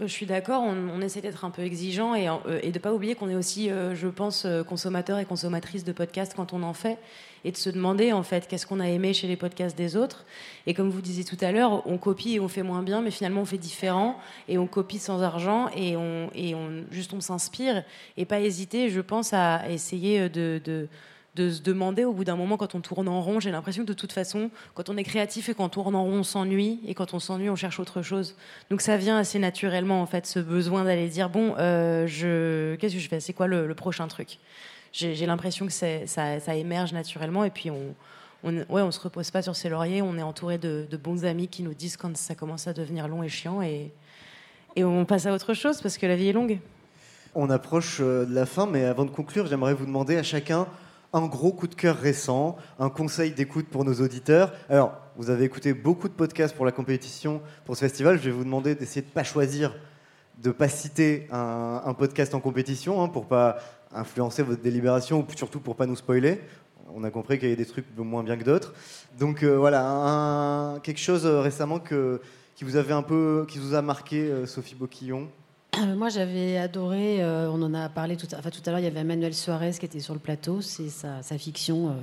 Je 0.00 0.06
suis 0.06 0.26
d'accord, 0.26 0.62
on, 0.62 1.00
essaie 1.00 1.20
d'être 1.20 1.44
un 1.44 1.50
peu 1.50 1.62
exigeant 1.62 2.14
et, 2.14 2.28
euh, 2.28 2.60
de 2.60 2.66
ne 2.66 2.78
pas 2.78 2.92
oublier 2.92 3.14
qu'on 3.14 3.28
est 3.28 3.36
aussi, 3.36 3.70
euh, 3.70 3.94
je 3.94 4.08
pense, 4.08 4.44
euh, 4.44 4.64
consommateur 4.64 5.18
et 5.18 5.24
consommatrice 5.24 5.84
de 5.84 5.92
podcasts 5.92 6.34
quand 6.34 6.52
on 6.52 6.62
en 6.64 6.72
fait 6.72 6.98
et 7.44 7.52
de 7.52 7.56
se 7.56 7.70
demander 7.70 8.12
en 8.12 8.22
fait 8.22 8.48
qu'est-ce 8.48 8.66
qu'on 8.66 8.80
a 8.80 8.88
aimé 8.88 9.12
chez 9.12 9.28
les 9.28 9.36
podcasts 9.36 9.76
des 9.76 9.96
autres. 9.96 10.24
Et 10.66 10.74
comme 10.74 10.90
vous 10.90 11.00
disiez 11.00 11.24
tout 11.24 11.36
à 11.40 11.52
l'heure, 11.52 11.86
on 11.86 11.98
copie 11.98 12.34
et 12.34 12.40
on 12.40 12.48
fait 12.48 12.62
moins 12.62 12.82
bien, 12.82 13.02
mais 13.02 13.10
finalement 13.10 13.42
on 13.42 13.44
fait 13.44 13.58
différent 13.58 14.18
et 14.48 14.58
on 14.58 14.66
copie 14.66 14.98
sans 14.98 15.22
argent 15.22 15.68
et 15.76 15.96
on, 15.96 16.30
et 16.34 16.54
on 16.54 16.84
juste 16.90 17.12
on 17.12 17.20
s'inspire 17.20 17.84
et 18.16 18.24
pas 18.24 18.40
hésiter, 18.40 18.88
je 18.88 19.00
pense, 19.00 19.32
à 19.32 19.68
essayer 19.68 20.28
de 20.28 20.88
de 21.34 21.50
se 21.50 21.62
demander 21.62 22.04
au 22.04 22.12
bout 22.12 22.24
d'un 22.24 22.36
moment 22.36 22.56
quand 22.56 22.74
on 22.74 22.80
tourne 22.80 23.08
en 23.08 23.20
rond. 23.20 23.40
J'ai 23.40 23.50
l'impression 23.50 23.82
que 23.82 23.88
de 23.88 23.94
toute 23.94 24.12
façon, 24.12 24.50
quand 24.74 24.88
on 24.88 24.96
est 24.96 25.04
créatif 25.04 25.48
et 25.48 25.54
quand 25.54 25.64
on 25.64 25.68
tourne 25.68 25.94
en 25.94 26.04
rond, 26.04 26.18
on 26.18 26.22
s'ennuie 26.22 26.80
et 26.86 26.94
quand 26.94 27.14
on 27.14 27.18
s'ennuie, 27.18 27.50
on 27.50 27.56
cherche 27.56 27.80
autre 27.80 28.02
chose. 28.02 28.36
Donc 28.70 28.80
ça 28.80 28.96
vient 28.96 29.18
assez 29.18 29.38
naturellement 29.38 30.00
en 30.00 30.06
fait, 30.06 30.26
ce 30.26 30.38
besoin 30.38 30.84
d'aller 30.84 31.08
dire 31.08 31.30
bon, 31.30 31.54
euh, 31.58 32.06
je 32.06 32.76
qu'est-ce 32.76 32.94
que 32.94 33.00
je 33.00 33.08
fais? 33.08 33.20
C'est 33.20 33.32
quoi 33.32 33.46
le, 33.46 33.74
prochain 33.74 34.06
truc? 34.06 34.38
J'ai 34.92 35.26
l'impression 35.26 35.66
que 35.66 35.72
ça, 35.72 36.06
ça, 36.06 36.54
émerge 36.54 36.92
naturellement 36.92 37.44
et 37.44 37.50
puis 37.50 37.70
on 37.70 37.94
on, 38.46 38.58
ouais, 38.58 38.82
on 38.82 38.90
se 38.90 39.00
repose 39.00 39.30
pas 39.30 39.40
sur 39.40 39.56
ses 39.56 39.70
lauriers. 39.70 40.02
On 40.02 40.18
est 40.18 40.22
entouré 40.22 40.58
de, 40.58 40.86
bons 41.02 41.24
amis 41.24 41.48
qui 41.48 41.62
nous 41.62 41.72
disent 41.72 41.96
quand 41.96 42.14
ça 42.16 42.34
commence 42.34 42.68
à 42.68 42.74
devenir 42.74 43.08
long 43.08 43.22
et 43.22 43.28
chiant 43.28 43.62
et 43.62 43.90
et 44.76 44.84
on 44.84 45.04
passe 45.04 45.26
à 45.26 45.32
autre 45.32 45.54
chose 45.54 45.80
parce 45.80 45.98
que 45.98 46.06
la 46.06 46.16
vie 46.16 46.28
est 46.28 46.32
longue. 46.32 46.58
On 47.34 47.50
approche 47.50 47.98
euh, 48.00 48.24
de 48.24 48.34
la 48.34 48.46
fin, 48.46 48.66
mais 48.66 48.84
avant 48.84 49.04
de 49.04 49.10
conclure, 49.10 49.46
j'aimerais 49.46 49.74
vous 49.74 49.86
demander 49.86 50.16
à 50.16 50.22
chacun 50.22 50.66
un 51.14 51.26
gros 51.26 51.52
coup 51.52 51.68
de 51.68 51.76
cœur 51.76 51.96
récent, 51.96 52.56
un 52.80 52.90
conseil 52.90 53.30
d'écoute 53.30 53.68
pour 53.68 53.84
nos 53.84 53.94
auditeurs. 53.94 54.52
Alors, 54.68 54.92
vous 55.16 55.30
avez 55.30 55.44
écouté 55.44 55.72
beaucoup 55.72 56.08
de 56.08 56.12
podcasts 56.12 56.56
pour 56.56 56.66
la 56.66 56.72
compétition, 56.72 57.40
pour 57.64 57.76
ce 57.76 57.82
festival. 57.82 58.18
Je 58.18 58.24
vais 58.24 58.30
vous 58.32 58.42
demander 58.42 58.74
d'essayer 58.74 59.00
de 59.00 59.06
ne 59.06 59.12
pas 59.12 59.22
choisir, 59.22 59.76
de 60.42 60.48
ne 60.48 60.52
pas 60.52 60.68
citer 60.68 61.28
un, 61.30 61.94
podcast 61.96 62.34
en 62.34 62.40
compétition 62.40 63.00
hein, 63.00 63.08
pour 63.08 63.26
pas 63.26 63.58
influencer 63.92 64.42
votre 64.42 64.60
délibération 64.60 65.20
ou 65.20 65.36
surtout 65.36 65.60
pour 65.60 65.76
pas 65.76 65.86
nous 65.86 65.94
spoiler. 65.94 66.40
On 66.92 67.04
a 67.04 67.10
compris 67.10 67.38
qu'il 67.38 67.48
y 67.48 67.52
avait 67.52 67.62
des 67.62 67.70
trucs 67.70 67.86
moins 67.96 68.24
bien 68.24 68.36
que 68.36 68.44
d'autres. 68.44 68.74
Donc 69.16 69.44
euh, 69.44 69.56
voilà, 69.56 70.80
quelque 70.82 71.00
chose 71.00 71.26
euh, 71.26 71.40
récemment 71.40 71.78
que, 71.78 72.20
qui 72.56 72.64
vous 72.64 72.74
avait 72.74 72.92
un 72.92 73.02
peu, 73.02 73.46
qui 73.48 73.60
vous 73.60 73.74
a 73.74 73.82
marqué, 73.82 74.18
euh, 74.22 74.46
Sophie 74.46 74.74
Boquillon? 74.74 75.28
Moi, 75.96 76.08
j'avais 76.08 76.56
adoré, 76.56 77.22
euh, 77.22 77.50
on 77.50 77.62
en 77.62 77.74
a 77.74 77.88
parlé 77.88 78.16
tout 78.16 78.26
à, 78.32 78.38
enfin, 78.38 78.50
tout 78.50 78.60
à 78.66 78.70
l'heure, 78.70 78.80
il 78.80 78.84
y 78.84 78.88
avait 78.88 79.00
Emmanuel 79.00 79.34
Suarez 79.34 79.72
qui 79.72 79.86
était 79.86 80.00
sur 80.00 80.14
le 80.14 80.20
plateau, 80.20 80.60
c'est 80.60 80.88
sa, 80.88 81.22
fiction, 81.38 81.94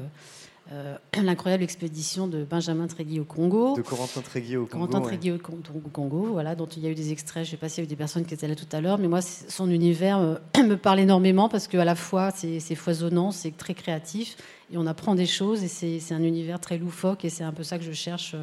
euh, 0.71 0.95
euh, 1.17 1.21
L'incroyable 1.23 1.63
expédition 1.63 2.27
de 2.27 2.43
Benjamin 2.43 2.87
Tréguier 2.87 3.19
au 3.19 3.25
Congo. 3.25 3.75
De 3.75 3.81
Corentin 3.81 4.21
Tréguier 4.21 4.57
au 4.57 4.65
Congo. 4.65 4.87
Corentin 4.87 5.01
Tréguier 5.01 5.31
au, 5.33 5.37
Congo, 5.37 6.29
voilà, 6.31 6.55
dont 6.55 6.65
il 6.65 6.83
y 6.83 6.87
a 6.87 6.89
eu 6.89 6.95
des 6.95 7.11
extraits, 7.11 7.45
je 7.45 7.49
ne 7.49 7.51
sais 7.51 7.57
pas 7.57 7.69
s'il 7.69 7.83
y 7.83 7.85
a 7.85 7.85
eu 7.85 7.87
des 7.87 7.95
personnes 7.95 8.25
qui 8.25 8.33
étaient 8.33 8.47
là 8.47 8.55
tout 8.55 8.65
à 8.71 8.81
l'heure, 8.81 8.97
mais 8.97 9.07
moi, 9.07 9.21
son 9.21 9.69
univers 9.69 10.19
me 10.57 10.75
parle 10.75 10.99
énormément 10.99 11.49
parce 11.49 11.67
qu'à 11.67 11.85
la 11.85 11.95
fois, 11.95 12.31
c'est 12.31 12.75
foisonnant, 12.75 13.31
c'est 13.31 13.55
très 13.55 13.73
créatif, 13.73 14.37
et 14.71 14.77
on 14.77 14.87
apprend 14.87 15.15
des 15.15 15.25
choses, 15.25 15.63
et 15.63 15.67
c'est 15.67 16.13
un 16.13 16.23
univers 16.23 16.59
très 16.59 16.77
loufoque, 16.77 17.25
et 17.25 17.29
c'est 17.29 17.43
un 17.43 17.53
peu 17.53 17.63
ça 17.63 17.77
que 17.77 17.83
je 17.83 17.91
cherche 17.91 18.35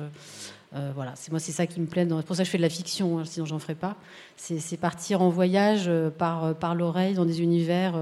euh, 0.74 0.92
voilà, 0.94 1.12
c'est 1.16 1.30
moi 1.30 1.40
c'est 1.40 1.52
ça 1.52 1.66
qui 1.66 1.80
me 1.80 1.86
plaît. 1.86 2.06
C'est 2.08 2.26
pour 2.26 2.36
ça 2.36 2.42
que 2.42 2.46
je 2.46 2.50
fais 2.50 2.58
de 2.58 2.62
la 2.62 2.68
fiction, 2.68 3.18
hein, 3.18 3.24
sinon 3.24 3.46
j'en 3.46 3.58
ferai 3.58 3.74
pas. 3.74 3.96
C'est 4.36 4.76
partir 4.76 5.22
en 5.22 5.30
voyage 5.30 5.84
euh, 5.88 6.10
par, 6.10 6.44
euh, 6.44 6.52
par 6.52 6.74
l'oreille 6.74 7.14
dans 7.14 7.24
des 7.24 7.40
univers 7.40 7.94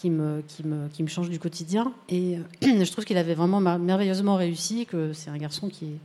qui, 0.00 0.08
me, 0.08 0.42
qui, 0.48 0.66
me, 0.66 0.88
qui 0.88 1.02
me 1.02 1.08
changent 1.08 1.28
du 1.28 1.38
quotidien. 1.38 1.92
Et 2.08 2.38
je 2.62 2.90
trouve 2.90 3.04
qu'il 3.04 3.18
avait 3.18 3.34
vraiment 3.34 3.60
merveilleusement 3.60 4.36
réussi, 4.36 4.86
que 4.86 5.12
c'est 5.12 5.30
un 5.30 5.36
garçon 5.36 5.68
qui 5.68 5.84
est 5.84 5.98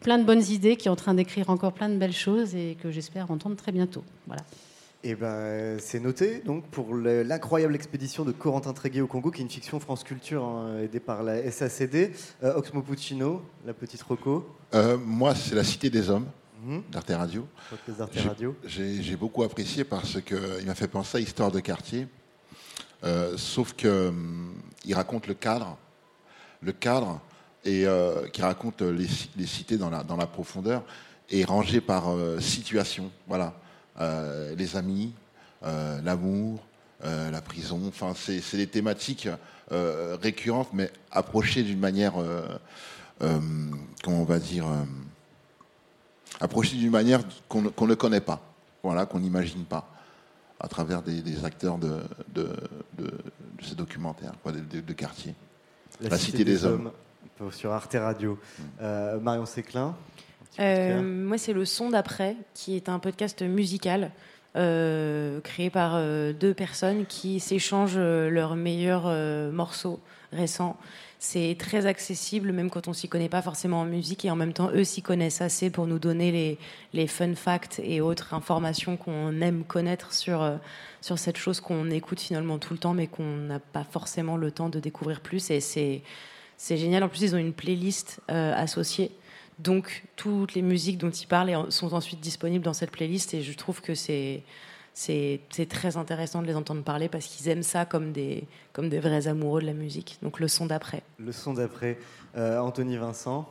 plein 0.00 0.18
de 0.18 0.24
bonnes 0.24 0.42
idées, 0.42 0.76
qui 0.76 0.88
est 0.88 0.90
en 0.90 0.96
train 0.96 1.14
d'écrire 1.14 1.50
encore 1.50 1.72
plein 1.72 1.88
de 1.88 1.96
belles 1.96 2.12
choses 2.12 2.54
et 2.54 2.76
que 2.80 2.90
j'espère 2.90 3.30
entendre 3.30 3.56
très 3.56 3.72
bientôt. 3.72 4.04
Voilà. 4.26 4.42
Et 5.04 5.10
eh 5.10 5.14
ben, 5.16 5.80
c'est 5.80 5.98
noté 5.98 6.42
donc 6.44 6.64
pour 6.66 6.94
l'incroyable 6.94 7.74
expédition 7.74 8.24
de 8.24 8.30
Corentin 8.30 8.72
Tréguier 8.72 9.00
au 9.00 9.08
Congo, 9.08 9.32
qui 9.32 9.40
est 9.40 9.44
une 9.44 9.50
fiction 9.50 9.80
France 9.80 10.04
Culture 10.04 10.44
hein, 10.44 10.78
aidée 10.80 11.00
par 11.00 11.24
la 11.24 11.50
SACD. 11.50 12.12
Euh, 12.44 12.54
Oxmo 12.54 12.82
Puccino, 12.82 13.42
la 13.66 13.74
petite 13.74 14.00
Rocco. 14.02 14.46
Euh, 14.74 14.96
moi, 15.04 15.34
c'est 15.34 15.56
La 15.56 15.64
Cité 15.64 15.90
des 15.90 16.08
Hommes. 16.08 16.26
Mhm. 16.64 16.82
d'Arte 16.92 17.10
Radio. 17.10 17.48
J'ai 18.64 19.16
beaucoup 19.16 19.42
apprécié 19.42 19.82
parce 19.82 20.20
qu'il 20.20 20.66
m'a 20.66 20.76
fait 20.76 20.86
penser 20.86 21.18
à 21.18 21.20
Histoire 21.20 21.50
de 21.50 21.58
quartier, 21.58 22.06
euh, 23.04 23.36
sauf 23.36 23.74
qu'il 23.74 23.88
hum, 23.88 24.54
raconte 24.90 25.26
le 25.26 25.34
cadre, 25.34 25.76
le 26.60 26.72
cadre 26.72 27.20
et 27.64 27.86
qui 28.32 28.42
raconte 28.42 28.82
les, 28.82 29.46
cités 29.46 29.76
dans 29.76 29.88
la, 29.88 30.26
profondeur 30.26 30.82
et 31.30 31.44
rangé 31.44 31.80
par 31.80 32.12
situation. 32.40 33.08
Voilà. 33.28 33.54
Euh, 34.00 34.54
les 34.56 34.76
amis, 34.76 35.12
euh, 35.64 36.00
l'amour, 36.02 36.60
euh, 37.04 37.30
la 37.30 37.42
prison. 37.42 37.80
Enfin, 37.86 38.14
c'est 38.16 38.56
des 38.56 38.66
thématiques 38.66 39.28
récurrentes, 40.20 40.68
mais 40.74 40.90
approchées 41.10 41.62
d'une 41.62 41.78
manière, 41.78 42.12
comment 43.18 44.20
on 44.20 44.24
va 44.24 44.38
dire, 44.38 44.66
approchées 46.40 46.76
d'une 46.76 46.90
manière 46.90 47.22
qu'on 47.48 47.62
ne 47.62 47.94
connaît 47.94 48.20
pas, 48.20 48.42
voilà, 48.82 49.06
qu'on 49.06 49.20
n'imagine 49.20 49.64
pas 49.64 49.88
à 50.62 50.68
travers 50.68 51.02
des, 51.02 51.44
acteurs 51.44 51.76
de, 51.78 52.00
de, 52.34 52.48
ces 53.60 53.74
documentaires, 53.74 54.32
de, 54.46 54.92
quartier. 54.92 55.34
La, 56.00 56.16
Cité, 56.16 56.44
des, 56.44 56.64
Hommes. 56.64 56.90
Sur 57.50 57.72
Arte 57.72 57.96
Radio. 57.98 58.38
Mm. 58.80 59.18
Marion 59.20 59.46
Séclin 59.46 59.96
euh, 60.60 61.02
moi, 61.02 61.38
c'est 61.38 61.52
Le 61.52 61.64
Son 61.64 61.90
d'après, 61.90 62.36
qui 62.54 62.76
est 62.76 62.88
un 62.88 62.98
podcast 62.98 63.42
musical 63.42 64.10
euh, 64.56 65.40
créé 65.40 65.70
par 65.70 65.92
euh, 65.94 66.32
deux 66.32 66.52
personnes 66.52 67.06
qui 67.06 67.40
s'échangent 67.40 67.98
leurs 67.98 68.56
meilleurs 68.56 69.10
morceaux 69.52 70.00
récents. 70.32 70.76
C'est 71.24 71.54
très 71.56 71.86
accessible, 71.86 72.50
même 72.50 72.68
quand 72.68 72.88
on 72.88 72.92
s'y 72.92 73.08
connaît 73.08 73.28
pas 73.28 73.42
forcément 73.42 73.82
en 73.82 73.84
musique, 73.84 74.24
et 74.24 74.30
en 74.32 74.34
même 74.34 74.52
temps, 74.52 74.72
eux 74.74 74.82
s'y 74.82 75.02
connaissent 75.02 75.40
assez 75.40 75.70
pour 75.70 75.86
nous 75.86 76.00
donner 76.00 76.58
les, 76.92 77.06
fun 77.06 77.36
facts 77.36 77.80
et 77.84 78.00
autres 78.00 78.34
informations 78.34 78.96
qu'on 78.96 79.40
aime 79.40 79.62
connaître 79.62 80.12
sur, 80.12 80.58
sur 81.00 81.20
cette 81.20 81.36
chose 81.36 81.60
qu'on 81.60 81.92
écoute 81.92 82.18
finalement 82.18 82.58
tout 82.58 82.72
le 82.72 82.80
temps, 82.80 82.92
mais 82.92 83.06
qu'on 83.06 83.36
n'a 83.36 83.60
pas 83.60 83.84
forcément 83.84 84.36
le 84.36 84.50
temps 84.50 84.68
de 84.68 84.80
découvrir 84.80 85.20
plus. 85.20 85.52
Et 85.52 85.60
c'est, 85.60 86.02
génial. 86.58 87.04
En 87.04 87.08
plus, 87.08 87.22
ils 87.22 87.34
ont 87.36 87.38
une 87.38 87.52
playlist 87.52 88.18
associée 88.26 89.12
donc 89.60 90.02
toutes 90.16 90.54
les 90.54 90.62
musiques 90.62 90.98
dont 90.98 91.10
il 91.10 91.26
parle 91.28 91.70
sont 91.70 91.94
ensuite 91.94 92.18
disponibles 92.18 92.64
dans 92.64 92.72
cette 92.72 92.90
playlist 92.90 93.32
et 93.34 93.42
je 93.42 93.52
trouve 93.52 93.80
que 93.80 93.94
c'est 93.94 94.42
c'est 94.94 95.40
très 95.68 95.96
intéressant 95.96 96.42
de 96.42 96.46
les 96.46 96.54
entendre 96.54 96.82
parler 96.82 97.08
parce 97.08 97.26
qu'ils 97.26 97.48
aiment 97.48 97.62
ça 97.62 97.84
comme 97.84 98.12
des, 98.12 98.44
comme 98.72 98.88
des 98.88 99.00
vrais 99.00 99.26
amoureux 99.26 99.60
de 99.60 99.66
la 99.66 99.72
musique. 99.72 100.18
Donc 100.22 100.38
le 100.38 100.48
son 100.48 100.66
d'après. 100.66 101.02
Le 101.18 101.32
son 101.32 101.54
d'après. 101.54 101.98
Euh, 102.36 102.58
Anthony 102.58 102.96
Vincent 102.96 103.50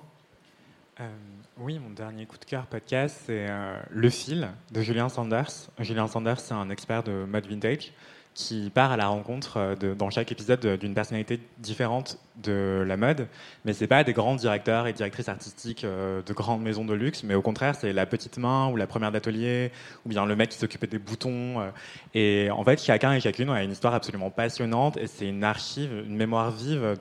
euh, 1.00 1.10
Oui, 1.58 1.80
mon 1.80 1.90
dernier 1.92 2.26
coup 2.26 2.38
de 2.38 2.46
cœur 2.46 2.66
podcast, 2.68 3.22
c'est 3.26 3.48
euh, 3.50 3.80
Le 3.90 4.10
fil 4.10 4.50
de 4.72 4.82
Julien 4.82 5.10
Sanders. 5.10 5.70
Julien 5.80 6.08
Sanders, 6.08 6.40
c'est 6.40 6.54
un 6.54 6.70
expert 6.70 7.04
de 7.04 7.26
mode 7.26 7.48
vintage 7.48 7.92
qui 8.34 8.72
part 8.74 8.92
à 8.92 8.98
la 8.98 9.08
rencontre 9.08 9.58
euh, 9.58 9.76
de, 9.76 9.94
dans 9.94 10.10
chaque 10.10 10.32
épisode 10.32 10.66
d'une 10.80 10.94
personnalité 10.94 11.40
différente 11.60 12.18
de 12.42 12.84
la 12.88 12.96
mode. 12.96 13.28
Mais 13.66 13.74
c'est 13.74 13.88
pas 13.88 14.04
des 14.04 14.14
grands 14.14 14.36
directeurs 14.36 14.88
et 14.88 14.94
directrices 14.94 15.28
artistiques 15.28 15.84
euh, 15.84 16.22
de 16.22 16.34
grandes 16.34 16.62
maisons 16.62 16.86
de 16.86 16.94
luxe, 16.94 17.24
mais 17.24 17.36
au 17.36 17.42
contraire, 17.42 17.76
c'est 17.76 17.92
la 17.92 18.06
petite 18.06 18.38
main 18.38 18.70
ou 18.70 18.78
la 18.78 18.88
première 18.88 19.12
d'atelier, 19.12 19.72
ou 20.06 20.10
bien 20.10 20.26
le 20.26 20.36
mec 20.36 20.50
qui 20.50 20.58
s'occupait 20.58 20.88
des 20.88 21.00
boutons. 21.00 21.60
Euh. 21.60 21.72
Et 22.14 22.50
en 22.52 22.64
fait, 22.64 22.82
chacun 22.82 23.14
et 23.14 23.20
chacune 23.20 23.50
a 23.50 23.64
une 23.64 23.72
histoire 23.72 23.94
absolument 23.94 24.30
passionnante 24.30 24.98
et 24.98 25.08
c'est 25.08 25.28
une 25.28 25.44
archive, 25.44 25.92
une 26.08 26.16
mémoire 26.16 26.52
vive 26.52 26.96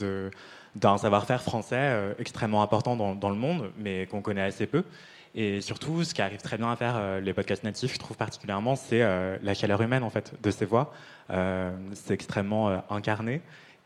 d'un 0.74 0.98
savoir-faire 0.98 1.42
français 1.42 2.14
extrêmement 2.18 2.62
important 2.62 2.96
dans, 2.96 3.30
le 3.30 3.36
monde, 3.36 3.70
mais 3.78 4.06
qu'on 4.06 4.20
connaît 4.22 4.42
assez 4.42 4.66
peu. 4.66 4.84
Et 5.34 5.60
surtout, 5.60 6.02
ce 6.02 6.12
qui 6.12 6.22
arrive 6.22 6.40
très 6.40 6.56
bien 6.56 6.70
à 6.70 6.76
faire 6.76 6.94
euh, 6.96 7.20
les 7.20 7.32
podcasts 7.32 7.62
natifs, 7.62 7.94
je 7.94 7.98
trouve 7.98 8.16
particulièrement, 8.16 8.74
c'est 8.74 9.02
euh, 9.02 9.38
la 9.42 9.54
chaleur 9.54 9.80
humaine 9.80 10.02
en 10.02 10.10
fait 10.10 10.32
de 10.42 10.50
ces 10.50 10.64
voix. 10.64 10.92
Euh, 11.30 11.70
c'est 11.94 12.14
extrêmement 12.14 12.82
incarné. 12.90 13.40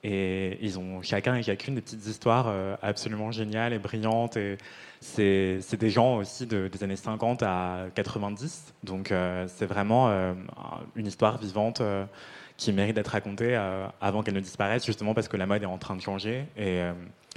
Et 0.07 0.59
ils 0.61 0.79
ont 0.79 1.01
chacun 1.01 1.35
et 1.35 1.43
chacune 1.43 1.75
des 1.77 1.81
petites 1.81 2.07
histoires 2.07 2.53
absolument 2.83 3.33
géniales 3.33 3.73
et 3.73 3.79
brillantes. 3.79 4.37
Et 4.37 4.59
c'est, 5.01 5.61
des 5.79 5.89
gens 5.89 6.17
aussi 6.17 6.47
de, 6.47 6.69
des 6.69 6.85
années 6.85 6.97
50 6.97 7.43
à 7.43 7.87
90. 7.95 8.75
Donc 8.83 9.15
c'est 9.47 9.65
vraiment 9.65 10.11
une 10.95 11.07
histoire 11.07 11.39
vivante 11.39 11.81
qui 12.59 12.73
méritent 12.73 12.97
d'être 12.97 13.09
racontées 13.09 13.57
euh, 13.57 13.87
avant 14.01 14.23
qu'elles 14.23 14.35
ne 14.35 14.41
disparaissent, 14.41 14.85
justement 14.85 15.15
parce 15.15 15.29
que 15.29 15.39
la 15.39 15.47
mode 15.47 15.63
est 15.63 15.67
en 15.67 15.79
train 15.79 15.97
de 15.97 16.03
changer. 16.03 16.45
Et 16.57 16.83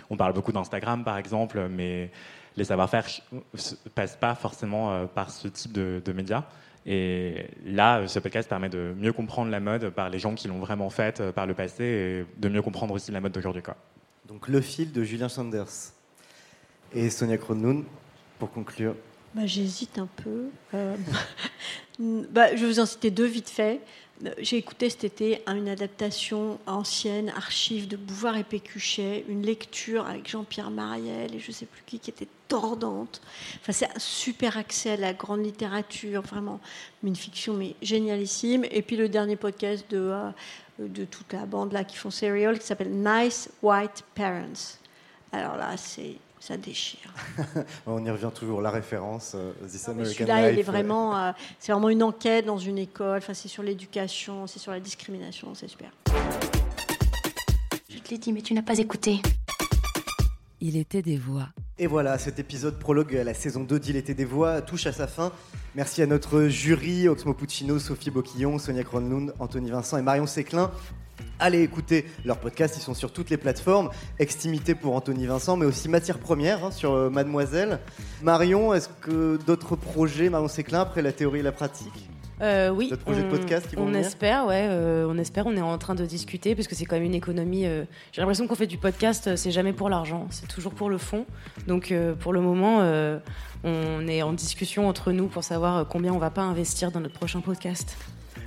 on 0.10 0.18
parle 0.18 0.34
beaucoup 0.34 0.52
d'Instagram, 0.52 1.06
par 1.06 1.18
exemple, 1.18 1.68
mais 1.70 2.12
les 2.58 2.66
savoir-faire 2.66 3.06
ne 3.32 3.90
passent 3.96 4.18
pas 4.18 4.36
forcément 4.36 4.92
euh, 4.92 5.06
par 5.06 5.30
ce 5.32 5.48
type 5.48 5.72
de, 5.72 6.02
de 6.04 6.12
médias. 6.12 6.44
Et 6.86 7.48
là, 7.66 8.08
ce 8.08 8.20
podcast 8.20 8.50
permet 8.50 8.70
de 8.70 8.94
mieux 8.98 9.14
comprendre 9.14 9.52
la 9.52 9.60
mode 9.60 9.90
par 9.90 10.10
les 10.10 10.20
gens 10.20 10.36
qui 10.36 10.48
l'ont 10.48 10.60
vraiment 10.60 10.90
faite 10.90 11.32
par 11.32 11.46
le 11.46 11.54
passé 11.54 11.84
et 11.84 12.26
de 12.40 12.50
mieux 12.50 12.62
comprendre 12.62 12.94
aussi 12.94 13.12
la 13.12 13.20
mode 13.20 13.34
d'aujourd'hui. 13.34 13.62
Quoi. 13.62 13.76
Donc 14.28 14.48
le 14.48 14.62
fil 14.62 14.92
de 14.92 15.04
Julien 15.04 15.30
Sanders 15.30 15.94
et 16.94 17.10
Sonia 17.10 17.38
Kronlund 17.38 17.84
pour 18.40 18.52
conclure. 18.52 18.96
Bah, 19.34 19.46
J'hésite 19.46 20.00
un 20.00 20.08
peu. 20.24 20.50
Euh, 20.74 20.96
bah, 22.00 22.56
je 22.56 22.62
vais 22.62 22.68
vous 22.68 22.80
en 22.80 22.86
citer 22.86 23.12
deux 23.12 23.26
vite 23.26 23.50
fait. 23.50 23.82
J'ai 24.40 24.58
écouté 24.58 24.90
cet 24.90 25.04
été 25.04 25.42
une 25.48 25.70
adaptation 25.70 26.60
ancienne, 26.66 27.30
archive 27.30 27.88
de 27.88 27.98
Bouvard 27.98 28.36
et 28.38 28.44
Pécuchet, 28.44 29.24
une 29.30 29.44
lecture 29.44 30.08
avec 30.08 30.28
Jean-Pierre 30.28 30.72
Mariel 30.72 31.36
et 31.36 31.40
je 31.40 31.50
ne 31.50 31.54
sais 31.54 31.68
plus 31.68 31.84
qui, 31.86 32.00
qui 32.00 32.10
était 32.10 32.28
tordante. 32.48 33.22
Enfin, 33.62 33.74
c'est 33.74 33.86
un 33.86 34.00
super 34.00 34.58
accès 34.58 34.92
à 34.92 34.98
la 34.98 35.14
grande 35.14 35.46
littérature, 35.46 36.24
vraiment 36.24 36.60
une 37.04 37.16
fiction 37.16 37.54
mais 37.54 37.76
génialissime. 37.84 38.66
Et 38.72 38.82
puis 38.82 38.96
le 38.96 39.08
dernier 39.08 39.36
podcast 39.36 39.86
de, 39.92 40.00
euh, 40.00 40.32
de 40.80 41.06
toute 41.06 41.32
la 41.34 41.46
bande 41.46 41.72
là 41.72 41.84
qui 41.84 41.96
font 41.96 42.10
Serial 42.10 42.58
qui 42.58 42.66
s'appelle 42.66 42.92
Nice 42.92 43.52
White 43.62 44.04
Parents. 44.16 44.80
Alors 45.32 45.58
là, 45.58 45.78
c'est 45.78 46.16
ça 46.48 46.56
déchire. 46.56 47.14
On 47.88 48.04
y 48.06 48.10
revient 48.10 48.32
toujours, 48.34 48.62
la 48.62 48.72
référence, 48.72 49.34
euh, 49.36 49.52
This 49.68 49.90
American 49.90 50.14
Celui-là, 50.14 50.42
il 50.52 50.54
est 50.54 50.58
Life. 50.58 50.66
vraiment, 50.66 51.18
euh, 51.18 51.32
c'est 51.60 51.74
vraiment 51.74 51.90
une 51.90 52.04
enquête 52.04 52.46
dans 52.46 52.58
une 52.58 52.78
école. 52.78 53.18
Enfin, 53.18 53.34
c'est 53.34 53.50
sur 53.50 53.64
l'éducation, 53.64 54.48
c'est 54.48 54.60
sur 54.60 54.72
la 54.72 54.80
discrimination, 54.80 55.54
c'est 55.56 55.68
super. 55.68 55.92
Je 57.90 57.98
te 58.00 58.10
l'ai 58.12 58.18
dit, 58.18 58.32
mais 58.32 58.42
tu 58.42 58.54
n'as 58.54 58.62
pas 58.62 58.80
écouté. 58.80 59.20
Il 60.62 60.78
était 60.78 61.02
des 61.02 61.18
voix. 61.18 61.50
Et 61.78 61.86
voilà, 61.86 62.18
cet 62.18 62.40
épisode 62.40 62.80
prologue 62.80 63.16
à 63.18 63.24
la 63.26 63.34
saison 63.34 63.64
2 63.64 63.80
d'Il 63.80 63.96
était 63.98 64.14
des 64.14 64.26
voix 64.26 64.62
touche 64.62 64.88
à 64.88 64.94
sa 64.94 65.08
fin. 65.08 65.32
Merci 65.76 66.02
à 66.02 66.06
notre 66.08 66.46
jury, 66.46 67.10
Oxmo 67.10 67.34
Puccino, 67.34 67.78
Sophie 67.78 68.10
Boquillon, 68.10 68.58
Sonia 68.58 68.84
Kronlund, 68.84 69.34
Anthony 69.40 69.70
Vincent 69.70 69.98
et 69.98 70.02
Marion 70.02 70.26
Séclin. 70.26 70.72
Allez 71.40 71.62
écouter 71.62 72.06
leurs 72.26 72.40
podcasts, 72.40 72.78
ils 72.78 72.82
sont 72.82 72.94
sur 72.96 73.12
toutes 73.14 73.30
les 73.30 73.38
plateformes. 73.38 73.90
Extimité 74.20 74.74
pour 74.76 74.96
Anthony 74.96 75.28
Vincent, 75.28 75.56
mais 75.58 75.66
aussi 75.68 75.88
Matière 75.88 76.18
Première 76.18 76.66
hein, 76.66 76.72
sur 76.72 76.94
euh, 76.94 77.10
Mademoiselle. 77.10 77.80
Marion, 78.24 78.74
est-ce 78.74 78.90
que 79.02 79.38
d'autres 79.46 79.76
projets, 79.76 80.30
Marion 80.30 80.48
Séclin, 80.48 80.82
après 80.82 81.02
la 81.04 81.12
théorie 81.12 81.40
et 81.40 81.44
la 81.44 81.52
pratique? 81.52 82.10
Euh, 82.40 82.70
oui, 82.70 82.90
D'autres 82.90 83.02
projets 83.04 83.22
de 83.24 83.28
on- 83.28 83.32
podcast 83.32 83.68
qui 83.68 83.76
vont 83.76 83.84
on 83.84 83.86
venir? 83.88 84.00
espère, 84.02 84.46
ouais, 84.46 84.68
euh, 84.70 85.08
on 85.10 85.18
espère. 85.18 85.48
On 85.48 85.56
est 85.58 85.62
en 85.62 85.78
train 85.80 85.96
de 85.96 86.06
discuter 86.06 86.54
parce 86.54 86.68
que 86.68 86.76
c'est 86.76 86.86
quand 86.86 86.96
même 86.96 87.06
une 87.06 87.16
économie. 87.16 87.66
euh, 87.66 87.84
J'ai 88.12 88.22
l'impression 88.22 88.46
qu'on 88.48 88.54
fait 88.56 88.68
du 88.68 88.78
podcast, 88.78 89.26
euh, 89.28 89.36
c'est 89.36 89.50
jamais 89.50 89.74
pour 89.74 89.90
l'argent, 89.90 90.28
c'est 90.30 90.48
toujours 90.48 90.74
pour 90.74 90.90
le 90.92 91.00
fond. 91.00 91.26
Donc 91.68 91.92
euh, 91.92 92.14
pour 92.14 92.34
le 92.34 92.42
moment, 92.42 92.78
euh, 92.82 93.18
on 93.64 94.08
est 94.08 94.22
en 94.22 94.34
discussion 94.34 94.88
entre 94.88 95.12
nous 95.12 95.26
pour 95.28 95.44
savoir 95.44 95.78
euh, 95.78 95.84
combien 95.84 96.14
on 96.14 96.20
va 96.20 96.30
pas 96.30 96.44
investir 96.44 96.92
dans 96.92 97.00
notre 97.00 97.16
prochain 97.16 97.42
podcast. 97.42 97.98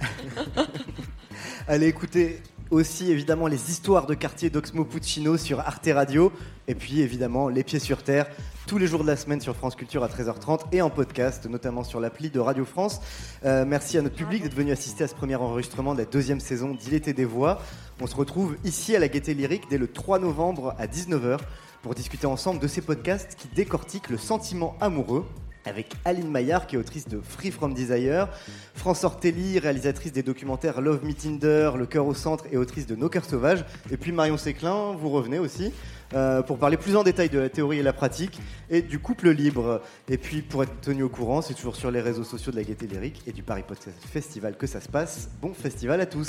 Allez 1.66 1.86
écouter 1.88 2.40
aussi 2.70 3.10
évidemment 3.10 3.48
les 3.48 3.70
histoires 3.70 4.06
de 4.06 4.14
quartier 4.14 4.48
d'Oxmo 4.48 4.84
Puccino 4.84 5.36
sur 5.36 5.60
Arte 5.60 5.88
Radio 5.92 6.32
et 6.68 6.74
puis 6.74 7.00
évidemment 7.00 7.48
Les 7.48 7.64
Pieds 7.64 7.80
sur 7.80 8.02
Terre 8.02 8.26
tous 8.66 8.78
les 8.78 8.86
jours 8.86 9.02
de 9.02 9.08
la 9.08 9.16
semaine 9.16 9.40
sur 9.40 9.56
France 9.56 9.74
Culture 9.74 10.04
à 10.04 10.08
13h30 10.08 10.60
et 10.70 10.80
en 10.80 10.90
podcast 10.90 11.46
notamment 11.46 11.82
sur 11.82 11.98
l'appli 11.98 12.30
de 12.30 12.38
Radio 12.38 12.64
France. 12.64 13.00
Euh, 13.44 13.64
merci 13.66 13.98
à 13.98 14.02
notre 14.02 14.14
public 14.14 14.44
d'être 14.44 14.54
venu 14.54 14.70
assister 14.70 15.04
à 15.04 15.08
ce 15.08 15.14
premier 15.14 15.34
enregistrement 15.34 15.94
de 15.94 15.98
la 15.98 16.04
deuxième 16.04 16.38
saison 16.38 16.74
d'Il 16.74 16.94
était 16.94 17.12
des 17.12 17.24
voix. 17.24 17.60
On 18.00 18.06
se 18.06 18.14
retrouve 18.14 18.56
ici 18.64 18.94
à 18.94 19.00
la 19.00 19.08
Gaieté 19.08 19.34
Lyrique 19.34 19.64
dès 19.68 19.78
le 19.78 19.88
3 19.88 20.20
novembre 20.20 20.74
à 20.78 20.86
19h 20.86 21.38
pour 21.82 21.94
discuter 21.94 22.26
ensemble 22.26 22.60
de 22.60 22.68
ces 22.68 22.82
podcasts 22.82 23.34
qui 23.34 23.48
décortiquent 23.48 24.10
le 24.10 24.18
sentiment 24.18 24.76
amoureux 24.80 25.26
avec 25.66 25.92
Aline 26.04 26.30
Maillard, 26.30 26.66
qui 26.66 26.76
est 26.76 26.78
autrice 26.78 27.06
de 27.08 27.20
Free 27.20 27.50
From 27.50 27.74
Desire, 27.74 28.28
France 28.74 29.04
Ortelli, 29.04 29.58
réalisatrice 29.58 30.12
des 30.12 30.22
documentaires 30.22 30.80
Love 30.80 31.04
Me 31.04 31.12
Tinder, 31.12 31.72
Le 31.76 31.86
cœur 31.86 32.06
au 32.06 32.14
centre 32.14 32.44
et 32.50 32.56
autrice 32.56 32.86
de 32.86 32.96
Nos 32.96 33.08
cœurs 33.08 33.24
sauvages, 33.24 33.64
et 33.90 33.96
puis 33.96 34.12
Marion 34.12 34.36
Séclin, 34.36 34.92
vous 34.92 35.10
revenez 35.10 35.38
aussi. 35.38 35.72
euh, 36.12 36.42
pour 36.42 36.58
parler 36.58 36.76
plus 36.76 36.96
en 36.96 37.04
détail 37.04 37.28
de 37.28 37.38
la 37.38 37.48
théorie 37.48 37.78
et 37.78 37.82
la 37.84 37.92
pratique 37.92 38.40
et 38.68 38.82
du 38.82 38.98
couple 38.98 39.30
libre. 39.30 39.80
Et 40.08 40.18
puis 40.18 40.42
pour 40.42 40.64
être 40.64 40.80
tenu 40.80 41.04
au 41.04 41.08
courant, 41.08 41.40
c'est 41.40 41.54
toujours 41.54 41.76
sur 41.76 41.92
les 41.92 42.00
réseaux 42.00 42.24
sociaux 42.24 42.50
de 42.50 42.56
la 42.56 42.64
Gaieté 42.64 42.88
Lyrique 42.88 43.22
et 43.28 43.32
du 43.32 43.44
Paris 43.44 43.62
Podcast 43.64 43.96
Festival 44.12 44.56
que 44.56 44.66
ça 44.66 44.80
se 44.80 44.88
passe. 44.88 45.28
Bon 45.40 45.54
festival 45.54 46.00
à 46.00 46.06
tous. 46.06 46.26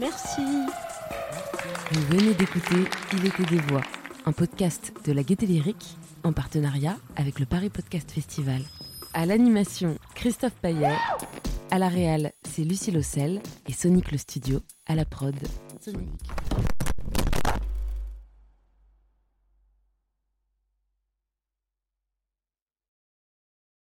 Merci. 0.00 0.42
Vous 1.92 2.00
venez 2.16 2.34
d'écouter 2.34 2.84
Il 3.12 3.26
était 3.26 3.44
des 3.44 3.60
voix, 3.68 3.82
un 4.26 4.32
podcast 4.32 4.92
de 5.04 5.12
la 5.12 5.22
Gaieté 5.22 5.46
Lyrique 5.46 5.96
en 6.26 6.32
partenariat 6.32 6.96
avec 7.14 7.38
le 7.38 7.46
Paris 7.46 7.70
Podcast 7.70 8.10
Festival. 8.10 8.60
À 9.14 9.26
l'animation, 9.26 9.96
Christophe 10.14 10.54
Payet. 10.60 10.96
À 11.70 11.78
la 11.78 11.88
réal, 11.88 12.32
c'est 12.42 12.64
Lucie 12.64 12.90
Lossel 12.90 13.40
et 13.68 13.72
Sonic 13.72 14.10
le 14.10 14.18
Studio. 14.18 14.60
À 14.86 14.96
la 14.96 15.04
prod, 15.04 15.36
Sonic. 15.80 16.10